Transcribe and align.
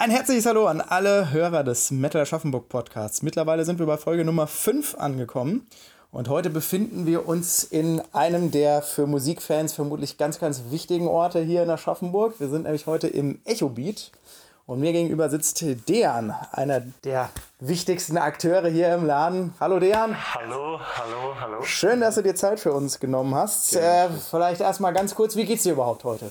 Ein 0.00 0.10
herzliches 0.10 0.46
Hallo 0.46 0.66
an 0.66 0.80
alle 0.80 1.30
Hörer 1.30 1.62
des 1.62 1.90
Metal 1.90 2.22
Aschaffenburg 2.22 2.70
Podcasts. 2.70 3.20
Mittlerweile 3.20 3.66
sind 3.66 3.78
wir 3.78 3.84
bei 3.84 3.98
Folge 3.98 4.24
Nummer 4.24 4.46
5 4.46 4.94
angekommen. 4.94 5.66
Und 6.10 6.30
heute 6.30 6.48
befinden 6.48 7.04
wir 7.04 7.28
uns 7.28 7.64
in 7.64 8.00
einem 8.14 8.50
der 8.50 8.80
für 8.80 9.06
Musikfans 9.06 9.74
vermutlich 9.74 10.16
ganz, 10.16 10.40
ganz 10.40 10.62
wichtigen 10.70 11.06
Orte 11.06 11.40
hier 11.40 11.62
in 11.62 11.68
Aschaffenburg. 11.68 12.40
Wir 12.40 12.48
sind 12.48 12.62
nämlich 12.62 12.86
heute 12.86 13.08
im 13.08 13.40
Echo 13.44 13.68
Beat. 13.68 14.10
Und 14.64 14.80
mir 14.80 14.92
gegenüber 14.92 15.28
sitzt 15.28 15.62
Dejan, 15.86 16.34
einer 16.50 16.80
der 17.04 17.28
wichtigsten 17.58 18.16
Akteure 18.16 18.70
hier 18.70 18.94
im 18.94 19.04
Laden. 19.04 19.52
Hallo 19.60 19.80
Dejan. 19.80 20.16
Hallo, 20.34 20.80
hallo, 20.80 21.34
hallo. 21.38 21.62
Schön, 21.62 22.00
dass 22.00 22.14
du 22.14 22.22
dir 22.22 22.34
Zeit 22.34 22.58
für 22.58 22.72
uns 22.72 23.00
genommen 23.00 23.34
hast. 23.34 23.76
Äh, 23.76 24.08
vielleicht 24.30 24.62
erstmal 24.62 24.94
ganz 24.94 25.14
kurz, 25.14 25.36
wie 25.36 25.44
geht's 25.44 25.64
dir 25.64 25.74
überhaupt 25.74 26.04
heute? 26.04 26.30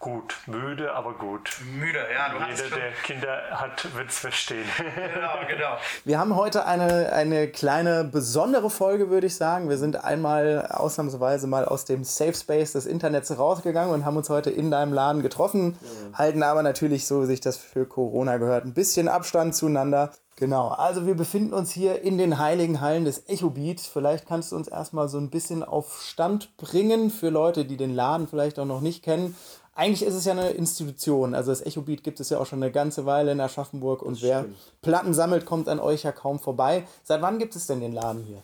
Gut, 0.00 0.36
müde, 0.46 0.94
aber 0.94 1.14
gut. 1.14 1.50
Müde, 1.76 1.98
ja. 2.14 2.28
Du 2.28 2.36
Jeder, 2.38 2.76
der 2.76 2.92
Kinder 3.02 3.42
hat, 3.50 3.96
wird 3.96 4.10
es 4.10 4.18
verstehen. 4.18 4.64
Genau, 4.78 5.30
genau. 5.48 5.76
Wir 6.04 6.20
haben 6.20 6.36
heute 6.36 6.66
eine, 6.66 7.12
eine 7.12 7.48
kleine 7.48 8.04
besondere 8.04 8.70
Folge, 8.70 9.10
würde 9.10 9.26
ich 9.26 9.34
sagen. 9.34 9.68
Wir 9.68 9.76
sind 9.76 10.04
einmal 10.04 10.68
ausnahmsweise 10.70 11.48
mal 11.48 11.64
aus 11.64 11.84
dem 11.84 12.04
Safe 12.04 12.34
Space 12.34 12.74
des 12.74 12.86
Internets 12.86 13.36
rausgegangen 13.36 13.92
und 13.92 14.04
haben 14.04 14.16
uns 14.16 14.30
heute 14.30 14.50
in 14.50 14.70
deinem 14.70 14.92
Laden 14.92 15.20
getroffen, 15.20 15.70
mhm. 15.70 16.16
halten 16.16 16.44
aber 16.44 16.62
natürlich, 16.62 17.08
so 17.08 17.22
wie 17.22 17.26
sich 17.26 17.40
das 17.40 17.56
für 17.56 17.84
Corona 17.84 18.36
gehört, 18.36 18.64
ein 18.64 18.74
bisschen 18.74 19.08
Abstand 19.08 19.56
zueinander. 19.56 20.12
Genau, 20.36 20.68
also 20.68 21.04
wir 21.04 21.16
befinden 21.16 21.52
uns 21.52 21.72
hier 21.72 22.02
in 22.02 22.16
den 22.16 22.38
heiligen 22.38 22.80
Hallen 22.80 23.04
des 23.04 23.28
Echo 23.28 23.50
Beat. 23.50 23.80
Vielleicht 23.80 24.28
kannst 24.28 24.52
du 24.52 24.56
uns 24.56 24.68
erstmal 24.68 25.08
so 25.08 25.18
ein 25.18 25.30
bisschen 25.30 25.64
auf 25.64 26.00
Stand 26.00 26.56
bringen 26.56 27.10
für 27.10 27.30
Leute, 27.30 27.64
die 27.64 27.76
den 27.76 27.92
Laden 27.92 28.28
vielleicht 28.28 28.60
auch 28.60 28.64
noch 28.64 28.80
nicht 28.80 29.02
kennen 29.02 29.34
eigentlich 29.78 30.02
ist 30.02 30.14
es 30.14 30.24
ja 30.24 30.32
eine 30.32 30.50
Institution. 30.50 31.34
Also 31.34 31.52
das 31.52 31.64
Echo 31.64 31.82
Beat 31.82 32.02
gibt 32.02 32.18
es 32.18 32.30
ja 32.30 32.38
auch 32.38 32.46
schon 32.46 32.60
eine 32.60 32.72
ganze 32.72 33.06
Weile 33.06 33.30
in 33.30 33.40
Aschaffenburg 33.40 34.02
und 34.02 34.20
wer 34.22 34.44
Platten 34.82 35.14
sammelt, 35.14 35.46
kommt 35.46 35.68
an 35.68 35.78
euch 35.78 36.02
ja 36.02 36.10
kaum 36.10 36.40
vorbei. 36.40 36.84
Seit 37.04 37.22
wann 37.22 37.38
gibt 37.38 37.54
es 37.54 37.68
denn 37.68 37.80
den 37.80 37.92
Laden 37.92 38.24
hier? 38.24 38.42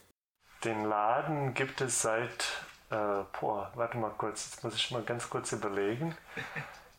Den 0.63 0.85
Laden 0.85 1.53
gibt 1.53 1.81
es 1.81 2.03
seit, 2.03 2.45
äh, 2.91 3.25
boah, 3.41 3.71
warte 3.75 3.99
mal 3.99 4.13
kurz, 4.17 4.47
jetzt 4.47 4.63
muss 4.63 4.77
ich 4.77 4.93
mal 4.93 5.03
ganz 5.03 5.29
kurz 5.29 5.51
überlegen. 5.51 6.17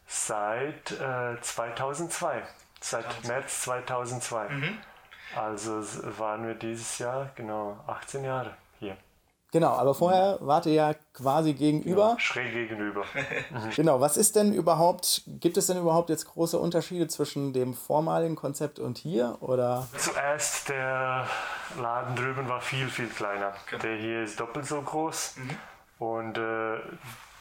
Seit 0.05 0.91
äh, 0.91 1.41
2002, 1.41 2.43
seit 2.81 3.23
März 3.25 3.61
2002. 3.61 4.49
Mhm. 4.49 4.77
Also 5.33 5.81
waren 6.19 6.45
wir 6.45 6.55
dieses 6.55 6.99
Jahr 6.99 7.31
genau 7.35 7.79
18 7.87 8.25
Jahre. 8.25 8.51
Genau, 9.55 9.69
aber 9.69 9.95
vorher 9.95 10.37
wart 10.41 10.65
ihr 10.65 10.73
ja 10.73 10.93
quasi 11.13 11.53
gegenüber. 11.53 12.15
Ja, 12.15 12.19
schräg 12.19 12.51
gegenüber. 12.51 13.05
genau, 13.77 14.01
was 14.01 14.17
ist 14.17 14.35
denn 14.35 14.53
überhaupt, 14.53 15.21
gibt 15.27 15.55
es 15.55 15.67
denn 15.67 15.77
überhaupt 15.77 16.09
jetzt 16.09 16.25
große 16.25 16.59
Unterschiede 16.59 17.07
zwischen 17.07 17.53
dem 17.53 17.73
vormaligen 17.73 18.35
Konzept 18.35 18.79
und 18.79 18.97
hier? 18.97 19.37
Oder? 19.39 19.87
Zuerst 19.97 20.67
der 20.67 21.25
Laden 21.79 22.17
drüben 22.17 22.49
war 22.49 22.59
viel, 22.59 22.89
viel 22.89 23.07
kleiner. 23.07 23.53
Okay. 23.65 23.77
Der 23.81 23.95
hier 23.95 24.23
ist 24.23 24.37
doppelt 24.41 24.65
so 24.65 24.81
groß 24.81 25.35
mhm. 25.37 26.05
und 26.05 26.37
äh, 26.37 26.77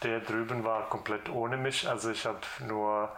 der 0.04 0.20
drüben 0.20 0.62
war 0.62 0.88
komplett 0.88 1.28
ohne 1.30 1.56
mich. 1.56 1.88
Also 1.88 2.12
ich 2.12 2.26
habe 2.26 2.38
nur 2.64 3.08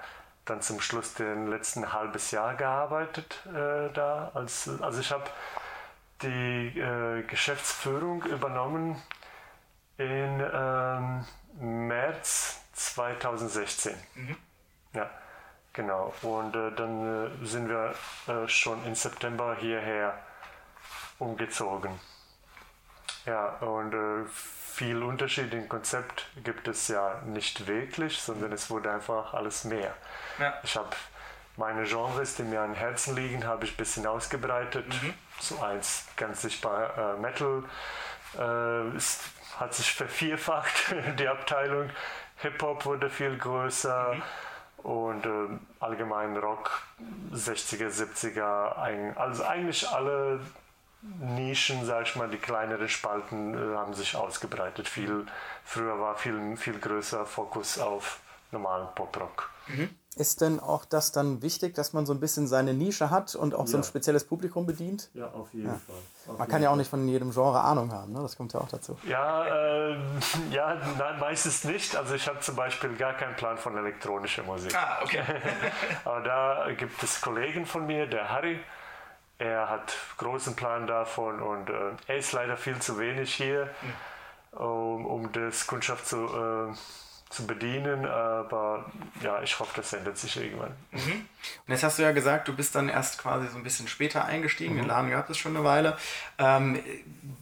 dann 0.46 0.62
zum 0.62 0.80
Schluss 0.80 1.12
den 1.12 1.48
letzten 1.48 1.92
halbes 1.92 2.30
Jahr 2.30 2.54
gearbeitet 2.54 3.42
äh, 3.48 3.92
da. 3.92 4.30
Als, 4.32 4.70
also 4.80 5.00
ich 5.00 5.12
habe 5.12 5.24
die 6.22 6.78
äh, 6.78 7.22
Geschäftsführung 7.22 8.22
übernommen 8.24 9.02
in 9.98 10.42
ähm, 10.52 11.24
März 11.58 12.60
2016. 12.72 13.94
Mhm. 14.14 14.36
Ja, 14.92 15.10
genau. 15.72 16.14
Und 16.22 16.54
äh, 16.54 16.72
dann 16.72 17.42
äh, 17.42 17.46
sind 17.46 17.68
wir 17.68 17.94
äh, 18.28 18.48
schon 18.48 18.84
im 18.84 18.94
September 18.94 19.56
hierher 19.58 20.18
umgezogen. 21.18 21.98
Ja, 23.24 23.48
und 23.60 23.92
äh, 23.92 24.26
viel 24.76 25.02
Unterschied 25.02 25.52
im 25.54 25.68
Konzept 25.68 26.26
gibt 26.44 26.68
es 26.68 26.88
ja 26.88 27.22
nicht 27.24 27.66
wirklich, 27.66 28.20
sondern 28.20 28.52
es 28.52 28.70
wurde 28.70 28.92
einfach 28.92 29.32
alles 29.32 29.64
mehr. 29.64 29.94
Ja. 30.38 30.54
Ich 30.62 30.76
habe 30.76 30.90
meine 31.56 31.84
Genres, 31.84 32.36
die 32.36 32.42
mir 32.42 32.60
am 32.60 32.74
Herzen 32.74 33.16
liegen, 33.16 33.46
habe 33.46 33.64
ich 33.64 33.72
ein 33.72 33.76
bisschen 33.76 34.06
ausgebreitet. 34.06 34.86
Mhm. 34.88 35.14
So 35.40 35.60
eins 35.60 36.06
ganz 36.16 36.42
sichtbar 36.42 37.16
äh, 37.16 37.20
Metal 37.20 37.64
äh, 38.38 38.96
ist, 38.96 39.22
hat 39.58 39.74
sich 39.74 39.92
vervierfacht, 39.92 40.94
die 41.18 41.28
Abteilung. 41.28 41.90
Hip-Hop 42.38 42.84
wurde 42.84 43.08
viel 43.08 43.38
größer 43.38 44.14
mhm. 44.14 44.22
und 44.82 45.26
äh, 45.26 45.58
allgemein 45.80 46.36
Rock, 46.36 46.82
60er, 47.32 47.88
70er, 47.88 48.76
ein, 48.78 49.16
also 49.16 49.44
eigentlich 49.44 49.88
alle 49.88 50.40
Nischen, 51.20 51.84
sag 51.84 52.06
ich 52.06 52.16
mal, 52.16 52.28
die 52.28 52.38
kleineren 52.38 52.88
Spalten 52.88 53.54
äh, 53.54 53.76
haben 53.76 53.94
sich 53.94 54.16
ausgebreitet. 54.16 54.88
Viel, 54.88 55.26
früher 55.64 55.98
war 56.00 56.16
viel, 56.16 56.56
viel 56.56 56.78
größer 56.78 57.24
Fokus 57.24 57.78
auf 57.78 58.20
normalen 58.50 58.88
Pop-Rock. 58.94 59.50
Mhm. 59.68 59.90
Ist 60.16 60.40
denn 60.40 60.60
auch 60.60 60.86
das 60.86 61.12
dann 61.12 61.42
wichtig, 61.42 61.74
dass 61.74 61.92
man 61.92 62.06
so 62.06 62.14
ein 62.14 62.20
bisschen 62.20 62.48
seine 62.48 62.72
Nische 62.72 63.10
hat 63.10 63.34
und 63.34 63.54
auch 63.54 63.60
ja. 63.60 63.66
so 63.66 63.76
ein 63.76 63.84
spezielles 63.84 64.24
Publikum 64.24 64.64
bedient? 64.64 65.10
Ja, 65.12 65.26
auf 65.26 65.52
jeden 65.52 65.68
ja. 65.68 65.74
Fall. 65.74 66.32
Auf 66.32 66.38
man 66.38 66.48
kann 66.48 66.62
ja 66.62 66.70
auch 66.70 66.76
nicht 66.76 66.88
von 66.88 67.06
jedem 67.06 67.32
Genre 67.32 67.60
Ahnung 67.60 67.92
haben, 67.92 68.14
ne? 68.14 68.22
das 68.22 68.34
kommt 68.34 68.54
ja 68.54 68.60
auch 68.60 68.68
dazu. 68.70 68.96
Ja, 69.06 69.44
äh, 69.44 69.96
ja 70.50 70.80
nein, 70.96 71.18
meistens 71.20 71.64
nicht. 71.64 71.94
Also 71.96 72.14
ich 72.14 72.26
habe 72.28 72.40
zum 72.40 72.56
Beispiel 72.56 72.96
gar 72.96 73.12
keinen 73.12 73.36
Plan 73.36 73.58
von 73.58 73.76
elektronischer 73.76 74.42
Musik. 74.44 74.74
Ah, 74.74 75.00
okay. 75.02 75.22
Aber 76.06 76.22
da 76.22 76.72
gibt 76.72 77.02
es 77.02 77.20
Kollegen 77.20 77.66
von 77.66 77.86
mir, 77.86 78.06
der 78.06 78.30
Harry, 78.30 78.58
er 79.36 79.68
hat 79.68 79.94
großen 80.16 80.56
Plan 80.56 80.86
davon 80.86 81.42
und 81.42 81.68
äh, 81.68 81.90
er 82.06 82.16
ist 82.16 82.32
leider 82.32 82.56
viel 82.56 82.78
zu 82.78 82.98
wenig 82.98 83.34
hier, 83.34 83.68
mhm. 83.82 84.58
um, 84.58 85.04
um 85.04 85.32
das 85.32 85.66
Kundschaft 85.66 86.06
zu... 86.06 86.24
Äh, 86.24 86.74
zu 87.28 87.46
bedienen, 87.46 88.06
aber 88.06 88.86
ja, 89.20 89.42
ich 89.42 89.58
hoffe, 89.58 89.72
das 89.76 89.92
ändert 89.92 90.16
sich 90.16 90.36
irgendwann. 90.36 90.72
Mhm. 90.92 91.26
Und 91.66 91.72
jetzt 91.72 91.82
hast 91.82 91.98
du 91.98 92.02
ja 92.02 92.12
gesagt, 92.12 92.46
du 92.46 92.54
bist 92.54 92.74
dann 92.74 92.88
erst 92.88 93.18
quasi 93.18 93.48
so 93.48 93.56
ein 93.56 93.64
bisschen 93.64 93.88
später 93.88 94.24
eingestiegen, 94.24 94.74
mhm. 94.74 94.78
den 94.78 94.86
Laden 94.88 95.10
gab 95.10 95.28
es 95.28 95.36
schon 95.36 95.56
eine 95.56 95.64
Weile. 95.64 95.96
Ähm, 96.38 96.78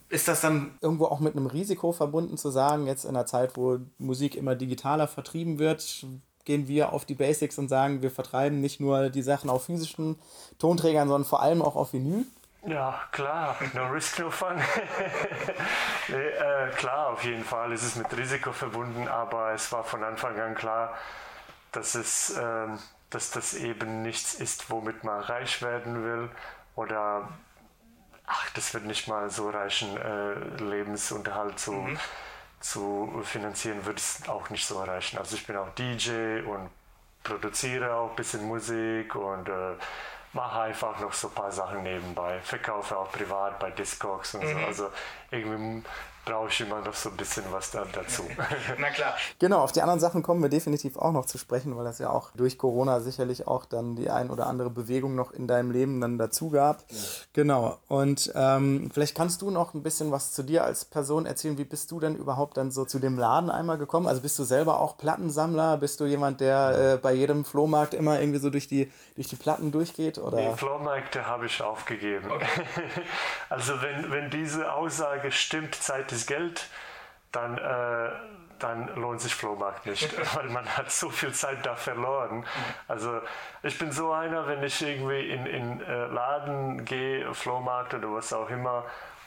ist 0.09 0.27
das 0.27 0.41
dann 0.41 0.79
irgendwo 0.81 1.07
auch 1.07 1.21
mit 1.21 1.37
einem 1.37 1.47
Risiko 1.47 1.93
verbunden 1.93 2.39
zu 2.39 2.51
sagen, 2.51 2.87
jetzt 2.87 3.05
in 3.05 3.11
einer 3.11 3.27
Zeit, 3.27 3.57
wo 3.57 3.79
Musik 3.99 4.37
immer 4.37 4.55
digitaler 4.55 5.07
vertrieben 5.07 5.59
wird, 5.59 6.07
gehen 6.45 6.67
wir 6.67 6.93
auf 6.93 7.05
die 7.05 7.15
Basics 7.15 7.59
und 7.59 7.69
sagen, 7.69 8.01
wir 8.03 8.11
vertreiben 8.11 8.61
nicht 8.61 8.81
nur 8.81 9.11
die 9.11 9.23
Sachen 9.23 9.51
auf 9.51 9.65
physischen 9.65 10.17
Tonträgern, 10.59 11.09
sondern 11.09 11.29
vor 11.29 11.43
allem 11.43 11.63
auch 11.63 11.77
auf 11.77 11.93
Vinyl? 11.93 12.25
Ja, 12.67 12.99
klar, 13.13 13.57
no 13.75 13.89
risk, 13.89 14.19
no 14.21 14.31
fun. 14.31 14.57
nee, 16.09 16.17
äh, 16.17 16.71
klar, 16.71 17.09
auf 17.09 17.23
jeden 17.23 17.45
Fall 17.45 17.73
ist 17.73 17.83
es 17.83 17.97
mit 17.97 18.17
Risiko 18.17 18.53
verbunden, 18.53 19.07
aber 19.07 19.53
es 19.53 19.71
war 19.71 19.85
von 19.85 20.03
Anfang 20.03 20.41
an 20.41 20.55
klar, 20.55 20.97
dass, 21.73 21.95
es, 21.95 22.31
äh, 22.39 22.69
dass 23.11 23.31
das 23.31 23.53
eben 23.53 24.03
nichts 24.03 24.35
ist, 24.35 24.71
womit 24.71 25.05
man 25.05 25.21
reich 25.21 25.61
werden 25.61 26.05
will 26.05 26.31
oder 26.75 27.29
ach, 28.27 28.51
das 28.55 28.73
wird 28.73 28.85
nicht 28.85 29.09
mal 29.09 29.29
so 29.29 29.51
reichen, 29.51 29.97
äh, 29.99 30.35
Lebensunterhalt 30.63 31.59
zu, 31.59 31.73
mhm. 31.73 31.99
zu 32.61 33.23
finanzieren, 33.25 33.85
wird 33.85 33.99
es 33.99 34.27
auch 34.27 34.49
nicht 34.49 34.67
so 34.67 34.81
erreichen. 34.81 35.19
Also 35.19 35.37
ich 35.37 35.47
bin 35.47 35.57
auch 35.57 35.69
DJ 35.75 36.41
und 36.47 36.71
produziere 37.23 37.95
auch 37.95 38.11
ein 38.11 38.17
bisschen 38.17 38.47
Musik 38.47 39.15
und 39.15 39.51
äh, 39.51 39.75
mache 40.35 40.61
einfach 40.61 40.99
noch 41.01 41.13
so 41.13 41.29
ein 41.29 41.35
paar 41.35 41.53
Sachen 41.53 41.83
nebenbei. 41.83 42.41
Verkaufe 42.43 42.97
auch 42.97 43.11
privat 43.11 43.59
bei 43.59 43.71
Discogs 43.71 44.35
und 44.35 44.45
mhm. 44.45 44.53
so. 44.53 44.67
Also 44.67 44.91
irgendwie 45.31 45.83
brauche 46.25 46.49
ich 46.49 46.61
immer 46.61 46.81
noch 46.81 46.95
so 46.95 47.11
ein 47.11 47.17
bisschen 47.17 47.45
was 47.51 47.71
da, 47.71 47.85
dazu. 47.93 48.23
Na 48.79 48.91
klar. 48.91 49.15
Genau, 49.39 49.61
auf 49.61 49.73
die 49.73 49.83
anderen 49.83 50.01
Sachen 50.01 50.23
kommen 50.23 50.43
wir 50.43 50.49
definitiv 50.49 50.97
auch 50.97 51.13
noch 51.13 51.27
zu 51.27 51.39
sprechen, 51.39 51.77
weil 51.77 51.85
das 51.85 51.99
ja 51.99 52.11
auch 52.11 52.31
durch 52.35 52.59
Corona 52.59 53.01
sicherlich 53.01 53.47
auch 53.47 53.65
dann 53.65 53.97
die 53.97 54.11
ein 54.11 54.31
oder 54.31 54.47
andere 54.47 54.71
Bewegung 54.71 55.15
noch 55.15 55.33
in 55.33 55.47
deinem 55.47 55.71
Leben 55.71 56.01
dann 56.01 56.19
dazu 56.19 56.51
gab. 56.51 56.85
Ja. 56.89 56.97
Genau. 57.35 57.79
Und 57.89 58.33
ähm, 58.35 58.91
vielleicht 58.93 59.17
kannst 59.17 59.43
du 59.43 59.51
noch 59.51 59.75
ein 59.75 59.83
bisschen 59.83 60.13
was 60.13 60.33
zu 60.33 60.43
dir 60.43 60.65
als 60.65 60.85
Person 60.85 61.27
erzählen. 61.27 61.59
Wie 61.59 61.65
bist 61.65 61.91
du 61.91 62.01
denn 62.01 62.17
überhaupt 62.17 62.57
dann 62.57 62.71
so 62.71 62.85
zu 62.85 62.99
dem 62.99 63.19
Laden 63.19 63.51
einmal 63.51 63.79
gekommen? 63.79 64.07
Also 64.07 64.23
bist 64.23 64.39
du 64.39 64.45
selber 64.45 64.81
auch 64.81 64.97
Plattensammler? 64.97 65.77
Bist 65.77 66.01
du 66.01 66.07
jemand, 66.07 66.41
der 66.41 66.95
äh, 66.95 66.97
bei 66.97 67.13
jedem 67.13 67.45
Flohmarkt 67.45 67.95
immer 67.95 68.21
irgendwie 68.21 68.39
so 68.39 68.51
durch 68.51 68.69
die, 68.69 68.91
durch 69.15 69.29
die 69.29 69.37
Platten 69.37 69.73
durchgeht? 69.73 70.19
Oder? 70.19 70.39
Die 70.39 70.57
Flohmärkte 70.57 71.27
habe 71.27 71.47
ich 71.47 71.61
aufgegeben. 71.63 72.31
Okay. 72.31 72.47
also 73.51 73.75
wenn, 73.83 74.11
wenn 74.11 74.31
diese 74.31 74.73
Aussage 74.73 75.31
stimmt, 75.31 75.75
Zeit 75.75 76.14
ist 76.15 76.27
Geld, 76.27 76.69
dann, 77.33 77.59
äh, 77.59 78.11
dann 78.59 78.95
lohnt 78.95 79.21
sich 79.21 79.35
Flohmarkt 79.35 79.87
nicht, 79.87 80.15
weil 80.37 80.49
man 80.49 80.67
hat 80.77 80.91
so 80.91 81.11
viel 81.11 81.33
Zeit 81.33 81.65
da 81.67 81.75
verloren. 81.75 82.45
Also 82.89 83.21
ich 83.63 83.79
bin 83.79 83.93
so 83.93 84.13
einer, 84.13 84.47
wenn 84.47 84.63
ich 84.63 84.81
irgendwie 84.81 85.31
in, 85.31 85.47
in 85.47 85.81
äh, 85.83 86.07
Laden 86.07 86.85
gehe, 86.85 87.35
Flohmarkt 87.35 87.95
oder 87.95 88.13
was 88.13 88.33
auch 88.33 88.51
immer, 88.51 88.85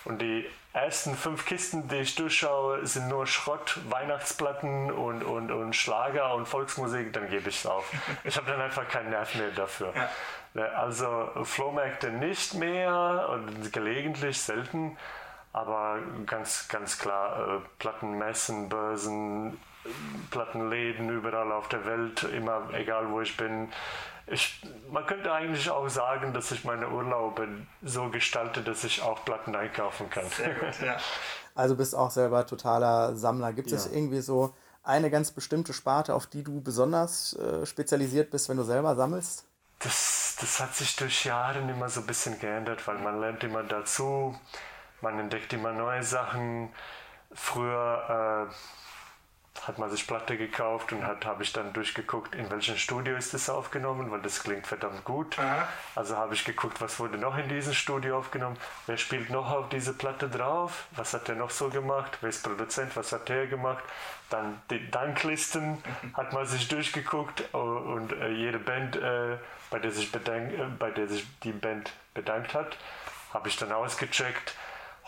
und 0.08 0.22
die 0.22 0.50
ersten 0.72 1.16
fünf 1.16 1.46
Kisten, 1.46 1.90
die 1.90 1.98
ich 1.98 2.16
durchschaue, 2.16 2.86
sind 2.86 3.10
nur 3.10 3.28
Schrott, 3.28 3.78
Weihnachtsplatten 3.90 4.90
und, 4.90 5.22
und, 5.22 5.52
und 5.52 5.76
Schlager 5.76 6.34
und 6.34 6.48
Volksmusik, 6.48 7.12
dann 7.12 7.30
gebe 7.30 7.50
ich 7.50 7.58
es 7.58 7.66
auf. 7.66 7.92
Ich 8.24 8.38
habe 8.38 8.50
dann 8.50 8.62
einfach 8.62 8.88
keinen 8.88 9.10
Nerv 9.10 9.36
mehr 9.36 9.52
dafür. 9.52 9.92
Ja. 9.94 10.10
Ne, 10.54 10.70
also 10.78 11.30
Flohmärkte 11.44 12.10
nicht 12.10 12.54
mehr 12.54 13.28
und 13.32 13.74
gelegentlich 13.74 14.40
selten, 14.42 14.98
aber 15.58 16.00
ganz, 16.26 16.68
ganz 16.68 17.00
klar 17.00 17.58
äh, 17.58 17.62
Plattenmessen, 17.80 18.70
Börsen, 18.70 19.58
Plattenläden 20.32 21.10
überall 21.10 21.52
auf 21.52 21.68
der 21.70 21.86
Welt, 21.86 22.24
immer 22.24 22.70
egal 22.74 23.10
wo 23.10 23.22
ich 23.22 23.38
bin. 23.38 23.70
Ich, 24.28 24.62
man 24.92 25.06
könnte 25.06 25.32
eigentlich 25.32 25.70
auch 25.70 25.88
sagen, 25.88 26.34
dass 26.34 26.52
ich 26.52 26.66
meine 26.66 26.90
Urlaube 26.90 27.48
so 27.82 28.10
gestalte, 28.10 28.62
dass 28.62 28.84
ich 28.84 29.02
auch 29.02 29.24
Platten 29.24 29.56
einkaufen 29.56 30.10
kann. 30.10 30.28
Sehr 30.30 30.54
gut, 30.54 30.82
ja. 30.82 30.98
Also 31.56 31.76
bist 31.76 31.96
auch 31.96 32.12
selber 32.12 32.46
totaler 32.46 33.16
Sammler. 33.16 33.52
Gibt 33.52 33.72
ja. 33.72 33.78
es 33.78 33.92
irgendwie 33.92 34.22
so 34.22 34.54
eine 34.84 35.10
ganz 35.10 35.32
bestimmte 35.32 35.74
Sparte, 35.74 36.14
auf 36.14 36.28
die 36.28 36.44
du 36.44 36.62
besonders 36.62 37.34
äh, 37.34 37.66
spezialisiert 37.66 38.30
bist, 38.30 38.48
wenn 38.48 38.58
du 38.58 38.64
selber 38.64 38.96
sammelst? 38.96 39.44
Das, 39.80 40.38
das 40.40 40.60
hat 40.60 40.76
sich 40.76 40.96
durch 40.98 41.26
Jahre 41.26 41.60
immer 41.60 41.90
so 41.90 42.02
ein 42.02 42.06
bisschen 42.06 42.38
geändert, 42.38 42.88
weil 42.88 43.00
man 43.00 43.20
lernt 43.20 43.44
immer 43.44 43.64
dazu, 43.64 44.40
man 45.02 45.20
entdeckt 45.20 45.54
immer 45.54 45.74
neue 45.74 46.04
Sachen. 46.04 46.70
Früher 47.34 48.50
äh, 48.50 48.54
hat 49.66 49.80
man 49.80 49.90
sich 49.90 50.06
Platte 50.08 50.38
gekauft 50.38 50.92
und 50.94 51.06
hat 51.06 51.26
habe 51.26 51.44
ich 51.44 51.54
dann 51.54 51.74
durchgeguckt, 51.74 52.36
in 52.36 52.50
welchem 52.50 52.78
Studio 52.78 53.16
ist 53.16 53.34
das 53.34 53.50
aufgenommen, 53.50 54.12
weil 54.12 54.22
das 54.22 54.44
klingt 54.44 54.68
verdammt 54.68 55.04
gut. 55.04 55.38
Aha. 55.40 55.68
Also 55.96 56.16
habe 56.16 56.34
ich 56.36 56.46
geguckt, 56.46 56.80
was 56.82 57.00
wurde 57.00 57.18
noch 57.18 57.38
in 57.38 57.50
diesem 57.50 57.74
Studio 57.74 58.18
aufgenommen, 58.18 58.58
wer 58.86 58.98
spielt 58.98 59.30
noch 59.30 59.52
auf 59.52 59.70
diese 59.70 59.94
Platte 59.94 60.30
drauf, 60.30 60.88
was 60.92 61.14
hat 61.14 61.28
der 61.28 61.36
noch 61.36 61.50
so 61.50 61.70
gemacht, 61.70 62.18
wer 62.22 62.30
ist 62.30 62.44
Produzent, 62.44 62.96
was 62.96 63.12
hat 63.12 63.30
der 63.30 63.48
gemacht. 63.48 63.84
Dann 64.30 64.62
die 64.70 64.92
Danklisten 64.92 65.84
hat 66.14 66.34
man 66.34 66.46
sich 66.46 66.68
durchgeguckt 66.68 67.44
oh, 67.54 67.58
und 67.58 68.14
äh, 68.14 68.30
jede 68.30 68.60
Band, 68.60 68.96
äh, 68.96 69.38
bei, 69.70 69.80
der 69.80 69.92
sich 69.92 70.12
bedank, 70.12 70.54
äh, 70.54 70.66
bei 70.78 70.92
der 70.92 71.08
sich 71.08 71.26
die 71.44 71.52
Band 71.52 71.92
bedankt 72.14 72.54
hat, 72.54 72.78
habe 73.34 73.48
ich 73.50 73.58
dann 73.58 73.72
ausgecheckt 73.72 74.56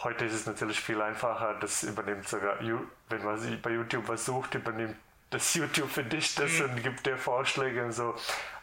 Heute 0.04 0.26
ist 0.26 0.34
es 0.34 0.46
natürlich 0.46 0.80
viel 0.80 1.02
einfacher, 1.02 1.56
das 1.60 1.84
übernimmt 1.84 2.28
sogar, 2.28 2.58
wenn 2.60 3.24
man 3.24 3.62
bei 3.62 3.72
YouTube 3.72 4.08
was 4.08 4.26
sucht, 4.26 4.56
übernimmt 4.56 4.96
das 5.30 5.54
YouTube 5.56 5.90
für 5.90 6.04
dich 6.04 6.36
das 6.36 6.52
mhm. 6.60 6.66
und 6.66 6.84
gibt 6.84 7.06
dir 7.06 7.18
Vorschläge 7.18 7.84
und 7.84 7.92
so. 7.92 8.16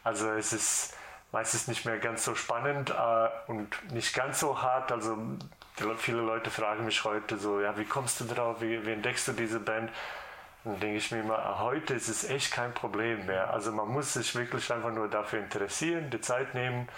Also 0.02 0.30
es 0.30 0.52
ist 0.52 0.96
meistens 1.32 1.68
nicht 1.68 1.84
mehr 1.84 1.98
ganz 1.98 2.24
so 2.24 2.34
spannend 2.34 2.90
äh, 2.90 3.28
und 3.48 3.92
nicht 3.92 4.14
ganz 4.14 4.40
so 4.40 4.62
hart. 4.62 4.90
Also 4.92 5.16
viele 5.98 6.22
Leute 6.22 6.50
fragen 6.50 6.86
mich 6.86 7.04
heute 7.04 7.36
so, 7.36 7.60
ja, 7.60 7.76
wie 7.76 7.84
kommst 7.84 8.20
du 8.20 8.24
drauf, 8.24 8.60
wie, 8.60 8.86
wie 8.86 8.92
entdeckst 8.92 9.28
du 9.28 9.32
diese 9.32 9.60
Band? 9.60 9.90
dann 10.66 10.80
denke 10.80 10.96
ich 10.96 11.12
mir 11.12 11.20
immer, 11.20 11.38
ah, 11.38 11.60
heute 11.60 11.94
ist 11.94 12.08
es 12.08 12.24
echt 12.24 12.52
kein 12.52 12.74
Problem 12.74 13.26
mehr. 13.26 13.50
Also 13.50 13.70
man 13.70 13.88
muss 13.88 14.14
sich 14.14 14.34
wirklich 14.34 14.72
einfach 14.72 14.92
nur 14.92 15.08
dafür 15.08 15.38
interessieren, 15.38 16.10
die 16.10 16.20
Zeit 16.20 16.54
nehmen 16.54 16.88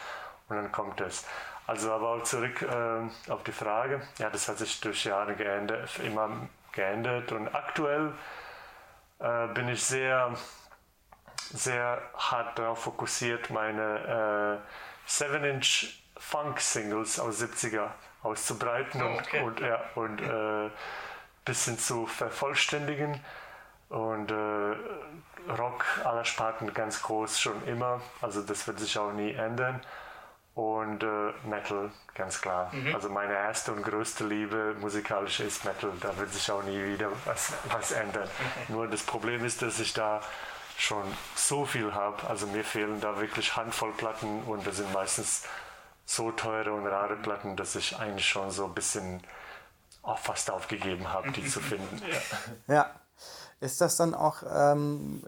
und 0.49 0.56
dann 0.56 0.73
kommt 0.73 1.02
es. 1.02 1.26
Also 1.69 1.93
aber 1.93 2.09
auch 2.09 2.23
zurück 2.23 2.62
äh, 2.62 3.31
auf 3.31 3.43
die 3.43 3.53
Frage, 3.53 4.00
ja, 4.17 4.31
das 4.31 4.49
hat 4.49 4.56
sich 4.56 4.81
durch 4.81 5.05
Jahre 5.05 5.35
geändert, 5.35 5.99
immer 5.99 6.49
geändert 6.73 7.31
und 7.32 7.55
aktuell 7.55 8.15
äh, 9.19 9.49
bin 9.49 9.69
ich 9.69 9.85
sehr, 9.85 10.32
sehr 11.53 12.00
hart 12.17 12.59
darauf 12.59 12.85
fokussiert, 12.85 13.50
meine 13.50 14.62
äh, 15.06 15.11
7-Inch 15.11 16.00
Funk-Singles 16.17 17.20
aus 17.20 17.43
70er 17.43 17.88
auszubreiten 18.23 19.03
oh, 19.03 19.19
okay. 19.19 19.43
und, 19.43 19.61
und, 19.61 19.61
ja, 19.61 19.81
und 19.94 20.23
äh, 20.23 20.70
bisschen 21.44 21.79
zu 21.79 22.06
vervollständigen. 22.06 23.23
Und 23.91 24.31
äh, 24.31 25.53
Rock 25.53 25.85
aller 26.03 26.25
Sparten 26.25 26.73
ganz 26.73 27.03
groß 27.03 27.38
schon 27.38 27.62
immer, 27.67 28.00
also 28.23 28.41
das 28.41 28.67
wird 28.67 28.81
sich 28.81 28.99
auch 28.99 29.12
nie 29.12 29.35
ändern 29.35 29.82
und 30.58 31.05
äh, 31.05 31.32
Metal, 31.49 31.93
ganz 32.16 32.40
klar. 32.40 32.75
Mhm. 32.75 32.93
Also 32.93 33.08
meine 33.08 33.32
erste 33.32 33.72
und 33.72 33.84
größte 33.84 34.26
Liebe 34.26 34.75
musikalisch 34.81 35.38
ist 35.38 35.64
Metal. 35.64 35.93
Da 36.00 36.16
wird 36.16 36.32
sich 36.32 36.50
auch 36.50 36.64
nie 36.64 36.82
wieder 36.82 37.12
was, 37.26 37.52
was 37.70 37.93
ändern. 37.93 38.25
Okay. 38.25 38.72
Nur 38.72 38.88
das 38.88 39.05
Problem 39.05 39.44
ist, 39.44 39.62
dass 39.62 39.78
ich 39.78 39.93
da 39.93 40.20
schon 40.76 41.05
so 41.37 41.64
viel 41.64 41.94
habe. 41.94 42.28
Also 42.28 42.49
mir 42.49 42.64
fehlen 42.64 43.00
da 43.00 43.20
wirklich 43.20 43.55
Handvoll 43.55 43.93
Platten 43.93 44.43
und 44.43 44.66
das 44.66 44.78
sind 44.78 44.93
meistens 44.93 45.44
so 46.05 46.32
teure 46.32 46.72
und 46.72 46.88
rare 46.88 47.14
Platten, 47.14 47.55
dass 47.55 47.76
ich 47.76 47.96
eigentlich 47.96 48.26
schon 48.26 48.50
so 48.50 48.64
ein 48.64 48.75
bisschen 48.75 49.22
auch 50.02 50.19
fast 50.19 50.50
aufgegeben 50.50 51.12
habe, 51.12 51.31
die 51.31 51.46
zu 51.46 51.60
finden. 51.60 52.02
Ja. 52.66 52.75
ja. 52.75 52.90
Ist 53.60 53.81
das 53.81 53.96
dann 53.96 54.12
auch 54.12 54.43
ähm, 54.43 55.22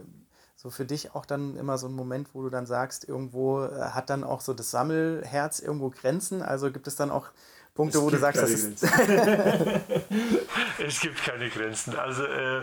so 0.63 0.69
für 0.69 0.85
dich 0.85 1.15
auch 1.15 1.25
dann 1.25 1.57
immer 1.57 1.79
so 1.79 1.87
ein 1.87 1.95
Moment, 1.95 2.35
wo 2.35 2.43
du 2.43 2.51
dann 2.51 2.67
sagst, 2.67 3.09
irgendwo 3.09 3.65
äh, 3.65 3.93
hat 3.93 4.11
dann 4.11 4.23
auch 4.25 4.43
so 4.43 4.53
das 4.53 4.71
Sammelherz 4.71 5.59
irgendwo 5.59 5.89
Grenzen? 5.89 6.43
Also 6.43 6.71
gibt 6.71 6.87
es 6.87 6.97
dann 6.97 7.11
auch 7.11 7.29
Punkte, 7.75 7.97
es 7.97 8.05
wo 8.05 8.11
du 8.11 8.19
sagst, 8.19 8.43
das 8.43 8.51
ist. 8.51 8.83
es 10.87 11.01
gibt 11.01 11.25
keine 11.25 11.49
Grenzen. 11.49 11.99
Also 11.99 12.25
äh, 12.25 12.63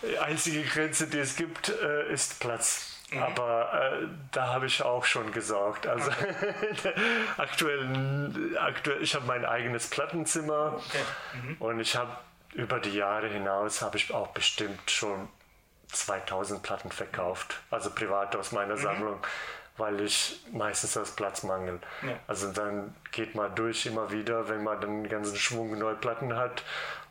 die 0.00 0.18
einzige 0.18 0.62
Grenze, 0.62 1.08
die 1.08 1.18
es 1.18 1.36
gibt, 1.36 1.68
äh, 1.68 2.10
ist 2.10 2.40
Platz. 2.40 2.92
Mhm. 3.10 3.22
Aber 3.22 3.70
äh, 3.74 4.06
da 4.32 4.54
habe 4.54 4.64
ich 4.64 4.82
auch 4.82 5.04
schon 5.04 5.30
gesorgt. 5.32 5.86
Also 5.86 6.10
okay. 6.10 6.94
aktuell, 7.36 8.56
aktuell, 8.58 9.02
ich 9.02 9.14
habe 9.14 9.26
mein 9.26 9.44
eigenes 9.44 9.88
Plattenzimmer 9.88 10.76
okay. 10.78 11.04
mhm. 11.42 11.56
und 11.58 11.80
ich 11.80 11.96
habe 11.96 12.16
über 12.54 12.80
die 12.80 12.94
Jahre 12.94 13.28
hinaus 13.28 13.82
habe 13.82 13.98
ich 13.98 14.14
auch 14.14 14.28
bestimmt 14.28 14.90
schon 14.90 15.28
2000 15.92 16.62
Platten 16.62 16.90
verkauft, 16.90 17.60
also 17.70 17.90
privat 17.90 18.34
aus 18.36 18.52
meiner 18.52 18.76
mhm. 18.76 18.80
Sammlung, 18.80 19.18
weil 19.76 20.00
ich 20.00 20.44
meistens 20.52 20.96
aus 20.96 21.12
Platzmangel. 21.12 21.80
Ja. 22.02 22.18
Also 22.26 22.52
dann 22.52 22.94
geht 23.12 23.34
man 23.34 23.54
durch 23.54 23.86
immer 23.86 24.10
wieder, 24.10 24.48
wenn 24.48 24.62
man 24.62 24.80
dann 24.80 24.90
einen 24.90 25.08
ganzen 25.08 25.36
Schwung 25.36 25.78
neue 25.78 25.96
Platten 25.96 26.36
hat 26.36 26.64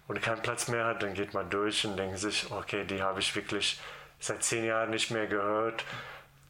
und 0.08 0.22
keinen 0.22 0.42
Platz 0.42 0.68
mehr 0.68 0.86
hat, 0.86 1.04
dann 1.04 1.14
geht 1.14 1.34
man 1.34 1.50
durch 1.50 1.86
und 1.86 1.98
denkt 1.98 2.20
sich, 2.20 2.52
okay, 2.52 2.84
die 2.86 3.02
habe 3.02 3.20
ich 3.20 3.36
wirklich 3.36 3.80
seit 4.20 4.44
zehn 4.44 4.66
Jahren 4.66 4.90
nicht 4.90 5.12
mehr 5.12 5.28
gehört 5.28 5.84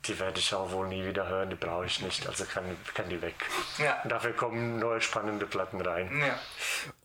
die 0.07 0.19
werde 0.19 0.39
ich 0.39 0.53
auch 0.53 0.71
wohl 0.71 0.87
nie 0.87 1.05
wieder 1.05 1.27
hören, 1.27 1.49
die 1.49 1.55
brauche 1.55 1.85
ich 1.85 2.01
nicht, 2.01 2.27
also 2.27 2.45
kann, 2.45 2.63
kann 2.93 3.09
die 3.09 3.21
weg. 3.21 3.35
Ja. 3.77 3.97
dafür 4.07 4.33
kommen 4.33 4.79
neue 4.79 5.01
spannende 5.01 5.45
Platten 5.45 5.81
rein. 5.81 6.09
Ja. 6.19 6.35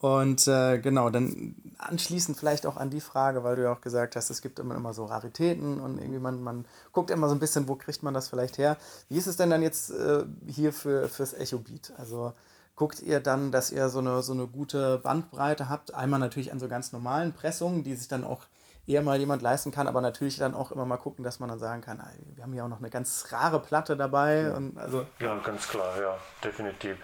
Und 0.01 0.47
äh, 0.47 0.79
genau, 0.79 1.11
dann 1.11 1.55
anschließend 1.79 2.39
vielleicht 2.39 2.67
auch 2.67 2.77
an 2.77 2.91
die 2.91 3.01
Frage, 3.01 3.45
weil 3.45 3.57
du 3.57 3.63
ja 3.63 3.73
auch 3.73 3.81
gesagt 3.81 4.17
hast, 4.17 4.31
es 4.31 4.43
gibt 4.43 4.59
immer, 4.59 4.75
immer 4.75 4.93
so 4.93 5.05
Raritäten 5.05 5.81
und 5.81 5.99
irgendwie 5.99 6.21
man, 6.21 6.43
man 6.43 6.65
guckt 6.93 7.11
immer 7.11 7.29
so 7.29 7.35
ein 7.35 7.41
bisschen, 7.41 7.69
wo 7.69 7.77
kriegt 7.77 8.03
man 8.03 8.15
das 8.15 8.29
vielleicht 8.29 8.59
her. 8.59 8.77
Wie 9.09 9.19
ist 9.19 9.27
es 9.27 9.37
denn 9.37 9.51
dann 9.51 9.63
jetzt 9.63 9.91
äh, 9.91 10.25
hier 10.47 10.73
für, 10.73 11.09
fürs 11.09 11.35
Echo 11.35 11.59
Beat? 11.59 11.93
Also 11.97 12.33
guckt 12.77 13.01
ihr 13.01 13.21
dann, 13.21 13.53
dass 13.53 13.71
ihr 13.71 13.89
so 13.89 13.99
eine, 13.99 14.23
so 14.23 14.33
eine 14.33 14.47
gute 14.47 14.99
Bandbreite 14.99 15.69
habt? 15.69 15.95
Einmal 15.95 16.21
natürlich 16.21 16.53
an 16.53 16.61
so 16.61 16.69
ganz 16.69 16.93
normalen 16.93 17.33
Pressungen, 17.33 17.85
die 17.85 17.95
sich 17.95 18.09
dann 18.09 18.25
auch 18.25 18.47
eher 18.91 19.03
mal 19.03 19.19
jemand 19.19 19.43
leisten 19.43 19.71
kann, 19.71 19.87
aber 19.87 20.01
natürlich 20.01 20.37
dann 20.37 20.55
auch 20.55 20.73
immer 20.73 20.85
mal 20.85 20.97
gucken, 20.97 21.25
dass 21.25 21.39
man 21.41 21.49
dann 21.49 21.59
sagen 21.59 21.81
kann, 21.81 22.03
wir 22.35 22.43
haben 22.43 22.53
hier 22.53 22.65
auch 22.65 22.69
noch 22.69 22.81
eine 22.81 22.91
ganz 22.91 23.27
rare 23.31 23.61
Platte 23.61 23.97
dabei. 23.97 24.43
Ja, 24.43 24.57
und 24.57 24.79
also 24.79 25.07
ja 25.21 25.37
ganz 25.39 25.69
klar, 25.69 26.01
ja, 26.01 26.17
definitiv. 26.43 26.97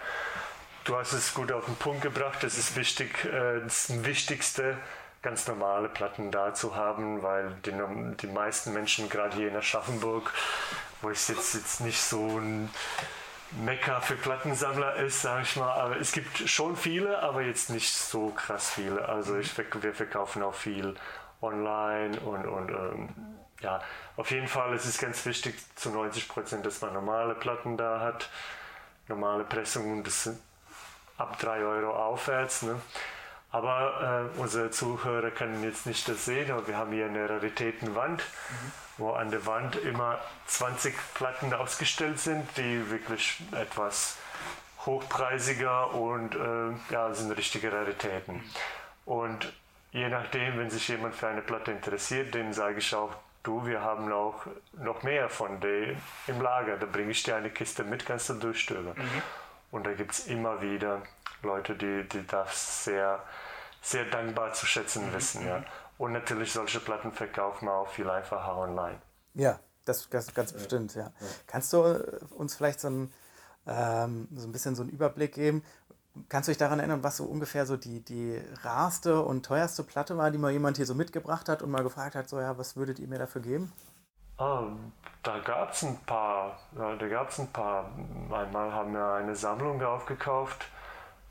Du 0.83 0.95
hast 0.95 1.13
es 1.13 1.33
gut 1.33 1.51
auf 1.51 1.65
den 1.65 1.75
Punkt 1.75 2.01
gebracht, 2.01 2.43
es 2.43 2.57
ist 2.57 2.75
wichtig, 2.75 3.25
äh, 3.25 3.61
das 3.61 4.05
Wichtigste, 4.05 4.77
ganz 5.21 5.47
normale 5.47 5.89
Platten 5.89 6.31
da 6.31 6.53
zu 6.53 6.75
haben, 6.75 7.23
weil 7.23 7.51
die, 7.65 7.73
die 8.21 8.27
meisten 8.27 8.73
Menschen, 8.73 9.09
gerade 9.09 9.35
hier 9.35 9.49
in 9.49 9.55
Aschaffenburg, 9.55 10.31
wo 11.01 11.09
ich 11.09 11.27
jetzt, 11.27 11.55
jetzt 11.55 11.81
nicht 11.81 12.01
so 12.01 12.39
ein 12.39 12.69
Mekka 13.63 14.01
für 14.01 14.15
Plattensammler 14.15 14.95
ist, 14.95 15.21
sage 15.21 15.43
ich 15.43 15.55
mal. 15.55 15.71
Aber 15.71 15.99
es 15.99 16.11
gibt 16.11 16.37
schon 16.37 16.75
viele, 16.75 17.19
aber 17.19 17.41
jetzt 17.41 17.69
nicht 17.69 17.93
so 17.93 18.29
krass 18.29 18.69
viele. 18.69 19.07
Also 19.07 19.37
ich, 19.37 19.51
wir 19.57 19.93
verkaufen 19.93 20.43
auch 20.43 20.55
viel 20.55 20.95
online 21.41 22.19
und, 22.19 22.45
und 22.45 22.69
ähm, 22.69 23.09
ja, 23.61 23.81
auf 24.15 24.31
jeden 24.31 24.47
Fall 24.47 24.73
ist 24.75 24.85
es 24.85 24.97
ganz 24.97 25.25
wichtig 25.25 25.55
zu 25.75 25.89
90 25.89 26.27
Prozent, 26.27 26.65
dass 26.65 26.81
man 26.81 26.93
normale 26.93 27.35
Platten 27.35 27.77
da 27.77 27.99
hat, 27.99 28.29
normale 29.07 29.43
Pressungen, 29.43 30.03
das 30.03 30.23
sind 30.23 30.39
ab 31.17 31.39
3 31.39 31.63
Euro 31.63 31.95
aufwärts. 31.95 32.61
Ne? 32.63 32.79
Aber 33.49 34.29
äh, 34.35 34.39
unsere 34.39 34.69
Zuhörer 34.71 35.31
können 35.31 35.63
jetzt 35.63 35.85
nicht 35.85 36.07
das 36.07 36.25
sehen, 36.25 36.51
aber 36.51 36.67
wir 36.67 36.77
haben 36.77 36.91
hier 36.91 37.05
eine 37.05 37.29
Raritätenwand, 37.29 38.19
mhm. 38.19 38.71
wo 38.97 39.11
an 39.11 39.31
der 39.31 39.45
Wand 39.45 39.75
immer 39.77 40.19
20 40.47 40.93
Platten 41.13 41.53
ausgestellt 41.53 42.19
sind, 42.19 42.45
die 42.57 42.89
wirklich 42.91 43.41
etwas 43.53 44.17
hochpreisiger 44.85 45.93
und 45.93 46.35
äh, 46.35 46.93
ja, 46.93 47.13
sind 47.13 47.31
richtige 47.31 47.71
Raritäten. 47.71 48.43
Und 49.05 49.51
je 49.97 50.09
nachdem, 50.09 50.57
wenn 50.57 50.69
sich 50.69 50.87
jemand 50.87 51.15
für 51.15 51.27
eine 51.27 51.41
Platte 51.41 51.71
interessiert, 51.71 52.33
den 52.33 52.53
sage 52.53 52.77
ich 52.77 52.93
auch, 52.93 53.13
du, 53.43 53.65
wir 53.65 53.81
haben 53.81 54.11
auch 54.11 54.45
noch 54.73 55.01
mehr 55.03 55.29
von 55.29 55.59
denen 55.59 55.99
im 56.27 56.39
Lager. 56.39 56.77
Da 56.77 56.85
bringe 56.85 57.11
ich 57.11 57.23
dir 57.23 57.35
eine 57.35 57.49
Kiste 57.49 57.83
mit, 57.83 58.05
kannst 58.05 58.29
du 58.29 58.33
durchstöbern. 58.35 58.95
Mhm. 58.95 59.21
Und 59.71 59.85
da 59.85 59.93
gibt 59.93 60.11
es 60.11 60.27
immer 60.27 60.61
wieder 60.61 61.01
Leute, 61.41 61.75
die, 61.75 62.07
die 62.07 62.25
das 62.27 62.85
sehr, 62.85 63.23
sehr 63.81 64.05
dankbar 64.05 64.53
zu 64.53 64.65
schätzen 64.65 65.11
wissen. 65.13 65.45
Ja. 65.47 65.63
Und 65.97 66.13
natürlich 66.13 66.53
solche 66.53 66.79
Platten 66.79 67.11
verkauft 67.11 67.63
man 67.63 67.73
auch 67.73 67.89
viel 67.89 68.09
einfacher 68.09 68.55
online. 68.55 69.01
Ja, 69.33 69.59
das, 69.85 70.07
das 70.09 70.33
ganz 70.33 70.53
bestimmt, 70.53 70.93
ja. 70.95 71.11
Kannst 71.47 71.73
du 71.73 71.83
äh, 71.83 72.19
uns 72.35 72.55
vielleicht 72.55 72.81
so 72.81 72.89
ein, 72.89 73.13
ähm, 73.65 74.27
so 74.35 74.47
ein 74.47 74.51
bisschen 74.51 74.75
so 74.75 74.83
einen 74.83 74.91
Überblick 74.91 75.33
geben? 75.33 75.63
Kannst 76.29 76.47
du 76.47 76.51
dich 76.51 76.57
daran 76.57 76.79
erinnern, 76.79 77.03
was 77.03 77.17
so 77.17 77.25
ungefähr 77.25 77.65
so 77.65 77.77
die, 77.77 78.03
die 78.03 78.41
rarste 78.63 79.21
und 79.21 79.45
teuerste 79.45 79.83
Platte 79.83 80.17
war, 80.17 80.31
die 80.31 80.37
mal 80.37 80.51
jemand 80.51 80.77
hier 80.77 80.85
so 80.85 80.95
mitgebracht 80.95 81.49
hat 81.49 81.61
und 81.61 81.71
mal 81.71 81.83
gefragt 81.83 82.15
hat, 82.15 82.29
so 82.29 82.39
ja, 82.39 82.57
was 82.57 82.75
würdet 82.75 82.99
ihr 82.99 83.07
mir 83.07 83.19
dafür 83.19 83.41
geben? 83.41 83.71
Ah, 84.37 84.63
da 85.23 85.39
gab 85.39 85.71
es 85.71 85.83
ein 85.83 85.97
paar, 86.05 86.59
ja, 86.77 86.95
da 86.95 87.07
gab 87.07 87.29
es 87.29 87.39
ein 87.39 87.47
paar. 87.47 87.89
Einmal 88.31 88.71
haben 88.71 88.93
wir 88.93 89.13
eine 89.13 89.35
Sammlung 89.35 89.81
aufgekauft, 89.83 90.65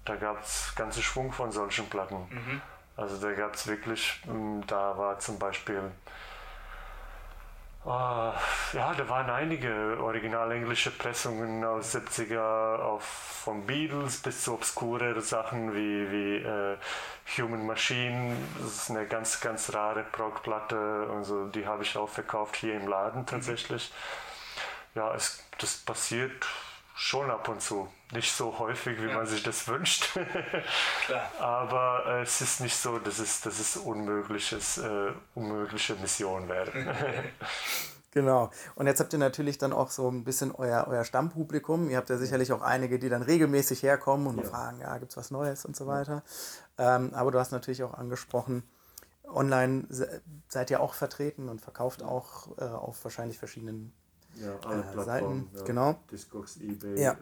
da 0.05 0.17
gab 0.17 0.43
es 0.43 0.73
ganze 0.75 1.03
Schwung 1.03 1.33
von 1.33 1.53
solchen 1.53 1.89
Platten. 1.89 2.27
Mhm. 2.31 2.63
Also 2.97 3.19
da 3.19 3.33
gab 3.35 3.55
es 3.55 3.67
wirklich, 3.67 4.23
mm, 4.27 4.63
da 4.67 4.97
war 4.97 5.19
zum 5.19 5.39
Beispiel 5.39 5.93
Ah, 7.89 8.35
ja, 8.73 8.95
da 8.95 9.09
waren 9.09 9.31
einige 9.31 9.97
original 10.01 10.51
englische 10.51 10.91
Pressungen 10.91 11.63
aus 11.63 11.95
70er, 11.95 12.81
auf, 12.81 13.05
von 13.05 13.65
Beatles 13.65 14.19
bis 14.23 14.43
zu 14.43 14.55
obskure 14.55 15.21
Sachen 15.21 15.73
wie, 15.73 16.11
wie 16.11 16.37
äh, 16.39 16.77
Human 17.39 17.65
Machine. 17.65 18.37
Das 18.59 18.75
ist 18.75 18.91
eine 18.91 19.07
ganz, 19.07 19.41
ganz 19.41 19.73
rare 19.73 20.03
Prog-Platte. 20.03 21.09
Also 21.15 21.47
die 21.47 21.65
habe 21.65 21.85
ich 21.85 21.97
auch 21.97 22.09
verkauft 22.09 22.57
hier 22.57 22.75
im 22.75 22.89
Laden 22.89 23.25
tatsächlich. 23.25 23.93
Ja, 24.97 25.15
es, 25.15 25.45
das 25.59 25.77
passiert 25.77 26.45
schon 26.97 27.31
ab 27.31 27.49
und 27.49 27.61
zu. 27.61 27.87
Nicht 28.13 28.33
so 28.33 28.59
häufig, 28.59 29.01
wie 29.01 29.09
ja. 29.09 29.15
man 29.15 29.27
sich 29.27 29.43
das 29.43 29.69
wünscht. 29.69 30.19
Aber 31.39 32.05
äh, 32.07 32.23
es 32.23 32.41
ist 32.41 32.61
nicht 32.61 32.77
so, 32.77 32.99
dass 32.99 33.19
es, 33.19 33.43
dass 33.43 33.61
es 33.61 33.77
unmögliches, 33.77 34.79
äh, 34.79 35.13
unmögliche 35.35 35.95
Mission 35.95 36.49
wäre. 36.49 36.73
Genau. 38.13 38.51
Und 38.77 38.87
jetzt 38.87 39.01
habt 39.01 39.13
ihr 39.13 39.19
natürlich 39.19 39.59
dann 39.59 39.75
auch 39.75 39.91
so 39.91 40.11
ein 40.11 40.25
bisschen 40.25 40.51
euer, 40.51 40.87
euer 40.89 41.05
Stammpublikum. 41.05 41.91
Ihr 41.91 41.99
habt 41.99 42.09
ja 42.09 42.17
sicherlich 42.17 42.51
auch 42.51 42.63
einige, 42.63 42.99
die 42.99 43.11
dann 43.11 43.21
regelmäßig 43.21 43.83
herkommen 43.83 44.27
und 44.27 44.39
ja. 44.39 44.45
fragen, 44.45 44.81
ja, 44.81 44.97
gibt 44.97 45.11
es 45.11 45.19
was 45.19 45.31
Neues 45.31 45.67
und 45.67 45.77
so 45.77 45.87
weiter. 45.87 46.23
Ähm, 46.79 47.13
aber 47.13 47.31
du 47.31 47.39
hast 47.39 47.53
natürlich 47.53 47.83
auch 47.83 47.93
angesprochen, 47.93 48.63
online 49.25 49.87
seid 50.49 50.71
ihr 50.71 50.81
auch 50.81 50.95
vertreten 50.95 51.51
und 51.51 51.61
verkauft 51.61 52.03
auch 52.03 52.57
äh, 52.57 52.65
auf 52.65 53.05
wahrscheinlich 53.05 53.39
verschiedenen 53.39 53.93
ja, 54.37 54.59
alle 54.65 54.83
äh, 54.83 55.05
Seiten. 55.05 55.51
Ja. 55.55 55.63
Genau. 55.65 55.97
Discogs, 56.11 56.57
eBay, 56.59 57.01
ja. 57.01 57.17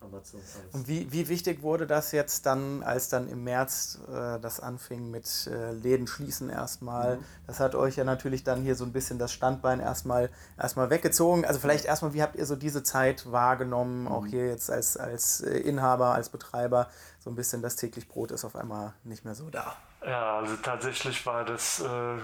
Amazon. 0.00 0.40
Alles. 0.40 0.74
Und 0.74 0.88
wie, 0.88 1.10
wie 1.12 1.28
wichtig 1.28 1.62
wurde 1.62 1.86
das 1.86 2.12
jetzt 2.12 2.46
dann, 2.46 2.82
als 2.82 3.08
dann 3.08 3.28
im 3.28 3.44
März 3.44 3.98
äh, 4.08 4.38
das 4.38 4.60
anfing 4.60 5.10
mit 5.10 5.48
äh, 5.48 5.72
Läden 5.72 6.06
schließen 6.06 6.50
erstmal? 6.50 7.16
Mhm. 7.16 7.24
Das 7.46 7.60
hat 7.60 7.74
euch 7.74 7.96
ja 7.96 8.04
natürlich 8.04 8.44
dann 8.44 8.62
hier 8.62 8.74
so 8.74 8.84
ein 8.84 8.92
bisschen 8.92 9.18
das 9.18 9.32
Standbein 9.32 9.80
erstmal, 9.80 10.30
erstmal 10.56 10.90
weggezogen. 10.90 11.44
Also 11.44 11.60
vielleicht 11.60 11.84
erstmal, 11.84 12.14
wie 12.14 12.22
habt 12.22 12.36
ihr 12.36 12.46
so 12.46 12.56
diese 12.56 12.82
Zeit 12.82 13.30
wahrgenommen, 13.30 14.02
mhm. 14.02 14.08
auch 14.08 14.26
hier 14.26 14.46
jetzt 14.46 14.70
als, 14.70 14.96
als 14.96 15.40
äh, 15.40 15.58
Inhaber, 15.58 16.14
als 16.14 16.28
Betreiber, 16.28 16.88
so 17.18 17.30
ein 17.30 17.36
bisschen 17.36 17.62
das 17.62 17.76
täglich 17.76 18.08
Brot 18.08 18.30
ist 18.30 18.44
auf 18.44 18.56
einmal 18.56 18.94
nicht 19.04 19.24
mehr 19.24 19.34
so 19.34 19.50
da? 19.50 19.76
Ja, 20.04 20.38
also 20.38 20.54
tatsächlich 20.56 21.26
war 21.26 21.44
das 21.44 21.80
äh, 21.80 22.18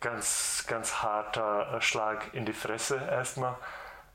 ganz, 0.00 0.64
ganz 0.66 0.94
harter 0.94 1.76
äh, 1.76 1.80
Schlag 1.80 2.34
in 2.34 2.44
die 2.44 2.52
Fresse 2.52 2.96
erstmal, 2.96 3.56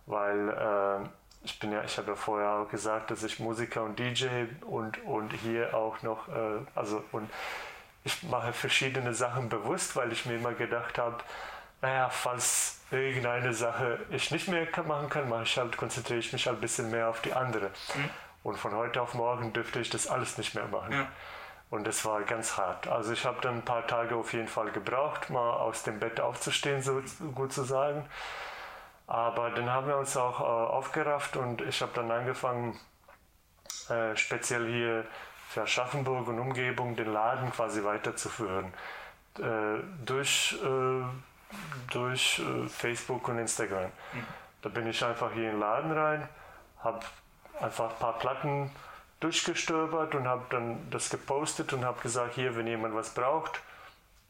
weil 0.06 0.50
äh, 0.50 1.08
ich 1.44 1.60
bin 1.60 1.72
ja, 1.72 1.84
ich 1.84 1.98
habe 1.98 2.12
ja 2.12 2.16
vorher 2.16 2.50
auch 2.52 2.70
gesagt, 2.70 3.12
dass 3.12 3.24
ich 3.24 3.40
Musiker 3.40 3.84
und 3.84 4.00
DJ 4.00 4.28
und, 4.66 5.04
und 5.06 5.32
hier 5.34 5.76
auch 5.76 6.02
noch, 6.02 6.28
äh, 6.28 6.60
also 6.74 7.04
und 7.12 7.30
ich 8.04 8.24
mache 8.24 8.54
verschiedene 8.54 9.14
Sachen 9.14 9.50
bewusst, 9.50 9.96
weil 9.96 10.12
ich 10.12 10.26
mir 10.26 10.36
immer 10.36 10.54
gedacht 10.54 10.98
habe, 10.98 11.18
naja, 11.82 12.10
falls 12.10 12.80
irgendeine 12.92 13.54
Sache 13.54 14.00
ich 14.10 14.32
nicht 14.32 14.48
mehr 14.48 14.68
machen 14.88 15.10
kann, 15.10 15.30
mache 15.30 15.44
ich 15.44 15.58
halt, 15.58 15.76
konzentriere 15.78 16.20
ich 16.20 16.32
mich 16.34 16.48
halt 16.48 16.58
ein 16.58 16.62
bisschen 16.62 16.92
mehr 16.92 17.10
auf 17.10 17.22
die 17.22 17.34
andere. 17.34 17.68
Mhm. 17.68 18.10
Und 18.44 18.58
von 18.58 18.74
heute 18.74 19.02
auf 19.02 19.16
morgen 19.16 19.54
dürfte 19.54 19.80
ich 19.80 19.90
das 19.90 20.08
alles 20.08 20.38
nicht 20.38 20.54
mehr 20.54 20.68
machen. 20.68 20.94
Ja. 20.94 21.08
Und 21.72 21.88
das 21.88 22.06
war 22.06 22.22
ganz 22.22 22.58
hart. 22.58 22.88
Also 22.88 23.12
ich 23.12 23.26
habe 23.26 23.42
dann 23.42 23.56
ein 23.56 23.66
paar 23.66 23.88
Tage 23.88 24.16
auf 24.16 24.34
jeden 24.34 24.48
Fall 24.48 24.72
gebraucht, 24.72 25.32
mal 25.32 25.54
aus 25.54 25.84
dem 25.84 26.00
Bett 26.00 26.20
aufzustehen, 26.20 26.82
so 26.82 27.02
gut 27.34 27.52
zu 27.52 27.64
sagen. 27.64 28.08
Aber 29.08 29.52
dann 29.52 29.70
haben 29.70 29.88
wir 29.88 29.98
uns 29.98 30.18
auch 30.18 30.40
äh, 30.40 30.44
aufgerafft 30.44 31.38
und 31.38 31.62
ich 31.62 31.82
habe 31.82 31.92
dann 31.94 32.10
angefangen, 32.10 32.80
äh, 33.90 34.16
speziell 34.16 34.68
hier 34.68 35.06
für 35.50 35.62
Aschaffenburg 35.62 36.28
und 36.28 36.40
Umgebung 36.40 36.96
den 36.96 37.14
Laden 37.14 37.52
quasi 37.52 37.84
weiterzuführen. 37.84 38.74
Äh, 39.38 39.84
durch 40.06 40.58
äh, 40.64 41.04
durch 41.92 42.40
äh, 42.40 42.68
Facebook 42.68 43.28
und 43.28 43.40
Instagram. 43.40 43.92
Mhm. 44.14 44.26
Da 44.62 44.70
bin 44.70 44.88
ich 44.88 45.04
einfach 45.04 45.32
hier 45.34 45.46
in 45.46 45.52
den 45.52 45.60
Laden 45.60 45.92
rein, 45.92 46.28
habe 46.80 47.00
einfach 47.62 47.92
ein 47.92 48.00
paar 48.00 48.18
Platten 48.18 48.72
durchgestöbert 49.20 50.16
und 50.16 50.28
habe 50.28 50.44
dann 50.50 50.90
das 50.90 51.10
gepostet 51.10 51.74
und 51.74 51.86
habe 51.86 52.02
gesagt, 52.02 52.36
hier, 52.36 52.56
wenn 52.56 52.68
jemand 52.68 52.96
was 52.96 53.14
braucht, 53.14 53.62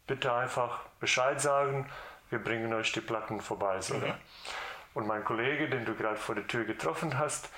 bitte 0.08 0.34
einfach 0.34 0.80
Bescheid 1.00 1.42
sagen, 1.42 1.90
wir 2.30 2.40
bringen 2.40 2.74
euch 2.74 2.92
die 2.92 3.02
Platten 3.02 3.40
vorbei. 3.42 3.80
Mhm. 3.90 4.14
Und 4.96 5.06
mein 5.06 5.24
Kollege, 5.24 5.70
den 5.70 5.86
du 5.86 5.94
gerade 5.94 6.16
vor 6.16 6.34
der 6.34 6.48
Tür 6.48 6.64
getroffen 6.64 7.20
hast, 7.20 7.50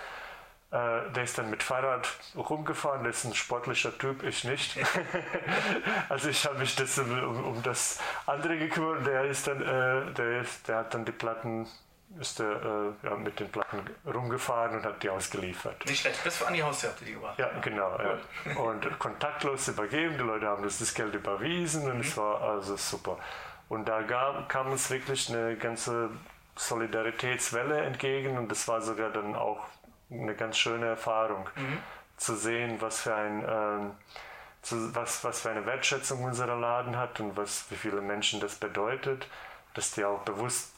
äh, 0.71 1.11
der 1.11 1.23
ist 1.23 1.37
dann 1.37 1.49
mit 1.49 1.63
Fahrrad 1.63 2.09
rumgefahren, 2.35 3.03
der 3.03 3.11
ist 3.11 3.23
ein 3.23 3.33
sportlicher 3.33 3.97
Typ, 3.97 4.23
ich 4.23 4.43
nicht. 4.43 4.77
also 6.09 6.27
ich 6.27 6.45
habe 6.45 6.59
mich 6.59 6.75
das 6.75 6.97
um, 6.97 7.45
um, 7.45 7.63
das 7.63 7.99
andere 8.25 8.57
gekümmert 8.57 8.97
und 8.97 9.07
der 9.07 9.23
ist 9.25 9.47
dann, 9.47 9.61
äh, 9.61 10.11
der, 10.13 10.41
ist, 10.41 10.67
der 10.67 10.77
hat 10.79 10.93
dann 10.93 11.05
die 11.05 11.13
Platten, 11.13 11.67
ist 12.19 12.39
der, 12.39 12.95
äh, 13.03 13.07
ja, 13.07 13.15
mit 13.15 13.39
den 13.39 13.49
Platten 13.49 13.79
rumgefahren 14.05 14.75
und 14.75 14.83
hat 14.83 15.01
die 15.03 15.09
ausgeliefert. 15.09 15.85
Nicht 15.85 16.01
schlecht, 16.01 16.25
das 16.25 16.41
war 16.41 16.49
an 16.49 16.55
die 16.55 16.63
Haustür 16.63 16.89
habt 16.89 17.01
ihr 17.01 17.07
die 17.07 17.13
gebracht. 17.13 17.39
Ja, 17.39 17.49
genau. 17.61 17.97
Ja. 17.99 18.59
Und 18.59 18.99
kontaktlos 18.99 19.69
übergeben, 19.69 20.17
die 20.17 20.23
Leute 20.23 20.47
haben 20.47 20.63
das, 20.63 20.79
das 20.79 20.93
Geld 20.93 21.13
überwiesen 21.13 21.83
und 21.83 21.95
mhm. 21.95 22.01
es 22.01 22.17
war 22.17 22.41
also 22.41 22.75
super. 22.75 23.19
Und 23.69 23.87
da 23.87 24.01
gab, 24.01 24.49
kam 24.49 24.71
uns 24.71 24.89
wirklich 24.89 25.29
eine 25.29 25.55
ganze 25.55 26.09
Solidaritätswelle 26.57 27.81
entgegen 27.81 28.37
und 28.37 28.49
das 28.49 28.67
war 28.67 28.81
sogar 28.81 29.09
dann 29.09 29.35
auch 29.35 29.65
eine 30.09 30.35
ganz 30.35 30.57
schöne 30.57 30.87
Erfahrung 30.87 31.49
mhm. 31.55 31.77
zu 32.17 32.35
sehen, 32.35 32.77
was 32.79 33.01
für 33.01 33.15
ein 33.15 33.45
ähm, 33.47 33.91
zu, 34.61 34.95
was, 34.95 35.23
was 35.23 35.41
für 35.41 35.51
eine 35.51 35.65
Wertschätzung 35.65 36.23
unser 36.23 36.47
Laden 36.47 36.97
hat 36.97 37.19
und 37.19 37.37
was 37.37 37.65
wie 37.69 37.75
viele 37.75 38.01
Menschen 38.01 38.39
das 38.39 38.55
bedeutet, 38.55 39.27
dass 39.73 39.91
die 39.91 40.03
auch 40.03 40.21
bewusst 40.21 40.73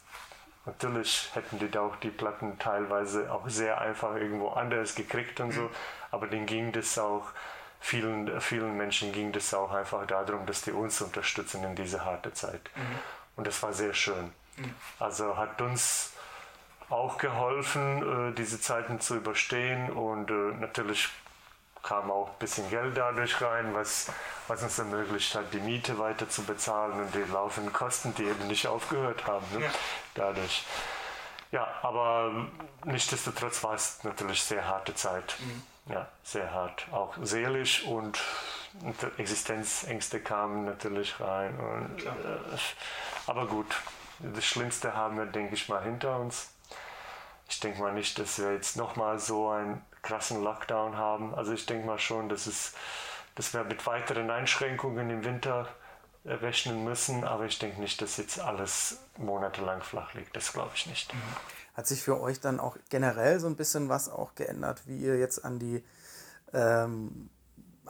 natürlich 0.65 1.29
hätten 1.33 1.57
die 1.57 1.71
da 1.71 1.81
auch 1.81 1.95
die 1.95 2.11
Platten 2.11 2.59
teilweise 2.59 3.31
auch 3.31 3.47
sehr 3.49 3.79
einfach 3.79 4.15
irgendwo 4.15 4.49
anders 4.49 4.93
gekriegt 4.95 5.39
und 5.39 5.51
so, 5.51 5.61
mhm. 5.61 5.69
aber 6.11 6.27
denen 6.27 6.45
ging 6.45 6.71
das 6.71 6.97
auch 6.97 7.27
vielen 7.79 8.41
vielen 8.41 8.75
Menschen 8.75 9.11
ging 9.13 9.31
das 9.31 9.53
auch 9.53 9.71
einfach 9.71 10.05
darum, 10.05 10.45
dass 10.45 10.61
die 10.61 10.71
uns 10.71 11.01
unterstützen 11.01 11.63
in 11.63 11.75
dieser 11.75 12.03
harte 12.03 12.33
Zeit 12.33 12.69
mhm. 12.75 12.99
und 13.37 13.47
das 13.47 13.63
war 13.63 13.73
sehr 13.73 13.93
schön. 13.93 14.33
Also 14.99 15.37
hat 15.37 15.61
uns 15.61 16.13
auch 16.89 17.17
geholfen, 17.17 18.31
äh, 18.31 18.35
diese 18.35 18.59
Zeiten 18.59 18.99
zu 18.99 19.15
überstehen 19.15 19.91
und 19.91 20.29
äh, 20.29 20.33
natürlich 20.59 21.09
kam 21.83 22.11
auch 22.11 22.29
ein 22.29 22.39
bisschen 22.39 22.69
Geld 22.69 22.97
dadurch 22.97 23.41
rein, 23.41 23.73
was, 23.73 24.11
was 24.47 24.63
uns 24.63 24.77
ermöglicht 24.79 25.33
hat, 25.35 25.53
die 25.53 25.59
Miete 25.59 25.97
weiter 25.97 26.27
zu 26.29 26.43
bezahlen 26.43 26.99
und 26.99 27.15
die 27.15 27.31
laufenden 27.31 27.71
Kosten, 27.71 28.13
die 28.15 28.23
eben 28.23 28.47
nicht 28.47 28.67
aufgehört 28.67 29.25
haben. 29.27 29.45
Ne? 29.53 29.65
Ja. 29.65 29.71
Dadurch. 30.15 30.65
Ja, 31.51 31.67
aber 31.81 32.47
nichtsdestotrotz 32.83 33.63
war 33.63 33.73
es 33.73 34.03
natürlich 34.03 34.43
sehr 34.43 34.67
harte 34.67 34.93
Zeit. 34.93 35.35
Mhm. 35.39 35.93
Ja, 35.93 36.07
sehr 36.23 36.53
hart. 36.53 36.85
Auch 36.91 37.15
seelisch 37.23 37.83
und 37.85 38.19
Existenzängste 39.17 40.19
kamen 40.19 40.65
natürlich 40.65 41.19
rein. 41.19 41.57
Und, 41.57 42.05
äh, 42.05 42.09
aber 43.25 43.47
gut, 43.47 43.75
das 44.19 44.45
Schlimmste 44.45 44.95
haben 44.95 45.17
wir, 45.17 45.25
denke 45.25 45.55
ich 45.55 45.69
mal, 45.69 45.83
hinter 45.83 46.19
uns. 46.19 46.49
Ich 47.47 47.59
denke 47.59 47.81
mal 47.81 47.93
nicht, 47.93 48.19
dass 48.19 48.37
wir 48.39 48.53
jetzt 48.53 48.77
nochmal 48.77 49.19
so 49.19 49.49
einen 49.49 49.81
krassen 50.01 50.43
Lockdown 50.43 50.97
haben. 50.97 51.33
Also 51.33 51.53
ich 51.53 51.65
denke 51.65 51.85
mal 51.85 51.99
schon, 51.99 52.29
dass, 52.29 52.45
es, 52.45 52.73
dass 53.35 53.53
wir 53.53 53.63
mit 53.63 53.85
weiteren 53.85 54.29
Einschränkungen 54.29 55.09
im 55.09 55.23
Winter 55.23 55.67
rechnen 56.25 56.83
müssen, 56.83 57.23
aber 57.23 57.45
ich 57.45 57.59
denke 57.59 57.79
nicht, 57.79 58.01
dass 58.01 58.17
jetzt 58.17 58.39
alles 58.39 58.99
monatelang 59.17 59.81
flach 59.81 60.13
liegt. 60.13 60.35
Das 60.35 60.53
glaube 60.53 60.71
ich 60.75 60.85
nicht. 60.85 61.13
Mhm. 61.13 61.19
Hat 61.75 61.87
sich 61.87 62.03
für 62.03 62.19
euch 62.19 62.39
dann 62.39 62.59
auch 62.59 62.77
generell 62.89 63.39
so 63.39 63.47
ein 63.47 63.55
bisschen 63.55 63.89
was 63.89 64.09
auch 64.09 64.35
geändert, 64.35 64.81
wie 64.85 64.97
ihr 64.97 65.17
jetzt 65.17 65.43
an 65.45 65.59
die 65.59 65.83
ähm, 66.53 67.29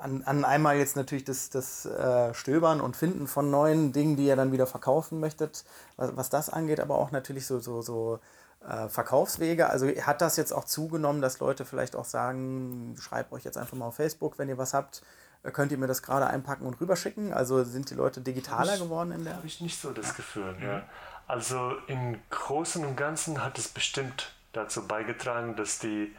an, 0.02 0.24
an 0.24 0.46
einmal 0.46 0.78
jetzt 0.78 0.96
natürlich 0.96 1.24
das, 1.24 1.50
das 1.50 1.86
äh, 1.86 2.34
Stöbern 2.34 2.82
und 2.82 2.96
Finden 2.96 3.28
von 3.28 3.50
neuen 3.50 3.92
Dingen, 3.92 4.16
die 4.16 4.26
ihr 4.26 4.36
dann 4.36 4.52
wieder 4.52 4.68
verkaufen 4.68 5.20
möchtet, 5.20 5.64
was, 5.98 6.16
was 6.16 6.30
das 6.30 6.50
angeht, 6.50 6.80
aber 6.80 6.98
auch 6.98 7.12
natürlich 7.12 7.46
so, 7.46 7.60
so, 7.60 7.82
so 7.82 8.20
äh, 8.68 8.90
Verkaufswege. 8.90 9.70
Also 9.70 9.88
hat 9.88 10.22
das 10.22 10.38
jetzt 10.38 10.52
auch 10.52 10.66
zugenommen, 10.66 11.22
dass 11.22 11.40
Leute 11.40 11.66
vielleicht 11.66 11.96
auch 11.96 12.06
sagen, 12.06 12.96
schreibt 13.00 13.32
euch 13.32 13.44
jetzt 13.44 13.58
einfach 13.58 13.78
mal 13.78 13.88
auf 13.88 13.96
Facebook, 13.96 14.38
wenn 14.38 14.50
ihr 14.50 14.58
was 14.58 14.74
habt, 14.74 15.02
äh, 15.44 15.52
könnt 15.52 15.72
ihr 15.72 15.78
mir 15.78 15.88
das 15.88 16.02
gerade 16.02 16.28
einpacken 16.28 16.66
und 16.66 16.80
rüberschicken? 16.82 17.34
Also 17.34 17.64
sind 17.64 17.90
die 17.90 17.96
Leute 17.96 18.22
digitaler 18.22 18.76
ich, 18.76 18.82
geworden 18.82 19.12
in 19.12 19.24
der? 19.24 19.36
Habe 19.38 19.48
ich 19.48 19.62
nicht 19.62 19.80
so 19.80 19.92
das 19.92 20.16
Gefühl. 20.16 20.56
Ja. 20.62 20.78
Mhm. 20.78 20.84
Also 21.28 21.74
im 21.88 22.20
Großen 22.32 22.84
und 22.84 22.96
Ganzen 22.96 23.44
hat 23.44 23.60
es 23.60 23.68
bestimmt 23.68 24.34
dazu 24.52 24.88
beigetragen, 24.88 25.56
dass 25.56 25.78
die, 25.78 26.16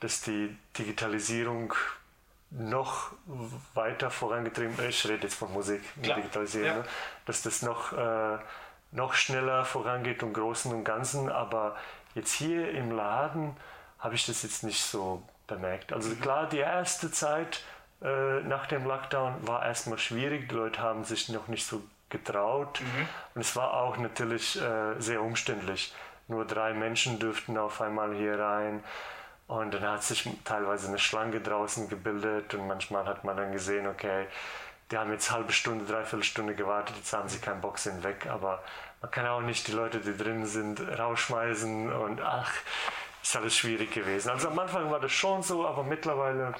dass 0.00 0.20
die 0.20 0.56
Digitalisierung 0.76 1.72
noch 2.50 3.12
weiter 3.74 4.10
vorangetrieben. 4.10 4.74
Ich 4.88 5.06
rede 5.08 5.24
jetzt 5.24 5.34
von 5.34 5.52
Musik, 5.52 5.82
Klar. 6.02 6.16
Digitalisierung, 6.16 6.68
ja. 6.68 6.76
Ne? 6.78 6.84
dass 7.24 7.42
das 7.42 7.62
noch, 7.62 7.92
äh, 7.92 8.38
noch 8.92 9.14
schneller 9.14 9.64
vorangeht 9.64 10.22
im 10.22 10.32
Großen 10.32 10.72
und 10.72 10.84
Ganzen. 10.84 11.28
Aber 11.30 11.76
jetzt 12.14 12.32
hier 12.32 12.70
im 12.70 12.90
Laden 12.92 13.56
habe 13.98 14.14
ich 14.14 14.26
das 14.26 14.42
jetzt 14.42 14.62
nicht 14.62 14.82
so 14.82 15.22
bemerkt. 15.46 15.92
Also 15.92 16.10
mhm. 16.10 16.20
klar, 16.20 16.48
die 16.48 16.58
erste 16.58 17.10
Zeit 17.10 17.64
äh, 18.02 18.40
nach 18.40 18.66
dem 18.66 18.84
Lockdown 18.84 19.46
war 19.46 19.64
erstmal 19.64 19.98
schwierig. 19.98 20.48
Die 20.48 20.54
Leute 20.54 20.80
haben 20.80 21.04
sich 21.04 21.28
noch 21.28 21.48
nicht 21.48 21.66
so 21.66 21.82
getraut. 22.08 22.80
Mhm. 22.80 23.08
Und 23.34 23.40
es 23.40 23.56
war 23.56 23.74
auch 23.74 23.96
natürlich 23.96 24.60
äh, 24.60 25.00
sehr 25.00 25.22
umständlich. 25.22 25.94
Nur 26.28 26.44
drei 26.44 26.72
Menschen 26.72 27.18
dürften 27.18 27.56
auf 27.56 27.80
einmal 27.80 28.14
hier 28.14 28.38
rein. 28.38 28.82
Und 29.48 29.74
dann 29.74 29.82
hat 29.82 30.02
sich 30.02 30.28
teilweise 30.44 30.88
eine 30.88 30.98
Schlange 30.98 31.40
draußen 31.40 31.88
gebildet 31.88 32.54
und 32.54 32.66
manchmal 32.66 33.06
hat 33.06 33.22
man 33.22 33.36
dann 33.36 33.52
gesehen, 33.52 33.86
okay, 33.86 34.26
die 34.90 34.98
haben 34.98 35.12
jetzt 35.12 35.28
eine 35.30 35.38
halbe 35.38 35.52
Stunde, 35.52 35.84
dreiviertel 35.84 36.24
Stunde 36.24 36.54
gewartet, 36.54 36.96
jetzt 36.96 37.12
haben 37.12 37.28
sie 37.28 37.38
keinen 37.38 37.60
Bock, 37.60 37.78
sind 37.78 38.02
weg. 38.02 38.26
Aber 38.28 38.62
man 39.00 39.10
kann 39.10 39.26
auch 39.26 39.40
nicht 39.40 39.68
die 39.68 39.72
Leute, 39.72 40.00
die 40.00 40.16
drin 40.16 40.46
sind, 40.46 40.80
rausschmeißen 40.80 41.92
und 41.92 42.20
ach, 42.20 42.52
ist 43.22 43.36
alles 43.36 43.56
schwierig 43.56 43.92
gewesen. 43.92 44.30
Also 44.30 44.48
am 44.48 44.58
Anfang 44.58 44.90
war 44.90 45.00
das 45.00 45.12
schon 45.12 45.42
so, 45.42 45.66
aber 45.66 45.82
mittlerweile 45.82 46.54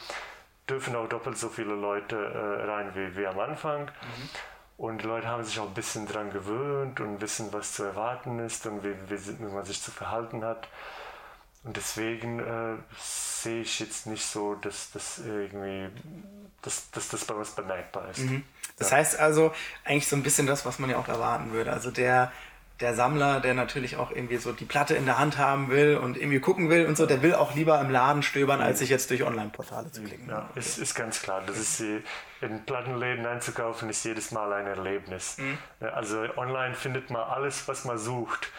dürfen 0.69 0.97
auch 0.97 1.09
doppelt 1.09 1.39
so 1.39 1.49
viele 1.49 1.75
Leute 1.75 2.17
äh, 2.17 2.71
rein 2.71 2.91
wie, 2.95 3.17
wie 3.17 3.27
am 3.27 3.39
Anfang. 3.39 3.85
Mhm. 3.85 4.31
Und 4.77 5.03
die 5.03 5.07
Leute 5.07 5.29
haben 5.29 5.43
sich 5.43 5.59
auch 5.59 5.69
ein 5.69 5.75
bisschen 5.75 6.07
daran 6.07 6.31
gewöhnt 6.31 7.01
und 7.01 7.21
wissen, 7.21 7.53
was 7.53 7.73
zu 7.73 7.85
erwarten 7.85 8.39
ist 8.41 8.67
und 8.67 8.85
wie, 8.85 8.95
wie, 9.09 9.39
wie 9.39 9.45
man 9.45 9.65
sich 9.65 9.81
zu 9.81 9.91
verhalten 9.91 10.45
hat. 10.45 10.69
Und 11.67 11.77
deswegen 11.77 12.39
äh, 12.39 12.77
sehe 12.99 13.63
ich 13.63 13.81
jetzt 13.81 14.07
nicht 14.07 14.25
so, 14.25 14.55
dass 14.55 14.93
das 14.93 15.19
irgendwie, 15.19 15.89
dass, 16.63 16.91
dass 16.93 17.09
das 17.09 17.25
bei 17.25 17.35
uns 17.35 17.51
bemerkbar 17.51 18.09
ist. 18.11 18.21
Mhm. 18.21 18.45
Das 18.79 18.91
ja. 18.91 18.99
heißt 18.99 19.19
also 19.19 19.53
eigentlich 19.85 20.07
so 20.07 20.17
ein 20.17 20.23
bisschen 20.23 20.47
das, 20.47 20.65
was 20.65 20.79
man 20.79 20.91
ja 20.91 20.97
auch 20.97 21.09
erwarten 21.09 21.53
würde. 21.53 21.73
Also 21.73 21.91
der 21.91 22.33
der 22.81 22.95
Sammler, 22.95 23.41
der 23.41 23.55
natürlich 23.55 23.97
auch 23.97 24.11
irgendwie 24.11 24.37
so 24.37 24.53
die 24.53 24.67
Platte 24.67 24.95
in 24.95 25.07
der 25.07 25.19
Hand 25.19 25.39
haben 25.39 25.71
will 25.71 25.97
und 25.97 26.19
irgendwie 26.19 26.41
gucken 26.41 26.69
will 26.69 26.87
und 26.87 26.97
so, 26.97 27.07
der 27.07 27.23
will 27.23 27.35
auch 27.35 27.55
lieber 27.55 27.81
im 27.81 27.89
Laden 27.89 28.23
stöbern, 28.23 28.61
als 28.61 28.81
sich 28.81 28.91
jetzt 28.91 29.09
durch 29.09 29.23
Online-Portale 29.23 29.91
zu 29.91 30.03
klicken. 30.03 30.29
Ja, 30.29 30.49
okay. 30.51 30.59
ist, 30.59 30.77
ist 30.77 30.95
ganz 30.95 31.23
klar. 31.23 31.43
Das 31.47 31.57
ist 31.57 31.81
die, 31.81 32.03
in 32.43 32.65
Plattenläden 32.67 33.25
einzukaufen, 33.25 33.89
ist 33.89 34.05
jedes 34.05 34.31
Mal 34.31 34.53
ein 34.53 34.67
Erlebnis. 34.67 35.39
Mhm. 35.39 35.57
Also 35.81 36.27
online 36.37 36.75
findet 36.75 37.09
man 37.09 37.23
alles, 37.23 37.67
was 37.67 37.87
man 37.87 37.97
sucht, 37.97 38.51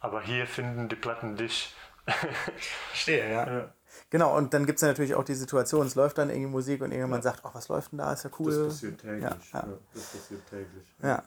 aber 0.00 0.22
hier 0.22 0.46
finden 0.46 0.88
die 0.88 0.96
Platten 0.96 1.36
dich. 1.36 1.74
Verstehe, 2.90 3.32
ja. 3.32 3.46
ja. 3.46 3.74
Genau, 4.10 4.36
und 4.36 4.54
dann 4.54 4.64
gibt 4.64 4.76
es 4.76 4.82
ja 4.82 4.88
natürlich 4.88 5.14
auch 5.14 5.24
die 5.24 5.34
Situation, 5.34 5.86
es 5.86 5.94
läuft 5.94 6.18
dann 6.18 6.30
irgendwie 6.30 6.48
Musik 6.48 6.80
und 6.80 6.92
irgendjemand 6.92 7.24
ja. 7.24 7.32
sagt, 7.32 7.44
ach, 7.44 7.54
was 7.54 7.68
läuft 7.68 7.92
denn 7.92 7.98
da, 7.98 8.12
ist 8.12 8.24
ja 8.24 8.30
cool. 8.38 8.54
Das 8.54 8.68
passiert 8.68 9.00
täglich. 9.00 9.22
Ja, 9.22 9.36
ja. 9.52 9.68
das 9.92 10.02
passiert 10.04 10.40
täglich. 10.48 10.94
Ja. 11.02 11.22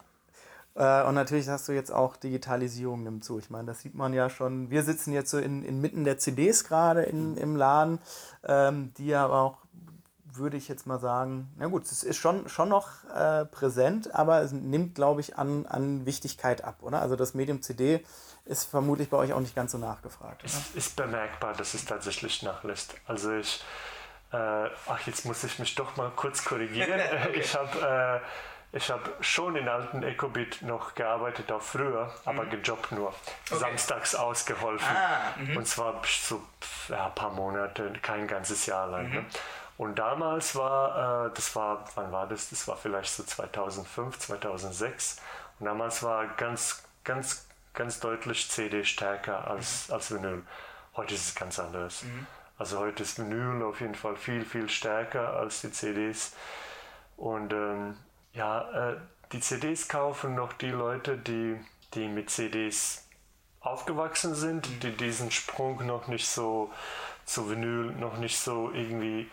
Äh, 0.74 1.06
und 1.06 1.14
natürlich 1.14 1.48
hast 1.48 1.68
du 1.68 1.72
jetzt 1.72 1.92
auch 1.92 2.16
Digitalisierung 2.16 3.02
nimmt 3.02 3.24
zu. 3.24 3.38
Ich 3.38 3.50
meine, 3.50 3.66
das 3.66 3.80
sieht 3.80 3.94
man 3.94 4.12
ja 4.14 4.30
schon. 4.30 4.70
Wir 4.70 4.82
sitzen 4.82 5.12
jetzt 5.12 5.30
so 5.30 5.38
in, 5.38 5.64
inmitten 5.64 6.04
der 6.04 6.18
CDs 6.18 6.64
gerade 6.64 7.02
in, 7.02 7.36
im 7.36 7.56
Laden, 7.56 7.98
ähm, 8.44 8.92
die 8.96 9.14
aber 9.14 9.40
auch, 9.40 9.58
würde 10.36 10.56
ich 10.56 10.68
jetzt 10.68 10.86
mal 10.86 10.98
sagen, 10.98 11.52
na 11.56 11.66
gut, 11.66 11.84
es 11.84 12.02
ist 12.02 12.16
schon, 12.16 12.48
schon 12.48 12.68
noch 12.68 12.88
äh, 13.14 13.44
präsent, 13.44 14.14
aber 14.14 14.42
es 14.42 14.52
nimmt, 14.52 14.94
glaube 14.94 15.20
ich, 15.20 15.36
an, 15.36 15.66
an 15.66 16.06
Wichtigkeit 16.06 16.64
ab, 16.64 16.76
oder? 16.80 17.00
Also 17.00 17.16
das 17.16 17.34
Medium 17.34 17.62
CD 17.62 18.04
ist 18.44 18.64
vermutlich 18.64 19.08
bei 19.10 19.16
euch 19.16 19.32
auch 19.32 19.40
nicht 19.40 19.54
ganz 19.54 19.72
so 19.72 19.78
nachgefragt. 19.78 20.42
Es 20.44 20.74
ist 20.74 20.96
bemerkbar, 20.96 21.54
dass 21.54 21.74
es 21.74 21.84
tatsächlich 21.84 22.42
nachlässt. 22.42 22.94
Also 23.06 23.32
ich, 23.32 23.64
äh, 24.32 24.36
ach, 24.36 25.06
jetzt 25.06 25.24
muss 25.24 25.44
ich 25.44 25.58
mich 25.58 25.74
doch 25.74 25.96
mal 25.96 26.10
kurz 26.16 26.44
korrigieren. 26.44 26.92
okay. 27.28 27.38
Ich 27.38 27.54
habe 27.54 28.20
äh, 28.22 28.26
ich 28.74 28.90
habe 28.90 29.02
schon 29.20 29.54
in 29.56 29.68
alten 29.68 30.02
Ecobit 30.02 30.62
noch 30.62 30.94
gearbeitet, 30.94 31.52
auch 31.52 31.60
früher, 31.60 32.10
aber 32.24 32.44
mhm. 32.44 32.50
gejobbt 32.50 32.90
nur. 32.92 33.08
Okay. 33.08 33.58
Samstags 33.58 34.14
ausgeholfen. 34.14 34.96
Ah, 34.96 35.38
mhm. 35.38 35.58
und 35.58 35.68
zwar 35.68 36.00
so 36.06 36.42
ja, 36.88 37.06
ein 37.06 37.14
paar 37.14 37.32
Monate, 37.32 37.92
kein 38.00 38.26
ganzes 38.26 38.64
Jahr 38.64 38.86
lang. 38.86 39.08
Mhm. 39.08 39.14
Ne? 39.14 39.24
Und 39.78 39.98
damals 39.98 40.54
war, 40.54 41.26
äh, 41.26 41.34
das 41.34 41.54
war, 41.56 41.84
wann 41.94 42.12
war 42.12 42.26
das? 42.26 42.50
Das 42.50 42.68
war 42.68 42.76
vielleicht 42.76 43.10
so 43.10 43.22
2005, 43.22 44.18
2006. 44.18 45.16
Und 45.58 45.66
damals 45.66 46.02
war 46.02 46.26
ganz, 46.36 46.82
ganz, 47.04 47.46
ganz 47.74 48.00
deutlich 48.00 48.50
CD 48.50 48.84
stärker 48.84 49.46
als, 49.48 49.88
mhm. 49.88 49.94
als 49.94 50.12
Vinyl. 50.12 50.42
Heute 50.94 51.14
ist 51.14 51.28
es 51.28 51.34
ganz 51.34 51.58
anders. 51.58 52.02
Mhm. 52.02 52.26
Also 52.58 52.78
heute 52.78 53.02
ist 53.02 53.18
Vinyl 53.18 53.62
auf 53.62 53.80
jeden 53.80 53.94
Fall 53.94 54.16
viel, 54.16 54.44
viel 54.44 54.68
stärker 54.68 55.34
als 55.34 55.62
die 55.62 55.72
CDs. 55.72 56.34
Und 57.16 57.52
ähm, 57.52 57.96
ja, 58.34 58.90
äh, 58.90 58.96
die 59.32 59.40
CDs 59.40 59.88
kaufen 59.88 60.34
noch 60.34 60.52
die 60.52 60.70
Leute, 60.70 61.16
die, 61.16 61.58
die 61.94 62.08
mit 62.08 62.30
CDs 62.30 63.08
aufgewachsen 63.60 64.34
sind, 64.34 64.68
mhm. 64.68 64.80
die 64.80 64.96
diesen 64.96 65.30
Sprung 65.30 65.86
noch 65.86 66.08
nicht 66.08 66.28
so 66.28 66.70
zu 67.24 67.48
Vinyl 67.48 67.92
noch 67.92 68.18
nicht 68.18 68.38
so 68.38 68.70
irgendwie 68.72 69.30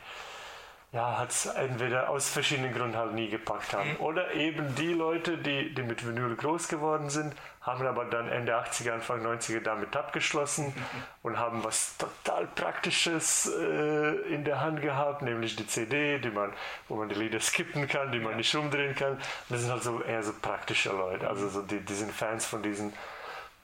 ja, 0.91 1.19
hat 1.19 1.30
es 1.30 1.45
entweder 1.45 2.10
aus 2.10 2.30
verschiedenen 2.30 2.73
Gründen 2.73 2.97
halt 2.97 3.13
nie 3.13 3.30
gepackt 3.30 3.73
haben. 3.73 3.91
Mhm. 3.91 3.99
Oder 3.99 4.34
eben 4.34 4.73
die 4.73 4.93
Leute, 4.93 5.38
die, 5.38 5.73
die 5.73 5.84
mit 5.84 6.06
Vinyl 6.06 6.36
groß 6.36 6.67
geworden 6.67 7.12
sind, 7.12 7.36
haben 7.62 7.86
aber 7.86 8.06
dann 8.06 8.28
Ende 8.28 8.56
80er, 8.56 8.93
Anfang 8.93 9.23
90er 9.23 9.60
damit 9.60 9.95
abgeschlossen 9.95 10.67
mhm. 10.67 11.04
und 11.21 11.38
haben 11.38 11.63
was 11.63 11.95
total 11.97 12.47
Praktisches 12.47 13.52
äh, 13.56 14.34
in 14.34 14.43
der 14.43 14.62
Hand 14.62 14.82
gehabt, 14.82 15.21
nämlich 15.21 15.56
die 15.56 15.67
CD, 15.67 16.17
die 16.17 16.32
man, 16.32 16.54
wo 16.88 16.95
man 16.95 17.08
die 17.08 17.15
Lieder 17.15 17.39
skippen 17.39 17.88
kann, 17.88 18.12
die 18.12 18.19
man 18.19 18.38
nicht 18.38 18.56
umdrehen 18.56 18.95
kann. 18.95 19.19
Das 19.49 19.62
sind 19.62 19.71
halt 19.71 19.84
so 19.84 20.02
eher 20.02 20.23
so 20.23 20.34
praktische 20.41 20.89
Leute, 20.89 21.28
also 21.28 21.49
so 21.49 21.62
die, 21.62 21.82
die 21.82 21.93
sind 21.93 22.12
Fans 22.12 22.47
von 22.47 22.63
diesen 22.63 22.93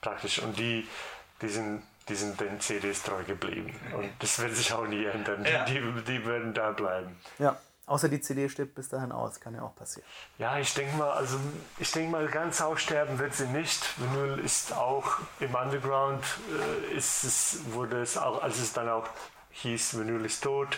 praktischen 0.00 0.44
und 0.44 0.58
die, 0.58 0.86
die 1.42 1.48
sind 1.48 1.82
die 2.08 2.14
sind 2.14 2.40
den 2.40 2.60
CDs 2.60 3.02
treu 3.02 3.22
geblieben. 3.24 3.74
Und 3.96 4.10
das 4.20 4.38
wird 4.38 4.54
sich 4.54 4.72
auch 4.72 4.86
nie 4.86 5.04
ändern. 5.04 5.44
Ja. 5.44 5.64
Die, 5.64 5.80
die 6.06 6.24
werden 6.24 6.54
da 6.54 6.72
bleiben. 6.72 7.16
Ja. 7.38 7.58
Außer 7.88 8.08
die 8.08 8.20
CD 8.20 8.48
stirbt 8.48 8.74
bis 8.74 8.88
dahin 8.88 9.12
aus, 9.12 9.38
kann 9.38 9.54
ja 9.54 9.62
auch 9.62 9.76
passieren. 9.76 10.08
Ja, 10.38 10.58
ich 10.58 10.74
denke 10.74 10.96
mal, 10.96 11.12
also 11.12 11.38
ich 11.78 11.92
denke 11.92 12.10
mal, 12.10 12.26
ganz 12.26 12.60
aussterben 12.60 13.16
wird 13.20 13.32
sie 13.34 13.46
nicht. 13.46 13.80
Vinyl 14.00 14.40
ist 14.40 14.72
auch 14.72 15.18
im 15.38 15.54
Underground, 15.54 16.24
äh, 16.90 16.96
ist 16.96 17.22
es, 17.22 17.60
wurde 17.70 18.02
es 18.02 18.18
auch, 18.18 18.42
als 18.42 18.58
es 18.58 18.72
dann 18.72 18.88
auch 18.88 19.08
hieß, 19.50 19.98
Vinyl 19.98 20.24
ist 20.24 20.42
tot, 20.42 20.76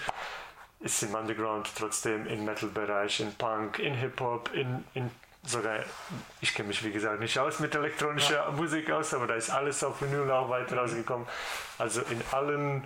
ist 0.80 1.02
im 1.02 1.14
Underground 1.14 1.70
trotzdem 1.74 2.26
im 2.26 2.44
Metal-Bereich, 2.44 3.20
in 3.20 3.34
Punk, 3.36 3.78
in 3.78 3.94
Hip-Hop, 3.94 4.52
in, 4.52 4.84
in 4.92 5.10
sogar, 5.48 5.80
ich 6.40 6.54
kenne 6.54 6.68
mich 6.68 6.84
wie 6.84 6.92
gesagt 6.92 7.20
nicht 7.20 7.38
aus 7.38 7.61
mit 7.61 7.74
elektronischer 7.74 8.46
ja. 8.46 8.50
Musik 8.50 8.90
aus, 8.90 9.14
aber 9.14 9.26
da 9.26 9.34
ist 9.34 9.50
alles 9.50 9.82
auf 9.82 10.00
Vinyl 10.02 10.30
auch 10.30 10.48
weiter 10.48 10.74
mhm. 10.74 10.80
rausgekommen. 10.80 11.26
Also 11.78 12.02
in 12.02 12.22
allen 12.32 12.84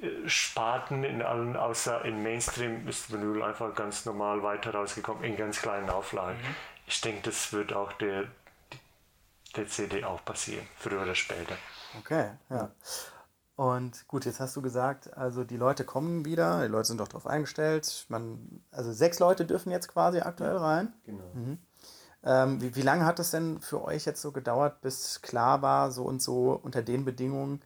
äh, 0.00 0.28
Sparten, 0.28 1.04
in 1.04 1.22
allen, 1.22 1.56
außer 1.56 2.04
in 2.04 2.22
Mainstream 2.22 2.86
ist 2.88 3.12
Vinyl 3.12 3.42
einfach 3.42 3.74
ganz 3.74 4.04
normal 4.04 4.42
weiter 4.42 4.72
rausgekommen, 4.72 5.24
in 5.24 5.36
ganz 5.36 5.60
kleinen 5.62 5.90
Auflagen. 5.90 6.38
Mhm. 6.38 6.54
Ich 6.86 7.00
denke, 7.00 7.22
das 7.22 7.52
wird 7.52 7.72
auch 7.72 7.92
der, 7.92 8.24
der 9.56 9.66
CD 9.68 10.04
auch 10.04 10.24
passieren, 10.24 10.66
früher 10.76 11.02
oder 11.02 11.14
später. 11.14 11.56
Okay, 11.98 12.30
ja. 12.50 12.70
Und 13.58 14.06
gut, 14.06 14.24
jetzt 14.24 14.38
hast 14.38 14.54
du 14.54 14.62
gesagt, 14.62 15.16
also 15.16 15.42
die 15.42 15.56
Leute 15.56 15.84
kommen 15.84 16.24
wieder, 16.24 16.62
die 16.62 16.68
Leute 16.68 16.84
sind 16.84 17.00
doch 17.00 17.08
darauf 17.08 17.26
eingestellt. 17.26 18.06
Man, 18.08 18.62
also 18.70 18.92
sechs 18.92 19.18
Leute 19.18 19.46
dürfen 19.46 19.72
jetzt 19.72 19.88
quasi 19.88 20.20
aktuell 20.20 20.56
rein. 20.56 20.92
Genau. 21.04 21.24
Mhm. 21.34 21.58
Ähm, 22.24 22.60
wie, 22.60 22.74
wie 22.76 22.82
lange 22.82 23.04
hat 23.04 23.18
es 23.18 23.30
denn 23.30 23.60
für 23.60 23.82
euch 23.84 24.04
jetzt 24.04 24.20
so 24.20 24.32
gedauert, 24.32 24.80
bis 24.80 25.22
klar 25.22 25.62
war, 25.62 25.90
so 25.90 26.04
und 26.04 26.20
so 26.20 26.58
unter 26.62 26.82
den 26.82 27.04
Bedingungen 27.04 27.62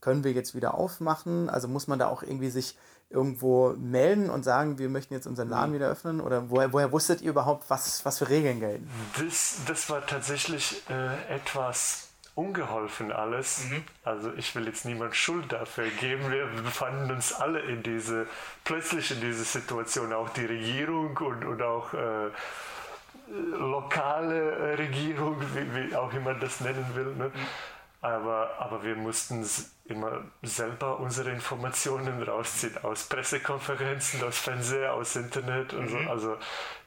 können 0.00 0.24
wir 0.24 0.32
jetzt 0.32 0.54
wieder 0.54 0.74
aufmachen? 0.74 1.48
Also 1.48 1.68
muss 1.68 1.88
man 1.88 1.98
da 1.98 2.08
auch 2.08 2.22
irgendwie 2.22 2.50
sich 2.50 2.76
irgendwo 3.10 3.74
melden 3.78 4.28
und 4.28 4.42
sagen, 4.42 4.78
wir 4.78 4.88
möchten 4.88 5.14
jetzt 5.14 5.26
unseren 5.26 5.48
Laden 5.48 5.70
mhm. 5.70 5.74
wieder 5.76 5.88
öffnen? 5.88 6.20
Oder 6.20 6.50
woher, 6.50 6.72
woher 6.72 6.92
wusstet 6.92 7.22
ihr 7.22 7.30
überhaupt, 7.30 7.70
was, 7.70 8.04
was 8.04 8.18
für 8.18 8.28
Regeln 8.28 8.60
gelten? 8.60 8.88
Das, 9.18 9.56
das 9.66 9.88
war 9.88 10.04
tatsächlich 10.04 10.82
äh, 10.90 11.34
etwas 11.34 12.08
ungeholfen 12.34 13.12
alles. 13.12 13.64
Mhm. 13.64 13.84
Also 14.02 14.32
ich 14.34 14.54
will 14.54 14.66
jetzt 14.66 14.84
niemand 14.84 15.14
Schuld 15.14 15.52
dafür 15.52 15.88
geben. 16.00 16.30
Wir 16.30 16.46
befanden 16.62 17.10
uns 17.10 17.32
alle 17.32 17.60
in 17.60 17.82
diese, 17.82 18.26
plötzlich 18.64 19.12
in 19.12 19.20
diese 19.20 19.44
Situation, 19.44 20.12
auch 20.12 20.28
die 20.30 20.44
Regierung 20.44 21.16
und, 21.16 21.44
und 21.44 21.62
auch 21.62 21.94
äh, 21.94 22.30
lokale 23.28 24.78
Regierung, 24.78 25.40
wie, 25.54 25.90
wie, 25.90 25.96
auch 25.96 26.12
immer 26.12 26.34
das 26.34 26.60
nennen 26.60 26.86
will. 26.94 27.14
Ne? 27.14 27.30
Aber, 28.00 28.50
aber 28.58 28.82
wir 28.82 28.96
mussten 28.96 29.46
immer 29.86 30.24
selber 30.42 31.00
unsere 31.00 31.30
Informationen 31.30 32.22
rausziehen 32.22 32.76
aus 32.82 33.04
Pressekonferenzen, 33.04 34.22
aus 34.22 34.38
Fernseher, 34.38 34.92
aus 34.92 35.16
Internet 35.16 35.72
und 35.72 35.88
so. 35.88 35.96
Mhm. 35.96 36.08
Also 36.08 36.36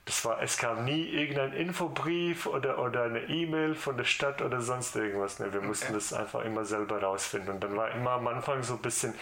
das 0.06 0.23
war, 0.23 0.41
es 0.41 0.58
kam 0.58 0.86
nie 0.86 1.06
irgendein 1.10 1.54
Infobrief 1.54 2.45
oder, 2.45 2.80
oder 2.80 3.04
eine 3.04 3.23
E-Mail 3.23 3.76
von 3.76 3.97
der 3.97 4.06
Stadt 4.06 4.41
oder 4.41 4.62
sonst 4.62 4.95
irgendwas. 4.95 5.39
Ne, 5.39 5.52
wir 5.52 5.60
okay. 5.60 5.67
mussten 5.67 5.93
das 5.93 6.13
einfach 6.13 6.45
immer 6.45 6.63
selber 6.65 7.02
rausfinden. 7.02 7.56
Und 7.56 7.63
dann 7.63 7.76
war 7.76 7.91
immer 7.91 8.12
am 8.12 8.28
Anfang 8.28 8.63
so 8.63 8.76
ein 8.76 8.82
bisschen, 8.82 9.13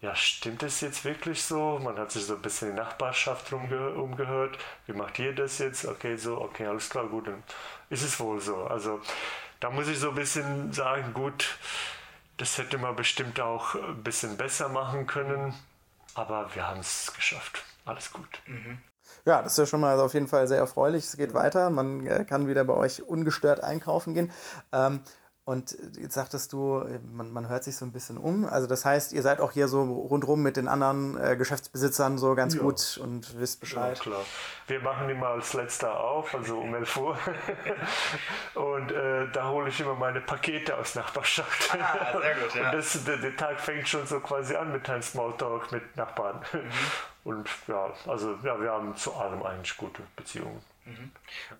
ja, 0.00 0.14
stimmt 0.14 0.62
es 0.62 0.80
jetzt 0.80 1.04
wirklich 1.04 1.42
so? 1.42 1.78
Man 1.82 1.98
hat 1.98 2.12
sich 2.12 2.26
so 2.26 2.34
ein 2.34 2.42
bisschen 2.42 2.70
in 2.70 2.76
die 2.76 2.82
Nachbarschaft 2.82 3.52
rumge 3.52 3.90
umgehört. 3.90 4.58
Wie 4.86 4.92
macht 4.92 5.18
ihr 5.18 5.34
das 5.34 5.58
jetzt? 5.58 5.86
Okay, 5.86 6.16
so, 6.16 6.40
okay, 6.40 6.66
alles 6.66 6.90
klar, 6.90 7.06
gut, 7.06 7.26
dann 7.26 7.42
ist 7.90 8.02
es 8.02 8.20
wohl 8.20 8.40
so. 8.40 8.64
Also 8.64 9.00
da 9.60 9.70
muss 9.70 9.88
ich 9.88 9.98
so 9.98 10.10
ein 10.10 10.14
bisschen 10.14 10.72
sagen, 10.72 11.14
gut, 11.14 11.58
das 12.36 12.58
hätte 12.58 12.78
man 12.78 12.96
bestimmt 12.96 13.40
auch 13.40 13.74
ein 13.74 14.02
bisschen 14.02 14.36
besser 14.36 14.68
machen 14.68 15.06
können, 15.06 15.54
aber 16.14 16.54
wir 16.54 16.66
haben 16.66 16.80
es 16.80 17.12
geschafft. 17.14 17.64
Alles 17.84 18.12
gut. 18.12 18.28
Mhm. 18.46 18.78
Ja, 19.26 19.42
das 19.42 19.52
ist 19.52 19.58
ja 19.58 19.66
schon 19.66 19.80
mal 19.80 19.98
auf 20.00 20.14
jeden 20.14 20.28
Fall 20.28 20.46
sehr 20.48 20.58
erfreulich. 20.58 21.04
Es 21.04 21.16
geht 21.16 21.32
weiter. 21.32 21.70
Man 21.70 22.06
äh, 22.06 22.24
kann 22.24 22.46
wieder 22.46 22.64
bei 22.64 22.74
euch 22.74 23.02
ungestört 23.02 23.62
einkaufen 23.62 24.14
gehen. 24.14 24.30
Ähm, 24.72 25.00
und 25.46 25.76
jetzt 25.98 26.14
sagtest 26.14 26.54
du, 26.54 26.82
man, 27.12 27.30
man 27.30 27.48
hört 27.50 27.64
sich 27.64 27.76
so 27.76 27.84
ein 27.84 27.92
bisschen 27.92 28.16
um. 28.16 28.46
Also 28.46 28.66
das 28.66 28.86
heißt, 28.86 29.12
ihr 29.12 29.20
seid 29.20 29.40
auch 29.40 29.52
hier 29.52 29.68
so 29.68 29.82
rundrum 29.82 30.42
mit 30.42 30.56
den 30.56 30.68
anderen 30.68 31.20
äh, 31.20 31.36
Geschäftsbesitzern 31.36 32.16
so 32.16 32.34
ganz 32.34 32.54
ja. 32.54 32.62
gut 32.62 32.98
und 33.02 33.38
wisst 33.38 33.60
Bescheid. 33.60 33.98
Ja, 33.98 34.02
klar. 34.02 34.20
Wir 34.68 34.80
machen 34.80 35.10
immer 35.10 35.28
als 35.28 35.52
letzter 35.52 36.00
auf, 36.00 36.34
also 36.34 36.58
um 36.58 36.74
11 36.74 36.96
Uhr. 36.96 37.18
und 38.54 38.90
äh, 38.90 39.30
da 39.32 39.50
hole 39.50 39.68
ich 39.68 39.78
immer 39.80 39.94
meine 39.94 40.22
Pakete 40.22 40.78
aus 40.78 40.94
Nachbarschaft. 40.94 41.78
Ah, 41.78 42.18
sehr 42.18 42.34
gut, 42.36 42.54
ja. 42.54 42.70
Und 42.70 42.78
das, 42.78 43.04
der, 43.04 43.18
der, 43.18 43.36
Tag 43.36 43.60
fängt 43.60 43.86
schon 43.86 44.06
so 44.06 44.20
quasi 44.20 44.54
an 44.56 44.72
mit 44.72 44.88
einem 44.88 45.02
Smalltalk 45.02 45.72
mit 45.72 45.94
Nachbarn. 45.96 46.40
Mhm. 46.54 46.70
Und 47.24 47.48
ja, 47.66 47.90
also 48.06 48.38
ja, 48.42 48.60
wir 48.60 48.70
haben 48.70 48.94
zu 48.96 49.14
allem 49.14 49.42
eigentlich 49.42 49.76
gute 49.76 50.02
Beziehungen. 50.14 50.60
Mhm. 50.84 51.10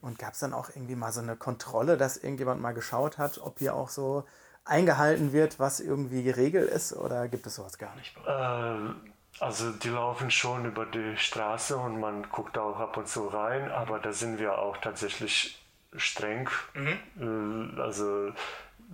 Und 0.02 0.18
gab 0.18 0.34
es 0.34 0.40
dann 0.40 0.52
auch 0.52 0.68
irgendwie 0.68 0.94
mal 0.96 1.12
so 1.12 1.20
eine 1.20 1.36
Kontrolle, 1.36 1.96
dass 1.96 2.18
irgendjemand 2.18 2.60
mal 2.60 2.74
geschaut 2.74 3.18
hat, 3.18 3.38
ob 3.38 3.58
hier 3.58 3.74
auch 3.74 3.88
so 3.88 4.24
eingehalten 4.64 5.32
wird, 5.32 5.58
was 5.58 5.80
irgendwie 5.80 6.22
geregelt 6.22 6.70
ist 6.70 6.94
oder 6.94 7.28
gibt 7.28 7.46
es 7.46 7.54
sowas 7.54 7.78
gar 7.78 7.94
nicht? 7.96 8.14
Äh, 8.26 9.42
also 9.42 9.70
die 9.72 9.88
laufen 9.88 10.30
schon 10.30 10.66
über 10.66 10.86
die 10.86 11.16
Straße 11.16 11.76
und 11.76 11.98
man 11.98 12.28
guckt 12.30 12.56
auch 12.58 12.78
ab 12.78 12.96
und 12.96 13.08
zu 13.08 13.28
rein, 13.28 13.70
aber 13.70 13.98
da 13.98 14.12
sind 14.12 14.38
wir 14.38 14.58
auch 14.58 14.76
tatsächlich 14.78 15.62
streng. 15.96 16.48
Mhm. 16.74 17.76
Äh, 17.76 17.80
also 17.80 18.32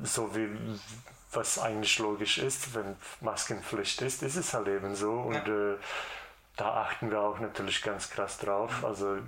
so 0.03 0.35
wie 0.35 0.49
was 1.33 1.59
eigentlich 1.59 1.99
logisch 1.99 2.39
ist, 2.39 2.75
wenn 2.75 2.97
Maskenpflicht 3.21 4.03
ist, 4.03 4.23
ist 4.23 4.37
es 4.37 4.53
halt 4.53 4.69
eben 4.69 4.95
so. 4.95 5.13
Und 5.13 5.47
ja. 5.47 5.73
äh, 5.75 5.77
da 6.61 6.75
achten 6.75 7.11
wir 7.11 7.21
auch 7.21 7.39
natürlich 7.39 7.83
ganz 7.83 8.11
krass 8.11 8.37
drauf. 8.37 8.85
Also 8.85 9.19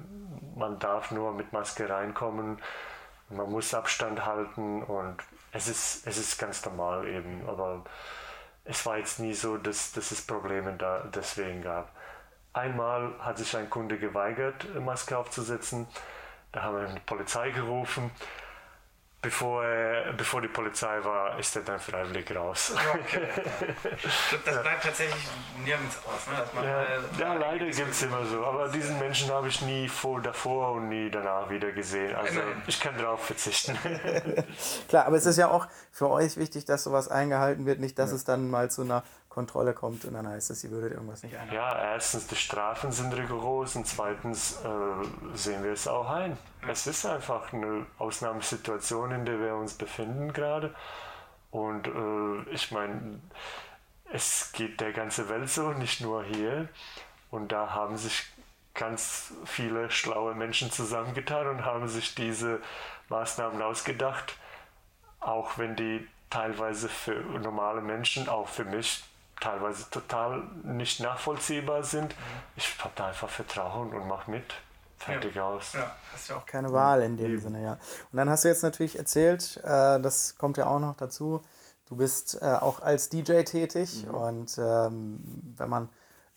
man 0.54 0.78
darf 0.78 1.10
nur 1.10 1.32
mit 1.32 1.52
Maske 1.52 1.88
reinkommen, 1.88 2.60
man 3.30 3.50
muss 3.50 3.72
Abstand 3.72 4.26
halten 4.26 4.82
und 4.82 5.16
es 5.52 5.66
ist, 5.66 6.06
es 6.06 6.18
ist 6.18 6.38
ganz 6.38 6.62
normal 6.66 7.08
eben. 7.08 7.48
Aber 7.48 7.84
es 8.64 8.84
war 8.84 8.98
jetzt 8.98 9.18
nie 9.18 9.32
so, 9.32 9.56
dass, 9.56 9.92
dass 9.92 10.10
es 10.10 10.26
Probleme 10.26 10.74
da 10.74 11.04
deswegen 11.14 11.62
gab. 11.62 11.90
Einmal 12.52 13.14
hat 13.20 13.38
sich 13.38 13.56
ein 13.56 13.70
Kunde 13.70 13.98
geweigert, 13.98 14.66
Maske 14.78 15.16
aufzusetzen. 15.16 15.86
Da 16.52 16.62
haben 16.62 16.76
wir 16.76 16.86
die 16.88 17.00
Polizei 17.00 17.50
gerufen 17.50 18.10
bevor, 19.22 19.64
äh, 19.64 20.12
bevor 20.16 20.42
die 20.42 20.48
Polizei 20.48 21.02
war, 21.04 21.38
ist 21.38 21.54
er 21.54 21.62
dann 21.62 21.78
freiwillig 21.78 22.35
raus. 22.35 22.74
Okay. 22.92 23.28
das 24.44 24.62
bleibt 24.62 24.82
tatsächlich 24.82 25.28
nirgends 25.64 25.96
aus. 26.04 26.26
Ne? 26.26 26.64
ja, 26.64 26.85
ja 27.18 27.35
leider 27.35 27.66
gibt 27.66 27.90
es 27.90 28.02
immer 28.02 28.26
so. 28.26 28.44
Aber 28.44 28.68
diesen 28.68 28.98
Menschen 28.98 29.30
habe 29.30 29.46
ich 29.48 29.62
nie 29.62 29.88
vor, 29.88 30.20
davor 30.20 30.72
und 30.72 30.88
nie 30.88 31.08
danach 31.08 31.48
wieder 31.48 31.70
gesehen. 31.70 32.14
Also 32.16 32.40
ich 32.66 32.80
kann 32.80 32.98
darauf 32.98 33.24
verzichten. 33.24 33.78
Klar, 34.88 35.06
aber 35.06 35.16
es 35.16 35.24
ist 35.24 35.38
ja 35.38 35.48
auch 35.48 35.68
für 35.92 36.11
euch 36.11 36.37
wichtig, 36.37 36.64
dass 36.64 36.82
sowas 36.82 37.08
eingehalten 37.08 37.64
wird. 37.64 37.78
Nicht, 37.78 37.98
dass 38.00 38.11
ja. 38.11 38.16
es 38.16 38.24
dann 38.24 38.50
mal 38.50 38.70
zu 38.70 38.82
einer 38.82 39.04
Kontrolle 39.32 39.72
kommt 39.72 40.04
und 40.04 40.12
dann 40.12 40.28
heißt 40.28 40.50
es, 40.50 40.62
ihr 40.62 40.70
würdet 40.70 40.92
irgendwas 40.92 41.22
nicht 41.22 41.34
einhalten. 41.34 41.54
Ja, 41.54 41.92
erstens, 41.94 42.26
die 42.26 42.36
Strafen 42.36 42.92
sind 42.92 43.16
rigoros 43.16 43.76
und 43.76 43.86
zweitens 43.86 44.58
äh, 44.62 45.34
sehen 45.34 45.64
wir 45.64 45.72
es 45.72 45.88
auch 45.88 46.10
ein. 46.10 46.36
Es 46.68 46.86
ist 46.86 47.06
einfach 47.06 47.50
eine 47.50 47.86
Ausnahmesituation, 47.98 49.10
in 49.10 49.24
der 49.24 49.40
wir 49.40 49.54
uns 49.54 49.72
befinden 49.72 50.34
gerade. 50.34 50.74
Und 51.50 51.86
äh, 51.86 52.50
ich 52.50 52.72
meine, 52.72 53.20
es 54.12 54.52
geht 54.52 54.82
der 54.82 54.92
ganze 54.92 55.30
Welt 55.30 55.48
so, 55.48 55.70
nicht 55.72 56.02
nur 56.02 56.24
hier. 56.24 56.68
Und 57.30 57.52
da 57.52 57.70
haben 57.70 57.96
sich 57.96 58.24
ganz 58.74 59.32
viele 59.46 59.90
schlaue 59.90 60.34
Menschen 60.34 60.70
zusammengetan 60.70 61.46
und 61.46 61.64
haben 61.64 61.88
sich 61.88 62.14
diese 62.14 62.60
Maßnahmen 63.08 63.62
ausgedacht, 63.62 64.36
auch 65.20 65.56
wenn 65.56 65.74
die 65.74 66.06
teilweise 66.28 66.90
für 66.90 67.14
normale 67.14 67.80
Menschen, 67.80 68.28
auch 68.28 68.48
für 68.48 68.64
mich, 68.64 69.02
teilweise 69.42 69.90
total 69.90 70.42
nicht 70.62 71.00
nachvollziehbar 71.00 71.83
sind. 71.83 72.11
Mhm. 72.11 72.22
Ich 72.57 72.78
habe 72.78 72.92
da 72.94 73.09
einfach 73.09 73.28
Vertrauen 73.28 73.92
und 73.92 74.07
mache 74.07 74.31
mit. 74.31 74.55
Fertig 74.98 75.35
ja. 75.35 75.48
aus. 75.48 75.72
Ja, 75.72 75.96
hast 76.12 76.31
du 76.31 76.35
auch 76.35 76.46
keine 76.46 76.72
Wahl 76.72 77.02
in 77.02 77.16
dem. 77.16 77.40
Sinne, 77.40 77.62
ja. 77.62 77.72
Und 77.72 78.16
dann 78.16 78.31
hast 78.31 78.44
du 78.44 78.48
jetzt 78.48 78.62
natürlich 78.62 78.98
erzählt, 78.98 79.57
äh, 79.64 80.00
das 80.00 80.37
kommt 80.38 80.57
ja 80.59 80.66
auch 80.66 80.78
noch 80.78 80.96
dazu, 80.96 81.42
du 81.88 81.96
bist 81.96 82.40
äh, 82.40 82.44
auch 82.46 82.81
als 82.81 83.09
DJ 83.09 83.42
tätig 83.42 84.07
mhm. 84.07 84.14
und 84.14 84.59
ähm, 84.59 85.55
wenn 85.57 85.68
man 85.68 85.88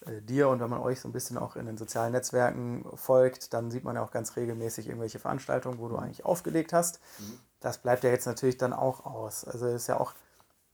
äh, 0.06 0.20
dir 0.22 0.50
und 0.50 0.62
wenn 0.62 0.70
man 0.70 0.80
euch 0.80 1.00
so 1.00 1.08
ein 1.08 1.12
bisschen 1.12 1.38
auch 1.38 1.56
in 1.56 1.68
den 1.68 1.78
sozialen 1.78 2.12
Netzwerken 2.12 2.86
folgt, 2.96 3.54
dann 3.54 3.70
sieht 3.70 3.84
man 3.84 3.98
ja 3.98 4.04
auch 4.04 4.12
ganz 4.12 4.36
regelmäßig 4.36 4.88
irgendwelche 4.88 5.20
Veranstaltungen, 5.20 5.78
wo 5.78 5.88
du 5.88 5.98
mhm. 5.98 6.04
eigentlich 6.04 6.26
aufgelegt 6.26 6.74
hast. 6.74 7.00
Mhm. 7.20 7.40
Das 7.60 7.78
bleibt 7.78 8.04
ja 8.04 8.10
jetzt 8.10 8.26
natürlich 8.26 8.58
dann 8.58 8.74
auch 8.74 9.06
aus. 9.06 9.46
Also 9.46 9.68
ist 9.68 9.88
ja 9.88 10.00
auch 10.00 10.14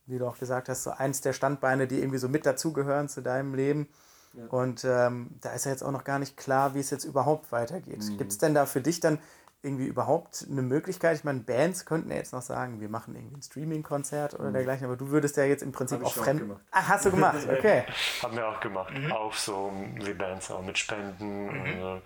wie 0.06 0.18
du 0.18 0.28
auch 0.28 0.38
gesagt 0.38 0.70
hast, 0.70 0.84
so 0.84 0.92
eins 0.92 1.22
der 1.22 1.34
Standbeine, 1.34 1.88
die 1.88 2.00
irgendwie 2.00 2.18
so 2.18 2.30
mit 2.30 2.46
dazugehören 2.46 3.10
zu 3.10 3.22
deinem 3.22 3.54
Leben. 3.54 3.88
Ja. 4.34 4.46
Und 4.46 4.86
ähm, 4.86 5.32
da 5.42 5.52
ist 5.52 5.66
ja 5.66 5.72
jetzt 5.72 5.84
auch 5.84 5.92
noch 5.92 6.04
gar 6.04 6.20
nicht 6.20 6.38
klar, 6.38 6.74
wie 6.74 6.80
es 6.80 6.90
jetzt 6.90 7.06
überhaupt 7.06 7.52
weitergeht. 7.52 8.04
Mhm. 8.04 8.18
Gibt 8.18 8.32
es 8.32 8.38
denn 8.38 8.54
da 8.54 8.66
für 8.66 8.82
dich 8.82 9.00
dann 9.00 9.20
irgendwie 9.62 9.86
überhaupt 9.86 10.46
eine 10.50 10.62
Möglichkeit? 10.62 11.18
Ich 11.18 11.24
meine, 11.24 11.40
Bands 11.40 11.86
könnten 11.86 12.10
ja 12.10 12.18
jetzt 12.18 12.34
noch 12.34 12.42
sagen, 12.42 12.80
wir 12.80 12.90
machen 12.90 13.16
irgendwie 13.16 13.38
ein 13.38 13.42
Streaming-Konzert 13.42 14.34
oder 14.36 14.50
mhm. 14.50 14.54
dergleichen, 14.54 14.86
aber 14.86 14.96
du 14.96 15.10
würdest 15.10 15.38
ja 15.38 15.44
jetzt 15.44 15.64
im 15.64 15.72
Prinzip 15.72 16.04
auch 16.04 16.14
fremd. 16.14 16.42
Gemacht. 16.42 16.62
Ach, 16.72 16.88
hast 16.88 17.06
du 17.06 17.12
gemacht, 17.12 17.40
okay. 17.52 17.84
Haben 18.24 18.38
wir 18.38 18.48
auch 18.48 18.60
gemacht. 18.60 18.94
Mhm. 18.98 19.12
Auch 19.12 19.34
so 19.34 19.72
wie 19.96 20.14
Bands, 20.14 20.50
auch 20.50 20.64
mit 20.64 20.78
Spenden. 20.78 21.46
Mhm. 21.46 21.50
Und, 21.50 21.68
äh, 21.68 22.02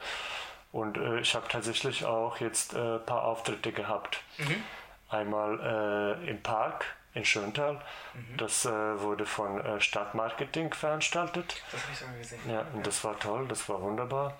und 0.71 0.97
äh, 0.97 1.19
ich 1.19 1.35
habe 1.35 1.47
tatsächlich 1.47 2.05
auch 2.05 2.37
jetzt 2.37 2.75
ein 2.75 2.97
äh, 2.97 2.99
paar 2.99 3.23
Auftritte 3.23 3.71
gehabt. 3.71 4.21
Mhm. 4.39 4.63
Einmal 5.09 6.19
äh, 6.23 6.29
im 6.29 6.41
Park 6.41 6.85
in 7.15 7.25
Schöntal. 7.25 7.81
Mhm. 8.13 8.37
Das 8.37 8.65
äh, 8.65 9.01
wurde 9.01 9.25
von 9.25 9.59
äh, 9.59 9.81
Stadtmarketing 9.81 10.73
veranstaltet. 10.73 11.63
Das 11.71 11.81
habe 11.81 11.91
ich 11.91 11.99
sogar 11.99 12.15
gesehen. 12.15 12.39
Ja, 12.49 12.65
und 12.73 12.85
das 12.85 13.03
war 13.03 13.17
toll, 13.17 13.47
das 13.47 13.67
war 13.67 13.81
wunderbar. 13.81 14.37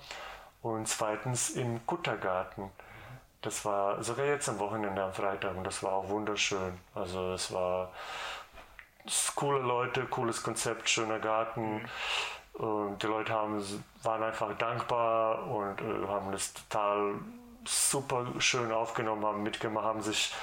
Und 0.62 0.88
zweitens 0.88 1.52
im 1.52 1.86
Kuttergarten. 1.86 2.70
Das 3.42 3.64
war 3.64 4.04
sogar 4.04 4.26
jetzt 4.26 4.50
am 4.50 4.60
Wochenende 4.60 5.04
am 5.04 5.14
Freitag 5.14 5.56
und 5.56 5.64
das 5.64 5.84
war 5.84 5.94
auch 5.94 6.10
wunderschön. 6.10 6.80
Also 6.96 7.34
es 7.34 7.52
war 7.54 7.92
coole 9.36 9.60
Leute, 9.60 10.06
cooles 10.06 10.42
Konzept, 10.42 10.90
schöner 10.90 11.20
Garten. 11.20 11.76
Mhm. 11.76 11.90
Und 12.54 13.04
die 13.04 13.08
Leute 13.08 13.34
haben, 13.34 13.64
waren 14.02 14.24
einfach 14.24 14.58
dankbar 14.58 15.46
und 15.46 15.82
äh, 15.82 16.08
haben 16.08 16.32
das 16.32 16.54
total 16.54 17.16
super 17.66 18.26
schön 18.40 18.72
aufgenommen, 18.72 19.26
haben 19.26 19.44
mitgemacht, 19.44 19.86
haben 19.86 20.02
sich 20.02 20.34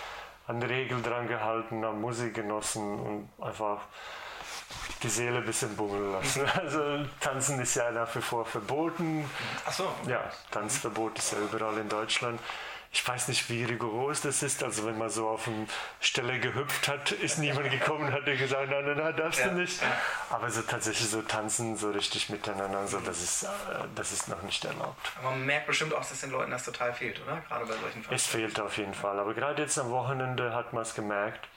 an 0.46 0.60
die 0.60 0.66
Regel 0.66 1.00
dran 1.02 1.28
gehalten, 1.28 1.84
haben 1.84 2.00
Musik 2.00 2.34
genossen 2.34 2.98
und 3.00 3.28
einfach 3.40 3.80
die 5.02 5.08
Seele 5.08 5.38
ein 5.38 5.44
bisschen 5.44 5.76
bummeln 5.76 6.12
lassen. 6.12 6.44
Also 6.54 7.04
tanzen 7.20 7.60
ist 7.60 7.74
ja 7.74 7.90
nach 7.90 8.14
wie 8.14 8.20
vor 8.20 8.44
verboten. 8.44 9.28
Ach 9.66 9.72
so. 9.72 9.92
Ja, 10.06 10.20
Tanzverbot 10.50 11.18
ist 11.18 11.32
ja 11.32 11.38
überall 11.38 11.78
in 11.78 11.88
Deutschland 11.88 12.40
ich 12.94 13.08
weiß 13.08 13.28
nicht, 13.28 13.48
wie 13.48 13.64
rigoros 13.64 14.20
das 14.20 14.42
ist. 14.42 14.62
Also 14.62 14.84
wenn 14.84 14.98
man 14.98 15.08
so 15.08 15.26
auf 15.26 15.48
eine 15.48 15.66
Stelle 15.98 16.38
gehüpft 16.38 16.88
hat, 16.88 17.10
ist 17.10 17.38
niemand 17.38 17.70
gekommen 17.70 18.08
und 18.08 18.12
hat 18.12 18.26
dir 18.26 18.36
gesagt, 18.36 18.70
nein, 18.70 18.84
nein, 18.84 18.98
nein, 18.98 19.16
darfst 19.16 19.40
ja. 19.40 19.48
du 19.48 19.54
nicht. 19.54 19.80
Aber 20.28 20.50
so 20.50 20.60
tatsächlich 20.60 21.08
so 21.08 21.22
tanzen, 21.22 21.78
so 21.78 21.90
richtig 21.90 22.28
miteinander, 22.28 22.86
so, 22.86 23.00
das, 23.00 23.22
ist, 23.22 23.44
äh, 23.44 23.46
das 23.94 24.12
ist 24.12 24.28
noch 24.28 24.42
nicht 24.42 24.62
erlaubt. 24.66 25.10
Aber 25.18 25.30
man 25.30 25.46
merkt 25.46 25.68
bestimmt 25.68 25.94
auch, 25.94 26.06
dass 26.06 26.20
den 26.20 26.32
Leuten 26.32 26.50
das 26.50 26.66
total 26.66 26.92
fehlt, 26.92 27.18
oder? 27.22 27.42
Gerade 27.48 27.64
bei 27.64 27.76
solchen 27.76 28.02
Fällen. 28.02 28.14
Es 28.14 28.26
fehlt 28.26 28.60
auf 28.60 28.76
jeden 28.76 28.94
Fall. 28.94 29.18
Aber 29.18 29.32
gerade 29.32 29.62
jetzt 29.62 29.78
am 29.78 29.90
Wochenende 29.90 30.54
hat 30.54 30.74
man 30.74 30.82
es 30.82 30.94
gemerkt, 30.94 31.48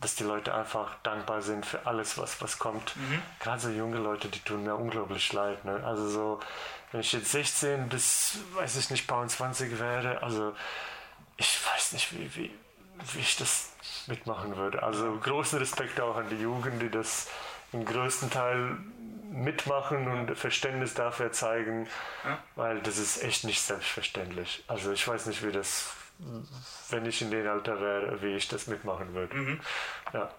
dass 0.00 0.16
die 0.16 0.24
Leute 0.24 0.52
einfach 0.52 0.96
dankbar 1.04 1.40
sind 1.40 1.64
für 1.64 1.86
alles, 1.86 2.18
was, 2.18 2.42
was 2.42 2.58
kommt. 2.58 2.96
Mhm. 2.96 3.22
Gerade 3.38 3.60
so 3.60 3.70
junge 3.70 3.98
Leute, 3.98 4.28
die 4.28 4.40
tun 4.40 4.64
mir 4.64 4.74
unglaublich 4.74 5.32
leid. 5.32 5.64
Ne? 5.64 5.82
Also 5.84 6.08
so 6.08 6.40
wenn 6.96 7.02
ich 7.02 7.12
jetzt 7.12 7.30
16 7.30 7.90
bis, 7.90 8.38
weiß 8.54 8.76
ich 8.76 8.88
nicht, 8.88 9.06
20 9.06 9.78
werde, 9.78 10.22
also 10.22 10.54
ich 11.36 11.60
weiß 11.66 11.92
nicht, 11.92 12.10
wie, 12.14 12.34
wie, 12.34 12.50
wie 13.12 13.18
ich 13.18 13.36
das 13.36 13.68
mitmachen 14.06 14.56
würde. 14.56 14.82
Also 14.82 15.14
großen 15.14 15.58
Respekt 15.58 16.00
auch 16.00 16.16
an 16.16 16.30
die 16.30 16.40
Jugend, 16.40 16.80
die 16.80 16.88
das 16.88 17.28
im 17.74 17.84
größten 17.84 18.30
Teil 18.30 18.78
mitmachen 19.30 20.08
und 20.08 20.38
Verständnis 20.38 20.94
dafür 20.94 21.32
zeigen, 21.32 21.86
weil 22.54 22.80
das 22.80 22.96
ist 22.96 23.22
echt 23.22 23.44
nicht 23.44 23.60
selbstverständlich. 23.60 24.64
Also 24.66 24.90
ich 24.90 25.06
weiß 25.06 25.26
nicht, 25.26 25.46
wie 25.46 25.52
das, 25.52 25.90
wenn 26.88 27.04
ich 27.04 27.20
in 27.20 27.30
dem 27.30 27.46
Alter 27.46 27.78
wäre, 27.78 28.22
wie 28.22 28.36
ich 28.36 28.48
das 28.48 28.68
mitmachen 28.68 29.12
würde. 29.12 29.36
Mhm. 29.36 29.60
Ja. 30.14 30.30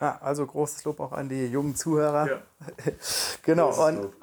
Ja, 0.00 0.16
also 0.22 0.46
großes 0.46 0.84
Lob 0.84 1.00
auch 1.00 1.10
an 1.10 1.28
die 1.28 1.46
jungen 1.46 1.74
Zuhörer. 1.74 2.28
Ja. 2.28 2.42
genau. 3.42 3.70
Und 3.84 4.12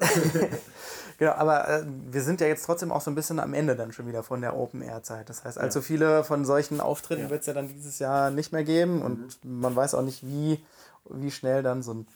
genau, 1.18 1.32
aber 1.32 1.68
äh, 1.68 1.84
wir 1.86 2.22
sind 2.22 2.40
ja 2.40 2.46
jetzt 2.46 2.64
trotzdem 2.64 2.92
auch 2.92 3.00
so 3.00 3.10
ein 3.10 3.14
bisschen 3.14 3.40
am 3.40 3.54
Ende 3.54 3.76
dann 3.76 3.92
schon 3.92 4.06
wieder 4.06 4.22
von 4.22 4.40
der 4.40 4.56
Open 4.56 4.82
Air 4.82 5.02
Zeit. 5.02 5.28
Das 5.28 5.44
heißt, 5.44 5.58
allzu 5.58 5.82
viele 5.82 6.24
von 6.24 6.44
solchen 6.44 6.80
Auftritten 6.80 7.24
ja. 7.24 7.30
wird 7.30 7.40
es 7.40 7.46
ja 7.46 7.54
dann 7.54 7.68
dieses 7.68 7.98
Jahr 7.98 8.30
nicht 8.30 8.52
mehr 8.52 8.64
geben 8.64 9.02
und 9.02 9.44
mhm. 9.44 9.60
man 9.60 9.76
weiß 9.76 9.94
auch 9.94 10.02
nicht, 10.02 10.26
wie, 10.26 10.64
wie 11.08 11.30
schnell 11.30 11.62
dann 11.62 11.82
so 11.82 11.94
ein 11.94 12.06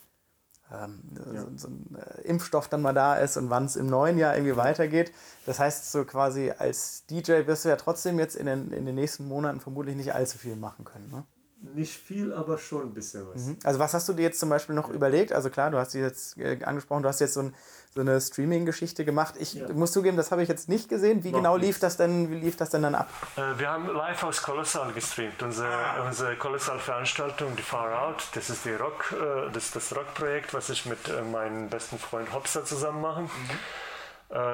ähm, 0.73 1.01
ja. 1.35 1.41
so, 1.41 1.49
so, 1.57 1.69
ein 1.69 1.97
äh, 1.97 2.21
Impfstoff 2.23 2.69
dann 2.69 2.83
mal 2.83 2.93
da 2.93 3.17
ist 3.17 3.37
und 3.37 3.51
wann 3.51 3.65
es 3.65 3.77
im 3.77 3.87
neuen 3.87 4.19
Jahr 4.19 4.37
irgendwie 4.37 4.57
weitergeht. 4.57 5.13
Das 5.47 5.59
heißt, 5.59 5.91
so 5.91 6.05
quasi 6.05 6.53
als 6.57 7.05
DJ 7.07 7.47
wirst 7.47 7.65
du 7.65 7.71
ja 7.71 7.77
trotzdem 7.77 8.19
jetzt 8.19 8.37
in 8.37 8.47
den, 8.47 8.71
in 8.73 8.87
den 8.87 8.95
nächsten 8.95 9.27
Monaten 9.27 9.61
vermutlich 9.61 9.97
nicht 9.97 10.15
allzu 10.15 10.39
viel 10.39 10.57
machen 10.57 10.85
können. 10.85 11.11
Ne? 11.11 11.25
Nicht 11.63 11.93
viel, 11.93 12.33
aber 12.33 12.57
schon 12.57 12.85
ein 12.85 12.95
bisschen 12.95 13.29
was. 13.29 13.43
Mhm. 13.43 13.59
Also 13.65 13.79
was 13.79 13.93
hast 13.93 14.09
du 14.09 14.15
dir 14.15 14.23
jetzt 14.23 14.41
zum 14.41 14.49
Beispiel 14.49 14.75
noch 14.75 14.89
ja. 14.89 14.95
überlegt? 14.95 15.33
Also 15.33 15.51
klar, 15.51 15.71
du 15.71 15.77
hast 15.77 15.93
dich 15.93 16.01
jetzt 16.01 16.39
äh, 16.39 16.59
angesprochen, 16.65 17.03
du 17.03 17.09
hast 17.11 17.21
jetzt 17.21 17.35
so, 17.35 17.41
ein, 17.41 17.55
so 17.95 18.01
eine 18.01 18.19
Streaming-Geschichte 18.19 19.05
gemacht. 19.05 19.35
Ich 19.39 19.55
ja. 19.55 19.71
muss 19.75 19.93
zugeben, 19.93 20.17
das 20.17 20.31
habe 20.31 20.43
ich 20.43 20.49
jetzt 20.49 20.71
nicht 20.71 20.89
gesehen. 20.89 21.23
Wie 21.23 21.33
Noch 21.33 21.39
genau 21.39 21.57
lief 21.59 21.79
das, 21.79 21.99
denn, 21.99 22.31
wie 22.31 22.37
lief 22.37 22.57
das 22.57 22.71
denn 22.71 22.81
dann 22.83 22.95
ab? 22.95 23.11
Äh, 23.37 23.59
wir 23.59 23.69
haben 23.69 23.95
live 23.95 24.23
aus 24.25 24.41
Colossal 24.41 24.91
gestreamt. 24.95 25.43
Unsere, 25.43 25.69
ah. 25.69 26.07
unsere 26.07 26.35
Colossal-Veranstaltung, 26.37 27.55
die 27.57 27.63
Far 27.63 28.07
Out, 28.07 28.29
das 28.35 28.49
ist 28.49 28.65
die 28.65 28.73
Rock, 28.73 29.13
äh, 29.13 29.51
das, 29.53 29.71
das 29.71 29.95
Rock-Projekt, 29.95 30.55
was 30.55 30.71
ich 30.71 30.87
mit 30.87 31.09
äh, 31.09 31.21
meinem 31.21 31.69
besten 31.69 31.99
Freund 31.99 32.33
Hopster 32.33 32.65
zusammen 32.65 33.03
mache. 33.03 33.23
Mhm. 33.23 33.29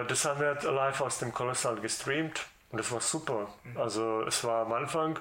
Das 0.09 0.25
haben 0.25 0.40
wir 0.40 0.55
live 0.73 1.03
aus 1.03 1.19
dem 1.19 1.35
Colossal 1.35 1.77
gestreamt 1.77 2.47
und 2.71 2.79
das 2.79 2.90
war 2.92 3.03
super. 3.03 3.49
Mhm. 3.62 3.77
Also 3.77 4.23
es 4.23 4.42
war 4.42 4.64
am 4.64 4.73
Anfang 4.73 5.19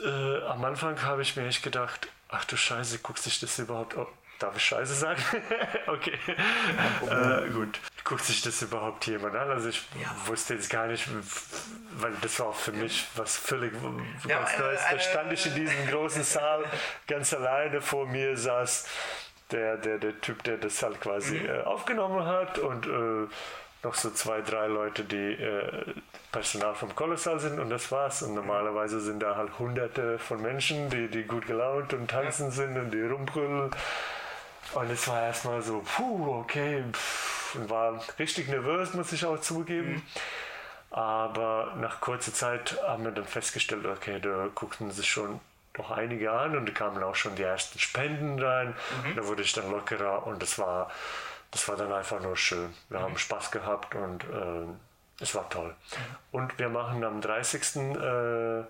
äh, 0.00 0.42
am 0.44 0.64
Anfang 0.64 1.02
habe 1.02 1.22
ich 1.22 1.36
mir 1.36 1.46
echt 1.46 1.62
gedacht, 1.62 2.08
ach 2.28 2.44
du 2.44 2.56
Scheiße, 2.56 2.98
guckst 2.98 3.26
dich 3.26 3.40
das 3.40 3.58
überhaupt 3.58 3.96
an? 3.96 4.06
Darf 4.38 4.56
ich 4.56 4.64
Scheiße 4.64 4.94
sagen? 4.94 5.22
okay. 5.86 6.18
Äh, 7.08 7.48
gut. 7.50 7.78
Guckt 8.02 8.24
sich 8.24 8.42
das 8.42 8.60
überhaupt 8.62 9.06
jemand 9.06 9.36
an? 9.36 9.48
Also 9.50 9.68
ich 9.68 9.84
ja. 10.00 10.08
wusste 10.26 10.54
jetzt 10.54 10.68
gar 10.68 10.88
nicht, 10.88 11.06
weil 11.92 12.12
das 12.22 12.40
war 12.40 12.46
auch 12.48 12.56
für 12.56 12.72
mich 12.72 13.06
was 13.14 13.36
völlig 13.36 13.72
ja, 14.26 14.38
ganz 14.38 14.58
Neues. 14.58 14.80
Da 14.90 14.98
stand 14.98 15.32
ich 15.32 15.46
in 15.46 15.54
diesem 15.54 15.86
großen 15.86 16.24
Saal 16.24 16.64
ganz 17.06 17.32
alleine 17.32 17.80
vor 17.80 18.06
mir 18.06 18.36
saß 18.36 18.88
der, 19.52 19.76
der, 19.76 19.98
der 19.98 20.20
Typ, 20.20 20.42
der 20.42 20.56
das 20.56 20.82
halt 20.82 21.00
quasi 21.00 21.38
mhm. 21.38 21.46
äh, 21.46 21.60
aufgenommen 21.60 22.26
hat 22.26 22.58
und 22.58 22.86
äh, 22.86 23.28
noch 23.82 23.94
so 23.94 24.10
zwei, 24.10 24.40
drei 24.42 24.66
Leute, 24.66 25.04
die 25.04 25.32
äh, 25.32 25.94
Personal 26.30 26.74
vom 26.74 26.94
Kolossal 26.94 27.40
sind 27.40 27.58
und 27.58 27.70
das 27.70 27.90
war's. 27.90 28.22
Und 28.22 28.34
normalerweise 28.34 29.00
sind 29.00 29.20
da 29.20 29.36
halt 29.36 29.58
hunderte 29.58 30.18
von 30.18 30.40
Menschen, 30.40 30.88
die, 30.88 31.08
die 31.08 31.24
gut 31.24 31.46
gelaunt 31.46 31.92
und 31.92 32.08
tanzen 32.08 32.50
sind 32.50 32.76
und 32.78 32.90
die 32.90 33.02
rumbrüllen. 33.02 33.70
Und 34.74 34.90
es 34.90 35.08
war 35.08 35.22
erstmal 35.22 35.62
so, 35.62 35.82
puh, 35.96 36.38
okay, 36.40 36.84
pff, 36.92 37.56
und 37.56 37.70
war 37.70 38.00
richtig 38.18 38.48
nervös, 38.48 38.94
muss 38.94 39.12
ich 39.12 39.24
auch 39.26 39.40
zugeben. 39.40 39.94
Mhm. 39.94 40.02
Aber 40.90 41.74
nach 41.80 42.00
kurzer 42.00 42.32
Zeit 42.32 42.78
haben 42.86 43.04
wir 43.04 43.12
dann 43.12 43.24
festgestellt, 43.24 43.86
okay, 43.86 44.20
da 44.20 44.48
guckten 44.54 44.90
sich 44.90 45.10
schon 45.10 45.40
noch 45.76 45.90
einige 45.90 46.30
an 46.32 46.56
und 46.56 46.66
da 46.66 46.72
kamen 46.72 47.02
auch 47.02 47.14
schon 47.14 47.34
die 47.34 47.42
ersten 47.42 47.78
Spenden 47.78 48.40
rein. 48.42 48.74
Mhm. 49.04 49.16
Da 49.16 49.26
wurde 49.26 49.42
ich 49.42 49.52
dann 49.52 49.70
lockerer 49.70 50.26
und 50.26 50.42
das 50.42 50.58
war 50.58 50.90
das 51.52 51.68
war 51.68 51.76
dann 51.76 51.92
einfach 51.92 52.20
nur 52.20 52.36
schön. 52.36 52.74
Wir 52.88 52.98
mhm. 52.98 53.04
haben 53.04 53.18
Spaß 53.18 53.52
gehabt 53.52 53.94
und 53.94 54.24
äh, 54.24 55.22
es 55.22 55.34
war 55.34 55.48
toll. 55.48 55.68
Mhm. 55.68 56.16
Und 56.32 56.58
wir 56.58 56.68
machen 56.68 57.04
am 57.04 57.20
30. 57.20 57.76
Äh, 57.76 58.64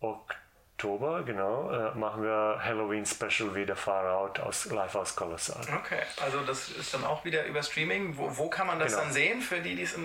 Oktober, 0.00 1.22
genau, 1.24 1.72
äh, 1.72 1.94
machen 1.96 2.22
wir 2.22 2.60
Halloween 2.62 3.04
Special 3.04 3.52
wieder 3.54 3.74
Far 3.74 4.12
Out 4.12 4.38
aus 4.38 4.66
Live 4.66 4.94
aus 4.94 5.16
Colossal. 5.16 5.60
Okay, 5.76 6.02
also 6.22 6.40
das 6.42 6.68
ist 6.68 6.94
dann 6.94 7.04
auch 7.04 7.24
wieder 7.24 7.44
über 7.46 7.62
Streaming. 7.62 8.16
Wo, 8.16 8.36
wo 8.36 8.48
kann 8.48 8.68
man 8.68 8.78
das 8.78 8.92
genau. 8.92 9.04
dann 9.04 9.12
sehen, 9.12 9.40
für 9.40 9.60
die, 9.60 9.74
die 9.74 9.82
es 9.82 9.96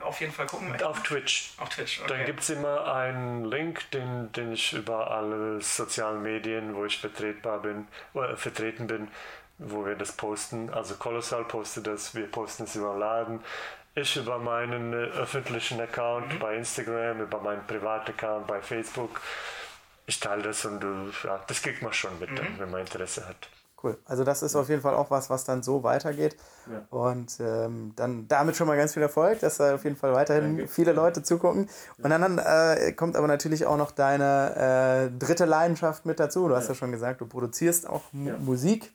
auf 0.00 0.20
jeden 0.20 0.32
Fall 0.32 0.46
gucken 0.46 0.68
möchten? 0.68 0.84
Auf 0.84 1.02
Twitch. 1.04 1.52
Auf 1.58 1.70
Twitch, 1.70 2.00
okay. 2.00 2.08
Dann 2.08 2.26
gibt 2.26 2.40
es 2.40 2.50
immer 2.50 2.92
einen 2.92 3.46
Link, 3.46 3.90
den, 3.92 4.30
den 4.32 4.52
ich 4.52 4.74
über 4.74 5.10
alle 5.10 5.60
sozialen 5.62 6.22
Medien, 6.22 6.74
wo 6.74 6.84
ich 6.84 6.98
vertretbar 6.98 7.60
bin, 7.60 7.88
äh, 8.14 8.36
vertreten 8.36 8.88
bin, 8.88 9.08
wo 9.60 9.84
wir 9.84 9.94
das 9.94 10.12
posten. 10.12 10.70
Also 10.70 10.94
Colossal 10.94 11.44
postet 11.44 11.86
das, 11.86 12.14
wir 12.14 12.30
posten 12.30 12.64
es 12.64 12.74
über 12.76 12.96
Laden. 12.96 13.40
Ich 13.94 14.16
über 14.16 14.38
meinen 14.38 14.92
äh, 14.92 14.96
öffentlichen 14.96 15.80
Account 15.80 16.34
mhm. 16.34 16.38
bei 16.38 16.56
Instagram, 16.56 17.20
über 17.20 17.40
meinen 17.40 17.66
privaten 17.66 18.12
Account 18.12 18.46
bei 18.46 18.62
Facebook. 18.62 19.20
Ich 20.06 20.20
teile 20.20 20.42
das 20.42 20.64
und 20.64 20.82
äh, 20.82 21.26
ja, 21.26 21.40
das 21.46 21.62
kriegt 21.62 21.82
man 21.82 21.92
schon 21.92 22.18
mit, 22.18 22.30
mhm. 22.30 22.36
dann, 22.36 22.58
wenn 22.58 22.70
man 22.70 22.80
Interesse 22.80 23.26
hat. 23.26 23.48
Cool. 23.82 23.96
Also 24.04 24.24
das 24.24 24.42
ist 24.42 24.54
auf 24.56 24.68
jeden 24.68 24.82
Fall 24.82 24.94
auch 24.94 25.10
was, 25.10 25.30
was 25.30 25.44
dann 25.44 25.62
so 25.62 25.82
weitergeht. 25.82 26.36
Ja. 26.70 26.82
Und 26.90 27.38
ähm, 27.40 27.92
dann 27.96 28.28
damit 28.28 28.56
schon 28.56 28.66
mal 28.66 28.76
ganz 28.76 28.92
viel 28.92 29.02
Erfolg, 29.02 29.40
dass 29.40 29.56
da 29.56 29.74
auf 29.74 29.84
jeden 29.84 29.96
Fall 29.96 30.12
weiterhin 30.12 30.58
Danke. 30.58 30.68
viele 30.68 30.92
Leute 30.92 31.22
zugucken. 31.22 31.68
Und 32.02 32.10
dann 32.10 32.38
äh, 32.38 32.92
kommt 32.92 33.16
aber 33.16 33.26
natürlich 33.26 33.64
auch 33.64 33.78
noch 33.78 33.90
deine 33.90 35.10
äh, 35.10 35.18
dritte 35.18 35.46
Leidenschaft 35.46 36.04
mit 36.04 36.20
dazu. 36.20 36.48
Du 36.48 36.56
hast 36.56 36.64
ja, 36.64 36.70
ja 36.70 36.74
schon 36.74 36.92
gesagt, 36.92 37.22
du 37.22 37.26
produzierst 37.26 37.88
auch 37.88 38.02
ja. 38.12 38.36
Musik. 38.38 38.92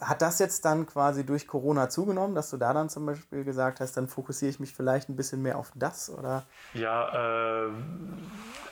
Hat 0.00 0.22
das 0.22 0.38
jetzt 0.38 0.64
dann 0.64 0.86
quasi 0.86 1.26
durch 1.26 1.48
Corona 1.48 1.88
zugenommen, 1.88 2.34
dass 2.34 2.50
du 2.50 2.56
da 2.56 2.72
dann 2.72 2.88
zum 2.88 3.06
Beispiel 3.06 3.44
gesagt 3.44 3.80
hast, 3.80 3.96
dann 3.96 4.06
fokussiere 4.06 4.50
ich 4.50 4.60
mich 4.60 4.72
vielleicht 4.72 5.08
ein 5.08 5.16
bisschen 5.16 5.42
mehr 5.42 5.58
auf 5.58 5.72
das? 5.74 6.10
Oder? 6.10 6.46
Ja, 6.74 7.66
äh, 7.66 7.70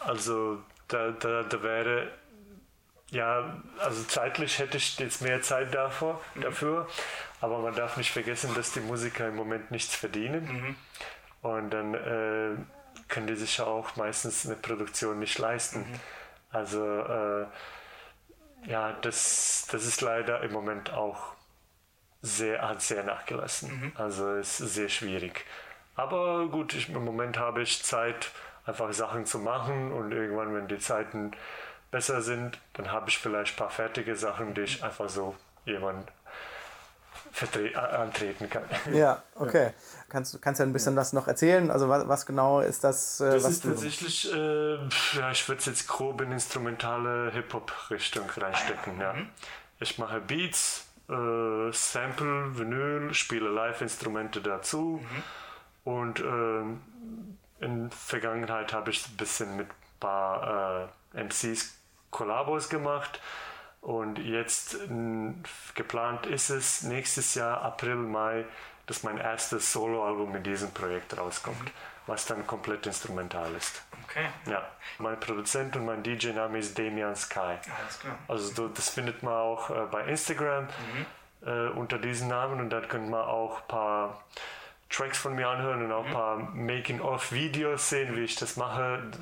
also 0.01 0.59
da, 0.87 1.11
da, 1.11 1.43
da 1.43 1.63
wäre, 1.63 2.11
ja, 3.11 3.63
also 3.81 4.05
zeitlich 4.05 4.59
hätte 4.61 4.77
ich 4.77 4.97
jetzt 4.99 5.23
mehr 5.23 5.43
Zeit 5.43 5.75
davor, 5.75 6.21
mhm. 6.35 6.43
dafür, 6.43 6.87
aber 7.41 7.59
man 7.59 7.75
darf 7.75 7.97
nicht 7.97 8.13
vergessen, 8.13 8.55
dass 8.55 8.73
die 8.73 8.81
Musiker 8.81 9.29
im 9.29 9.37
Moment 9.37 9.73
nichts 9.73 9.95
verdienen. 9.95 10.45
Mhm. 10.45 10.77
Und 11.43 11.71
dann 11.71 11.95
äh, 11.95 12.57
können 13.09 13.27
die 13.27 13.37
sich 13.37 13.59
ja 13.59 13.67
auch 13.67 13.97
meistens 13.97 14.47
eine 14.47 14.57
Produktion 14.57 15.19
nicht 15.19 15.39
leisten. 15.39 15.81
Mhm. 15.81 16.01
Also 16.51 16.85
äh, 16.85 17.47
ja, 18.65 18.93
das, 18.93 19.69
das 19.71 19.85
ist 19.87 20.01
leider 20.01 20.43
im 20.43 20.53
Moment 20.53 20.93
auch 20.93 21.35
sehr, 22.23 22.63
hat 22.63 22.83
sehr 22.83 23.05
nachgelassen. 23.05 23.81
Mhm. 23.81 23.93
Also 23.95 24.35
ist 24.35 24.59
sehr 24.59 24.89
schwierig. 24.89 25.45
Aber 25.95 26.49
gut, 26.49 26.75
ich, 26.75 26.89
im 26.89 27.05
Moment 27.05 27.39
habe 27.39 27.63
ich 27.63 27.83
Zeit, 27.83 28.31
einfach 28.67 28.93
Sachen 28.93 29.27
zu 29.27 29.39
machen 29.39 29.93
und 29.93 30.13
irgendwann, 30.13 30.55
wenn 30.55 30.69
die 30.69 30.79
Zeiten 30.79 31.31
besser 31.91 32.21
sind, 32.21 32.59
dann 32.75 32.91
habe 32.91 33.09
ich 33.09 33.19
vielleicht 33.19 33.55
ein 33.55 33.57
paar 33.57 33.71
fertige 33.71 34.17
Sachen, 34.17 34.55
die 34.55 34.63
ich 34.63 34.83
einfach 34.83 35.09
so 35.09 35.37
jemand 35.65 36.11
antreten 37.75 38.49
kann. 38.49 38.65
Ja, 38.93 39.23
okay. 39.35 39.73
Kannst 40.09 40.35
du 40.35 40.39
kannst 40.39 40.61
ja 40.61 40.67
ein 40.67 40.73
bisschen 40.73 40.95
ja. 40.95 41.01
das 41.01 41.13
noch 41.13 41.29
erzählen? 41.29 41.71
Also 41.71 41.89
was, 41.89 42.09
was 42.09 42.27
genau 42.27 42.61
ist 42.61 42.85
das? 42.85 43.21
Äh, 43.21 43.33
das 43.33 43.45
ist 43.45 43.65
tatsächlich, 43.65 44.33
äh, 44.33 44.77
ja, 45.15 45.31
ich 45.31 45.49
würde 45.49 45.59
es 45.59 45.67
jetzt 45.67 45.89
grob 45.89 46.21
in 46.21 46.33
instrumentale 46.33 47.31
Hip-Hop-Richtung 47.33 48.31
reinstecken. 48.31 49.01
Ja. 49.01 49.13
Mhm. 49.15 49.29
Ich 49.81 49.99
mache 49.99 50.21
Beats, 50.21 50.87
äh, 51.09 51.73
Sample, 51.73 52.59
Vinyl, 52.59 53.13
spiele 53.15 53.49
Live-Instrumente 53.51 54.41
dazu 54.41 55.01
mhm. 55.03 55.93
und 55.93 56.21
äh, 56.21 57.65
in 57.65 57.91
Vergangenheit 57.91 58.73
habe 58.73 58.91
ich 58.91 59.07
ein 59.09 59.17
bisschen 59.17 59.57
mit 59.57 59.69
ein 59.69 60.01
paar 60.01 60.89
äh, 61.15 61.23
MCs 61.23 61.75
Kollabos 62.11 62.69
gemacht. 62.69 63.21
Und 63.87 64.19
jetzt 64.19 64.79
geplant 65.77 66.27
ist 66.27 66.51
es 66.51 66.83
nächstes 66.83 67.37
Jahr, 67.37 67.63
April, 67.63 67.95
Mai, 67.95 68.45
dass 68.87 69.05
mein 69.05 69.17
erstes 69.17 69.73
Soloalbum 69.73 70.33
mit 70.33 70.45
diesem 70.45 70.73
Projekt 70.73 71.17
rauskommt, 71.17 71.63
mhm. 71.63 71.71
was 72.09 72.27
dann 72.27 72.45
komplett 72.49 72.85
instrumental 72.89 73.55
ist. 73.55 73.85
Okay. 74.03 74.27
Ja, 74.47 74.69
mein 74.99 75.21
Produzent 75.21 75.77
und 75.77 75.87
mein 75.87 76.03
DJ-Name 76.03 76.59
ist 76.59 76.77
Damian 76.77 77.15
Sky. 77.15 77.39
Alles 77.79 78.01
klar. 78.01 78.19
Also 78.27 78.67
das 78.67 78.89
findet 78.89 79.23
man 79.23 79.35
auch 79.35 79.71
äh, 79.71 79.87
bei 79.89 80.05
Instagram 80.07 80.65
mhm. 80.65 81.49
äh, 81.49 81.69
unter 81.69 81.99
diesem 81.99 82.27
Namen 82.27 82.59
und 82.59 82.71
dann 82.71 82.89
könnt 82.89 83.09
man 83.09 83.21
auch 83.21 83.61
ein 83.61 83.69
paar 83.69 84.21
Tracks 84.91 85.19
von 85.19 85.37
mir 85.37 85.49
anhören 85.49 85.85
und 85.85 85.93
auch 85.93 86.07
ein 86.07 86.11
mhm. 86.11 86.13
paar 86.13 86.39
Making-of-Videos 86.39 87.89
sehen, 87.89 88.17
wie 88.17 88.25
ich 88.25 88.35
das 88.35 88.57
mache. 88.57 89.13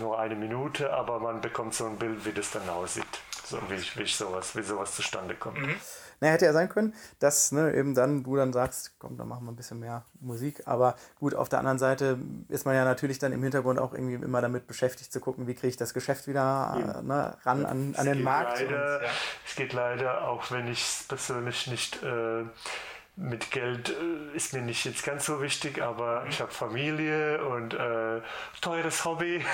Nur 0.00 0.18
eine 0.18 0.34
Minute, 0.34 0.92
aber 0.92 1.18
man 1.18 1.40
bekommt 1.40 1.72
so 1.72 1.86
ein 1.86 1.96
Bild, 1.96 2.26
wie 2.26 2.32
das 2.32 2.50
dann 2.50 2.68
aussieht. 2.68 3.06
So 3.52 3.60
wie, 3.68 3.98
wie, 3.98 4.04
ich 4.04 4.16
sowas, 4.16 4.56
wie 4.56 4.62
sowas 4.62 4.94
zustande 4.94 5.34
kommt. 5.34 5.58
Mhm. 5.58 5.76
naja, 6.20 6.32
hätte 6.32 6.46
ja 6.46 6.54
sein 6.54 6.70
können, 6.70 6.94
dass 7.18 7.52
ne, 7.52 7.74
eben 7.74 7.94
dann 7.94 8.24
du 8.24 8.34
dann 8.34 8.50
sagst, 8.54 8.94
komm, 8.98 9.18
dann 9.18 9.28
machen 9.28 9.44
wir 9.44 9.52
ein 9.52 9.56
bisschen 9.56 9.78
mehr 9.78 10.06
Musik. 10.20 10.62
Aber 10.64 10.96
gut, 11.20 11.34
auf 11.34 11.50
der 11.50 11.58
anderen 11.58 11.78
Seite 11.78 12.18
ist 12.48 12.64
man 12.64 12.74
ja 12.74 12.86
natürlich 12.86 13.18
dann 13.18 13.30
im 13.30 13.42
Hintergrund 13.42 13.78
auch 13.78 13.92
irgendwie 13.92 14.14
immer 14.14 14.40
damit 14.40 14.66
beschäftigt 14.66 15.12
zu 15.12 15.20
gucken, 15.20 15.46
wie 15.46 15.54
kriege 15.54 15.68
ich 15.68 15.76
das 15.76 15.92
Geschäft 15.92 16.28
wieder 16.28 16.72
äh, 16.78 17.02
ne, 17.02 17.36
ran 17.44 17.66
an, 17.66 17.94
an 17.94 18.06
den 18.06 18.22
Markt. 18.22 18.58
Leider, 18.58 18.96
und, 18.96 19.02
ja. 19.02 19.10
Es 19.46 19.54
geht 19.54 19.74
leider, 19.74 20.28
auch 20.28 20.50
wenn 20.50 20.66
ich 20.66 20.80
es 20.80 21.04
persönlich 21.06 21.66
nicht 21.66 22.02
äh, 22.02 22.44
mit 23.16 23.50
Geld 23.50 23.90
äh, 23.90 24.36
ist 24.36 24.54
mir 24.54 24.62
nicht 24.62 24.84
jetzt 24.84 25.04
ganz 25.04 25.26
so 25.26 25.42
wichtig, 25.42 25.82
aber 25.82 26.24
ich 26.28 26.40
habe 26.40 26.50
Familie 26.50 27.44
und 27.46 27.74
äh, 27.74 28.22
teures 28.60 29.04
Hobby. 29.04 29.44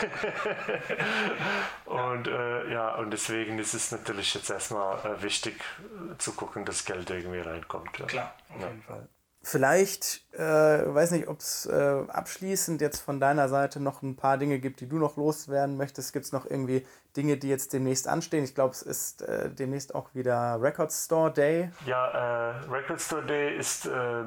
und 1.84 2.28
äh, 2.28 2.72
ja, 2.72 2.94
und 2.94 3.10
deswegen 3.10 3.58
ist 3.58 3.74
es 3.74 3.90
natürlich 3.90 4.34
jetzt 4.34 4.50
erstmal 4.50 4.98
äh, 5.04 5.22
wichtig 5.22 5.60
äh, 5.80 6.16
zu 6.18 6.32
gucken, 6.32 6.64
dass 6.64 6.84
Geld 6.84 7.10
irgendwie 7.10 7.40
reinkommt. 7.40 7.98
Ja. 7.98 8.06
Klar, 8.06 8.34
auf 8.50 8.60
jeden 8.60 8.82
Fall. 8.82 9.08
Vielleicht, 9.50 10.26
äh, 10.34 10.42
weiß 10.42 11.12
nicht, 11.12 11.26
ob 11.26 11.38
es 11.38 11.64
äh, 11.64 12.02
abschließend 12.08 12.82
jetzt 12.82 13.00
von 13.00 13.18
deiner 13.18 13.48
Seite 13.48 13.80
noch 13.80 14.02
ein 14.02 14.14
paar 14.14 14.36
Dinge 14.36 14.58
gibt, 14.58 14.80
die 14.80 14.86
du 14.86 14.98
noch 14.98 15.16
loswerden 15.16 15.78
möchtest. 15.78 16.12
Gibt 16.12 16.26
es 16.26 16.32
noch 16.32 16.44
irgendwie 16.44 16.86
Dinge, 17.16 17.38
die 17.38 17.48
jetzt 17.48 17.72
demnächst 17.72 18.08
anstehen? 18.08 18.44
Ich 18.44 18.54
glaube, 18.54 18.72
es 18.72 18.82
ist 18.82 19.22
äh, 19.22 19.48
demnächst 19.48 19.94
auch 19.94 20.14
wieder 20.14 20.60
Record 20.60 20.92
Store 20.92 21.32
Day. 21.32 21.70
Ja, 21.86 22.50
äh, 22.50 22.68
Record 22.70 23.00
Store 23.00 23.24
Day 23.24 23.56
ist, 23.56 23.86
äh, 23.86 24.24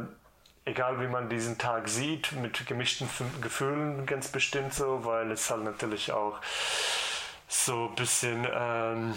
egal 0.65 0.99
wie 0.99 1.07
man 1.07 1.29
diesen 1.29 1.59
Tag 1.59 1.87
sieht, 1.87 2.31
mit 2.31 2.65
gemischten 2.65 3.07
Gefühlen 3.41 4.07
ganz 4.07 4.27
bestimmt 4.27 4.73
so, 4.73 5.05
weil 5.05 5.31
es 5.31 5.51
halt 5.51 5.63
natürlich 5.63 6.11
auch 6.11 6.41
so 7.47 7.89
ein 7.89 7.95
bisschen, 7.95 8.47
ähm, 8.51 9.13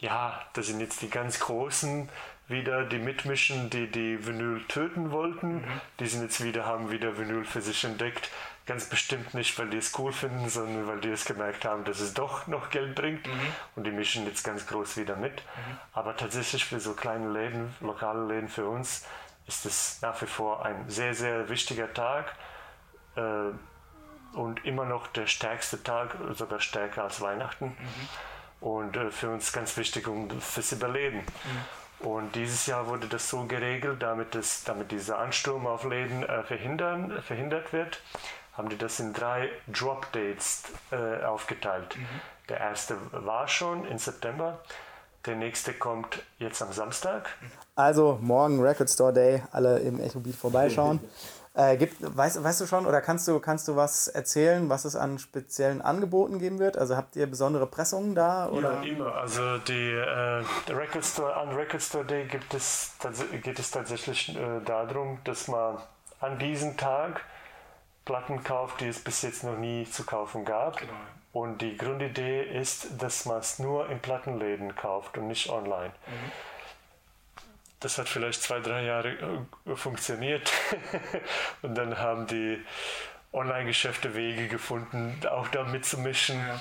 ja, 0.00 0.38
das 0.52 0.66
sind 0.66 0.80
jetzt 0.80 1.00
die 1.00 1.08
ganz 1.08 1.40
großen 1.40 2.10
wieder 2.48 2.84
die 2.84 2.98
mitmischen, 2.98 3.70
die 3.70 3.90
die 3.90 4.26
Vinyl 4.26 4.64
töten 4.68 5.10
wollten. 5.10 5.56
Mhm. 5.56 5.80
Die 6.00 6.06
sind 6.06 6.22
jetzt 6.22 6.42
wieder, 6.42 6.64
haben 6.64 6.90
wieder 6.90 7.18
Vinyl 7.18 7.44
für 7.44 7.60
sich 7.60 7.84
entdeckt. 7.84 8.30
Ganz 8.66 8.86
bestimmt 8.86 9.34
nicht, 9.34 9.58
weil 9.58 9.68
die 9.68 9.78
es 9.78 9.98
cool 9.98 10.12
finden, 10.12 10.48
sondern 10.48 10.86
weil 10.86 11.00
die 11.00 11.10
es 11.10 11.24
gemerkt 11.24 11.64
haben, 11.64 11.84
dass 11.84 12.00
es 12.00 12.14
doch 12.14 12.46
noch 12.46 12.70
Geld 12.70 12.94
bringt. 12.94 13.26
Mhm. 13.26 13.40
Und 13.76 13.84
die 13.84 13.90
mischen 13.90 14.26
jetzt 14.26 14.44
ganz 14.44 14.66
groß 14.66 14.96
wieder 14.96 15.16
mit. 15.16 15.34
Mhm. 15.34 15.78
Aber 15.92 16.16
tatsächlich 16.16 16.64
für 16.64 16.80
so 16.80 16.94
kleine 16.94 17.30
Läden, 17.30 17.74
lokale 17.80 18.26
Läden 18.26 18.48
für 18.48 18.66
uns, 18.66 19.06
ist 19.46 19.66
es 19.66 19.98
nach 20.02 20.20
wie 20.20 20.26
vor 20.26 20.64
ein 20.64 20.88
sehr, 20.88 21.14
sehr 21.14 21.48
wichtiger 21.48 21.92
Tag. 21.92 22.34
Äh, 23.16 23.52
und 24.34 24.64
immer 24.66 24.84
noch 24.84 25.06
der 25.06 25.26
stärkste 25.26 25.82
Tag, 25.82 26.14
sogar 26.34 26.60
stärker 26.60 27.04
als 27.04 27.20
Weihnachten. 27.20 27.66
Mhm. 27.66 28.08
Und 28.60 28.96
äh, 28.96 29.10
für 29.10 29.30
uns 29.30 29.52
ganz 29.52 29.76
wichtig 29.76 30.08
um 30.08 30.28
fürs 30.40 30.72
Überleben. 30.72 31.22
Und 32.00 32.34
dieses 32.36 32.66
Jahr 32.66 32.86
wurde 32.86 33.08
das 33.08 33.28
so 33.28 33.44
geregelt, 33.44 34.02
damit, 34.02 34.34
das, 34.34 34.62
damit 34.64 34.92
dieser 34.92 35.18
Ansturm 35.18 35.66
auf 35.66 35.84
Läden 35.84 36.22
äh, 36.22 36.42
verhindern, 36.44 37.20
verhindert 37.22 37.72
wird, 37.72 38.00
haben 38.52 38.68
die 38.68 38.78
das 38.78 39.00
in 39.00 39.12
drei 39.12 39.50
Drop 39.66 40.06
Dates 40.12 40.62
äh, 40.92 41.24
aufgeteilt. 41.24 41.96
Mhm. 41.96 42.06
Der 42.48 42.60
erste 42.60 42.96
war 43.12 43.48
schon 43.48 43.84
im 43.86 43.98
September, 43.98 44.60
der 45.26 45.36
nächste 45.36 45.74
kommt 45.74 46.22
jetzt 46.38 46.62
am 46.62 46.72
Samstag. 46.72 47.28
Also 47.74 48.18
morgen 48.20 48.60
Record 48.60 48.88
Store 48.88 49.12
Day, 49.12 49.42
alle 49.52 49.80
im 49.80 50.00
Echo 50.00 50.20
Beat 50.20 50.36
vorbeischauen. 50.36 51.00
Äh, 51.58 51.76
gibt, 51.76 51.96
weißt, 52.00 52.44
weißt 52.44 52.60
du 52.60 52.66
schon 52.66 52.86
oder 52.86 53.00
kannst 53.00 53.26
du, 53.26 53.40
kannst 53.40 53.66
du 53.66 53.74
was 53.74 54.06
erzählen, 54.06 54.68
was 54.68 54.84
es 54.84 54.94
an 54.94 55.18
speziellen 55.18 55.82
Angeboten 55.82 56.38
geben 56.38 56.60
wird? 56.60 56.78
Also 56.78 56.96
habt 56.96 57.16
ihr 57.16 57.26
besondere 57.26 57.66
Pressungen 57.66 58.14
da? 58.14 58.48
Oder? 58.48 58.74
Ja, 58.74 58.82
immer. 58.82 59.14
Also 59.16 59.58
die, 59.58 59.90
äh, 59.90 60.44
Record 60.72 61.04
Store, 61.04 61.34
an 61.34 61.48
Record 61.48 61.82
Store 61.82 62.04
Day 62.04 62.26
gibt 62.26 62.54
es, 62.54 62.92
geht 63.42 63.58
es 63.58 63.72
tatsächlich 63.72 64.36
äh, 64.36 64.60
darum, 64.64 65.18
dass 65.24 65.48
man 65.48 65.78
an 66.20 66.38
diesem 66.38 66.76
Tag 66.76 67.22
Platten 68.04 68.44
kauft, 68.44 68.80
die 68.80 68.86
es 68.86 69.02
bis 69.02 69.22
jetzt 69.22 69.42
noch 69.42 69.58
nie 69.58 69.84
zu 69.90 70.04
kaufen 70.04 70.44
gab. 70.44 70.76
Genau. 70.76 70.92
Und 71.32 71.60
die 71.60 71.76
Grundidee 71.76 72.40
ist, 72.40 73.02
dass 73.02 73.26
man 73.26 73.38
es 73.38 73.58
nur 73.58 73.90
in 73.90 73.98
Plattenläden 73.98 74.76
kauft 74.76 75.18
und 75.18 75.26
nicht 75.26 75.50
online. 75.50 75.92
Mhm 76.06 76.32
das 77.80 77.98
hat 77.98 78.08
vielleicht 78.08 78.42
zwei, 78.42 78.60
drei 78.60 78.84
Jahre 78.84 79.46
äh, 79.66 79.76
funktioniert. 79.76 80.52
und 81.62 81.76
dann 81.76 81.98
haben 81.98 82.26
die 82.26 82.62
Online-Geschäfte 83.32 84.14
Wege 84.14 84.48
gefunden, 84.48 85.20
auch 85.30 85.48
da 85.48 85.64
mitzumischen. 85.64 86.38
Ja. 86.38 86.60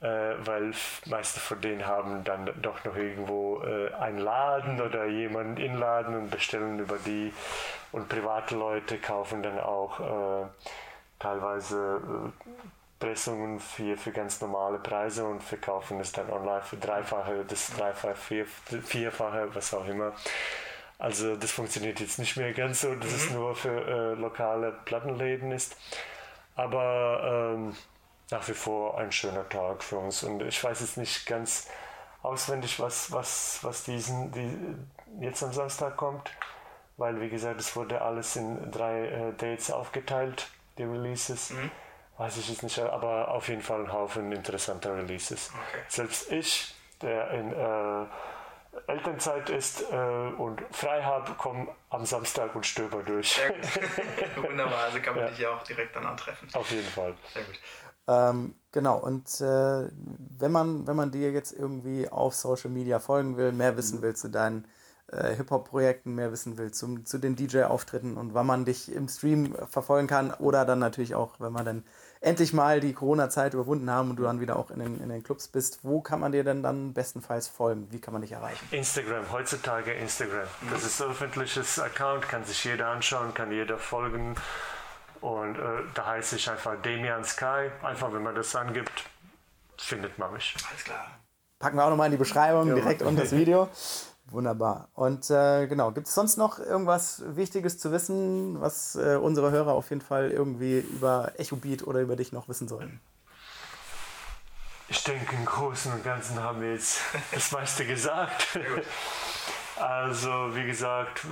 Äh, 0.00 0.36
weil 0.46 0.72
meiste 1.06 1.40
von 1.40 1.60
denen 1.60 1.84
haben 1.84 2.22
dann 2.22 2.48
doch 2.62 2.84
noch 2.84 2.94
irgendwo 2.94 3.62
äh, 3.64 3.92
einen 3.94 4.18
Laden 4.18 4.80
oder 4.80 5.06
jemanden 5.06 5.56
in 5.56 5.76
Laden 5.76 6.14
und 6.14 6.30
bestellen 6.30 6.78
über 6.78 6.98
die. 7.04 7.32
Und 7.90 8.08
private 8.08 8.54
Leute 8.54 8.98
kaufen 8.98 9.42
dann 9.42 9.58
auch 9.58 9.98
äh, 9.98 10.46
teilweise 11.18 12.00
äh, 12.36 12.48
Pressungen 12.98 13.60
für, 13.60 13.96
für 13.96 14.12
ganz 14.12 14.40
normale 14.40 14.78
Preise 14.78 15.24
und 15.24 15.42
verkaufen 15.42 16.00
es 16.00 16.12
dann 16.12 16.30
online 16.30 16.62
für 16.62 16.76
dreifache, 16.76 17.44
das 17.46 17.70
dreifache, 17.76 18.16
vier, 18.16 18.46
vierfache, 18.46 19.54
was 19.54 19.72
auch 19.72 19.86
immer. 19.86 20.12
Also 20.98 21.36
das 21.36 21.52
funktioniert 21.52 22.00
jetzt 22.00 22.18
nicht 22.18 22.36
mehr 22.36 22.52
ganz 22.52 22.80
so, 22.80 22.94
dass 22.94 23.10
mhm. 23.10 23.16
es 23.16 23.30
nur 23.30 23.54
für 23.54 23.86
äh, 23.86 24.14
lokale 24.14 24.72
Plattenläden 24.84 25.52
ist. 25.52 25.76
Aber 26.56 27.54
ähm, 27.54 27.76
nach 28.30 28.46
wie 28.48 28.54
vor 28.54 28.98
ein 28.98 29.12
schöner 29.12 29.48
Tag 29.48 29.84
für 29.84 29.98
uns. 29.98 30.24
Und 30.24 30.42
ich 30.42 30.62
weiß 30.62 30.80
jetzt 30.80 30.96
nicht 30.96 31.24
ganz 31.26 31.68
auswendig, 32.22 32.80
was, 32.80 33.12
was, 33.12 33.60
was 33.62 33.84
diesen, 33.84 34.32
die 34.32 35.24
jetzt 35.24 35.42
am 35.44 35.52
Samstag 35.52 35.96
kommt, 35.96 36.30
weil 36.96 37.20
wie 37.20 37.28
gesagt, 37.28 37.60
es 37.60 37.76
wurde 37.76 38.02
alles 38.02 38.34
in 38.34 38.72
drei 38.72 39.06
äh, 39.06 39.32
Dates 39.34 39.70
aufgeteilt, 39.70 40.48
die 40.78 40.82
Releases. 40.82 41.50
Mhm 41.50 41.70
weiß 42.18 42.36
ich 42.36 42.48
jetzt 42.50 42.62
nicht, 42.62 42.78
aber 42.78 43.28
auf 43.28 43.48
jeden 43.48 43.62
Fall 43.62 43.80
ein 43.80 43.92
Haufen 43.92 44.32
interessanter 44.32 44.96
Releases. 44.96 45.50
Okay. 45.50 45.82
Selbst 45.88 46.30
ich, 46.32 46.74
der 47.00 47.30
in 47.30 47.52
äh, 47.52 48.06
Elternzeit 48.86 49.48
ist 49.50 49.82
äh, 49.90 49.96
und 50.36 50.60
frei 50.70 51.02
habe, 51.02 51.32
komme 51.34 51.68
am 51.90 52.04
Samstag 52.04 52.54
und 52.54 52.66
stöber 52.66 53.02
durch. 53.02 53.32
Sehr 53.32 53.50
gut. 53.50 53.64
Wunderbar, 54.50 54.84
also 54.84 54.98
kann 55.00 55.14
man 55.14 55.24
ja. 55.24 55.30
dich 55.30 55.38
ja 55.38 55.54
auch 55.54 55.62
direkt 55.62 55.96
dann 55.96 56.06
antreffen. 56.06 56.48
Auf 56.52 56.70
jeden 56.70 56.88
Fall. 56.88 57.14
Sehr 57.32 57.44
gut. 57.44 57.58
Ähm, 58.08 58.54
genau, 58.72 58.98
und 58.98 59.40
äh, 59.40 59.88
wenn, 60.38 60.50
man, 60.50 60.86
wenn 60.86 60.96
man 60.96 61.10
dir 61.10 61.30
jetzt 61.30 61.52
irgendwie 61.52 62.08
auf 62.08 62.34
Social 62.34 62.70
Media 62.70 62.98
folgen 62.98 63.36
will, 63.36 63.52
mehr 63.52 63.76
wissen 63.76 64.02
will 64.02 64.16
zu 64.16 64.28
deinen 64.28 64.66
äh, 65.08 65.34
Hip-Hop-Projekten 65.34 66.14
mehr 66.14 66.32
wissen 66.32 66.58
will, 66.58 66.70
zum, 66.72 67.04
zu 67.04 67.18
den 67.18 67.36
DJ-Auftritten 67.36 68.16
und 68.16 68.34
wann 68.34 68.46
man 68.46 68.64
dich 68.64 68.90
im 68.92 69.08
Stream 69.08 69.54
verfolgen 69.70 70.06
kann 70.06 70.32
oder 70.32 70.64
dann 70.64 70.78
natürlich 70.78 71.14
auch, 71.14 71.38
wenn 71.38 71.52
man 71.52 71.64
dann 71.64 71.84
endlich 72.20 72.52
mal 72.52 72.80
die 72.80 72.92
Corona-Zeit 72.92 73.54
überwunden 73.54 73.90
haben 73.90 74.10
und 74.10 74.16
du 74.16 74.24
dann 74.24 74.40
wieder 74.40 74.56
auch 74.56 74.70
in 74.70 74.80
den, 74.80 75.00
in 75.00 75.08
den 75.08 75.22
Clubs 75.22 75.48
bist, 75.48 75.80
wo 75.82 76.00
kann 76.00 76.20
man 76.20 76.32
dir 76.32 76.44
denn 76.44 76.62
dann 76.62 76.92
bestenfalls 76.92 77.48
folgen? 77.48 77.88
Wie 77.90 78.00
kann 78.00 78.12
man 78.12 78.22
dich 78.22 78.32
erreichen? 78.32 78.66
Instagram, 78.70 79.30
heutzutage 79.32 79.92
Instagram. 79.92 80.48
Das 80.70 80.84
ist 80.84 81.00
ein 81.00 81.10
öffentliches 81.10 81.78
Account, 81.78 82.28
kann 82.28 82.44
sich 82.44 82.64
jeder 82.64 82.88
anschauen, 82.88 83.34
kann 83.34 83.52
jeder 83.52 83.78
folgen. 83.78 84.34
Und 85.20 85.56
äh, 85.56 85.82
da 85.94 86.06
heiße 86.06 86.36
ich 86.36 86.48
einfach 86.50 86.80
Damian 86.82 87.24
Sky. 87.24 87.70
Einfach, 87.82 88.12
wenn 88.12 88.22
man 88.22 88.34
das 88.34 88.54
angibt, 88.54 89.04
findet 89.76 90.18
man 90.18 90.32
mich. 90.32 90.54
Alles 90.70 90.84
klar. 90.84 91.06
Packen 91.58 91.76
wir 91.76 91.84
auch 91.84 91.90
nochmal 91.90 92.06
in 92.06 92.12
die 92.12 92.18
Beschreibung 92.18 92.68
ja. 92.68 92.74
direkt 92.74 93.02
unter 93.02 93.22
das 93.22 93.32
Video. 93.32 93.68
Wunderbar. 94.30 94.88
Und 94.94 95.30
äh, 95.30 95.66
genau, 95.66 95.90
gibt 95.90 96.06
es 96.06 96.14
sonst 96.14 96.36
noch 96.36 96.58
irgendwas 96.58 97.22
Wichtiges 97.36 97.78
zu 97.78 97.92
wissen, 97.92 98.60
was 98.60 98.94
äh, 98.94 99.16
unsere 99.16 99.50
Hörer 99.50 99.72
auf 99.72 99.88
jeden 99.88 100.02
Fall 100.02 100.30
irgendwie 100.30 100.80
über 100.80 101.32
Echo 101.38 101.56
Beat 101.56 101.86
oder 101.86 102.00
über 102.00 102.14
dich 102.14 102.30
noch 102.32 102.46
wissen 102.48 102.68
sollen? 102.68 103.00
Ich 104.88 105.02
denke, 105.04 105.34
im 105.34 105.46
Großen 105.46 105.92
und 105.92 106.04
Ganzen 106.04 106.42
haben 106.42 106.60
wir 106.60 106.72
jetzt 106.72 107.00
das 107.32 107.52
meiste 107.52 107.86
gesagt. 107.86 108.58
Also, 109.76 110.28
wie 110.54 110.66
gesagt, 110.66 111.24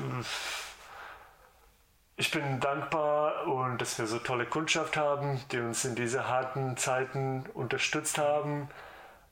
ich 2.16 2.30
bin 2.30 2.60
dankbar 2.60 3.46
und 3.46 3.78
dass 3.78 3.98
wir 3.98 4.06
so 4.06 4.18
tolle 4.18 4.46
Kundschaft 4.46 4.96
haben, 4.96 5.38
die 5.52 5.58
uns 5.58 5.84
in 5.84 5.94
diese 5.94 6.28
harten 6.28 6.78
Zeiten 6.78 7.44
unterstützt 7.52 8.16
haben, 8.16 8.68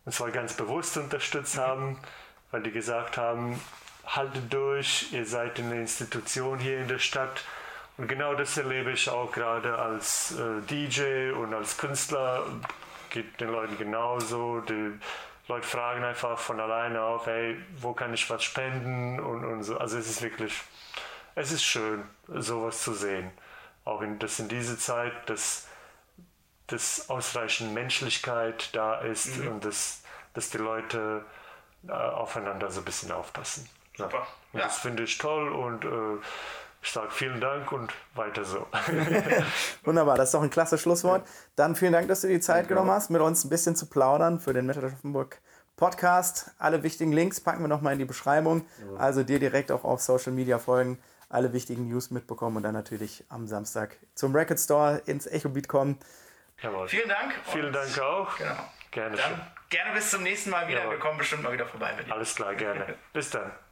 und 0.05 0.13
zwar 0.13 0.31
ganz 0.31 0.53
bewusst 0.53 0.99
unterstützt 0.99 1.57
haben 1.57 1.99
weil 2.55 2.63
die 2.63 2.71
gesagt 2.71 3.17
haben, 3.17 3.61
haltet 4.07 4.53
durch, 4.53 5.13
ihr 5.13 5.27
seid 5.27 5.59
eine 5.59 5.81
Institution 5.81 6.61
hier 6.61 6.79
in 6.79 6.87
der 6.87 7.01
Stadt. 7.01 7.43
Und 7.97 8.07
genau 8.07 8.37
das 8.37 8.57
erlebe 8.57 8.93
ich 8.93 9.11
auch 9.11 9.33
gerade 9.33 9.77
als 9.77 10.39
äh, 10.39 10.61
DJ 10.71 11.33
und 11.33 11.53
als 11.53 11.79
Künstler. 11.79 12.47
Geht 13.11 13.41
den 13.41 13.51
Leuten 13.51 13.77
genauso. 13.77 14.61
Die 14.61 14.93
Leute 15.49 15.67
fragen 15.67 16.05
einfach 16.05 16.39
von 16.39 16.61
alleine 16.61 17.03
auf, 17.03 17.27
hey, 17.27 17.57
wo 17.79 17.93
kann 17.93 18.15
ich 18.15 18.31
was 18.31 18.45
spenden 18.45 19.19
und, 19.19 19.45
und 19.45 19.65
so. 19.65 19.77
Also 19.77 19.99
es 19.99 20.09
ist 20.09 20.23
wirklich, 20.23 20.55
es 21.35 21.51
ist 21.51 21.65
schön, 21.65 22.05
sowas 22.29 22.85
zu 22.85 22.93
sehen. 22.93 23.33
Auch 23.85 24.01
in, 24.01 24.21
dass 24.21 24.39
in 24.39 24.47
dieser 24.47 24.79
Zeit, 24.79 25.29
dass, 25.29 25.67
dass 26.69 27.11
ausreichend 27.11 27.75
Menschlichkeit 27.75 28.71
da 28.77 29.01
ist 29.01 29.39
mhm. 29.39 29.49
und 29.49 29.65
dass, 29.65 30.05
dass 30.35 30.51
die 30.51 30.59
Leute 30.59 31.25
äh, 31.89 31.93
aufeinander 31.93 32.71
so 32.71 32.81
ein 32.81 32.85
bisschen 32.85 33.13
aufpassen. 33.13 33.69
Super. 33.97 34.27
Und 34.53 34.61
Das 34.63 34.79
finde 34.79 35.05
ich 35.05 35.19
toll 35.19 35.53
und 35.53 35.85
äh, 35.85 36.23
ich 36.83 36.91
sage 36.91 37.11
vielen 37.11 37.41
Dank 37.41 37.73
und 37.73 37.93
weiter 38.15 38.45
so. 38.45 38.67
Wunderbar, 39.85 40.17
das 40.17 40.29
ist 40.29 40.35
doch 40.35 40.43
ein 40.43 40.51
klasse 40.51 40.77
Schlusswort. 40.77 41.27
Dann 41.57 41.77
vielen 41.77 41.93
Dank, 41.93 42.09
dass 42.09 42.21
du 42.21 42.27
dir 42.29 42.35
die 42.35 42.41
Zeit 42.41 42.69
genommen 42.69 42.91
hast, 42.91 43.11
mit 43.11 43.23
uns 43.23 43.45
ein 43.45 43.49
bisschen 43.49 43.75
zu 43.75 43.87
plaudern 43.87 44.39
für 44.39 44.53
den 44.53 44.67
Metal 44.67 44.85
Offenburg 44.85 45.41
Podcast. 45.77 46.51
Alle 46.59 46.83
wichtigen 46.83 47.13
Links 47.13 47.41
packen 47.41 47.63
wir 47.63 47.69
nochmal 47.69 47.95
in 47.95 47.99
die 47.99 48.05
Beschreibung. 48.05 48.67
Also 48.99 49.23
dir 49.23 49.39
direkt 49.39 49.73
auch 49.73 49.85
auf 49.85 50.01
Social 50.03 50.33
Media 50.33 50.59
folgen, 50.59 50.99
alle 51.29 51.53
wichtigen 51.53 51.89
News 51.89 52.11
mitbekommen 52.11 52.59
und 52.59 52.63
dann 52.63 52.75
natürlich 52.75 53.25
am 53.29 53.47
Samstag 53.47 53.97
zum 54.15 54.37
Record 54.37 54.61
Store 54.61 55.03
ins 55.07 55.27
Echo 55.27 55.49
Beat 55.49 55.69
kommen. 55.69 55.99
Jawohl. 56.61 56.89
Vielen 56.89 57.09
Dank. 57.09 57.33
Vielen 57.45 57.73
Dank 57.73 57.99
auch. 57.99 58.37
Genau. 58.37 58.55
Gerne 58.95 59.17
Dann 59.17 59.31
schön. 59.31 59.41
gerne 59.71 59.93
bis 59.93 60.11
zum 60.11 60.23
nächsten 60.23 60.51
Mal 60.51 60.69
wieder. 60.69 60.81
Jawohl. 60.81 60.93
Wir 60.93 60.99
kommen 61.01 61.19
bestimmt 61.19 61.43
mal 61.43 61.53
wieder 61.53 61.67
vorbei 61.67 61.93
bei 61.97 62.05
dir. 62.05 62.13
Alles 62.13 62.35
klar, 62.37 62.55
gerne. 62.55 62.95
Bis 63.13 63.29
dann. 63.31 63.51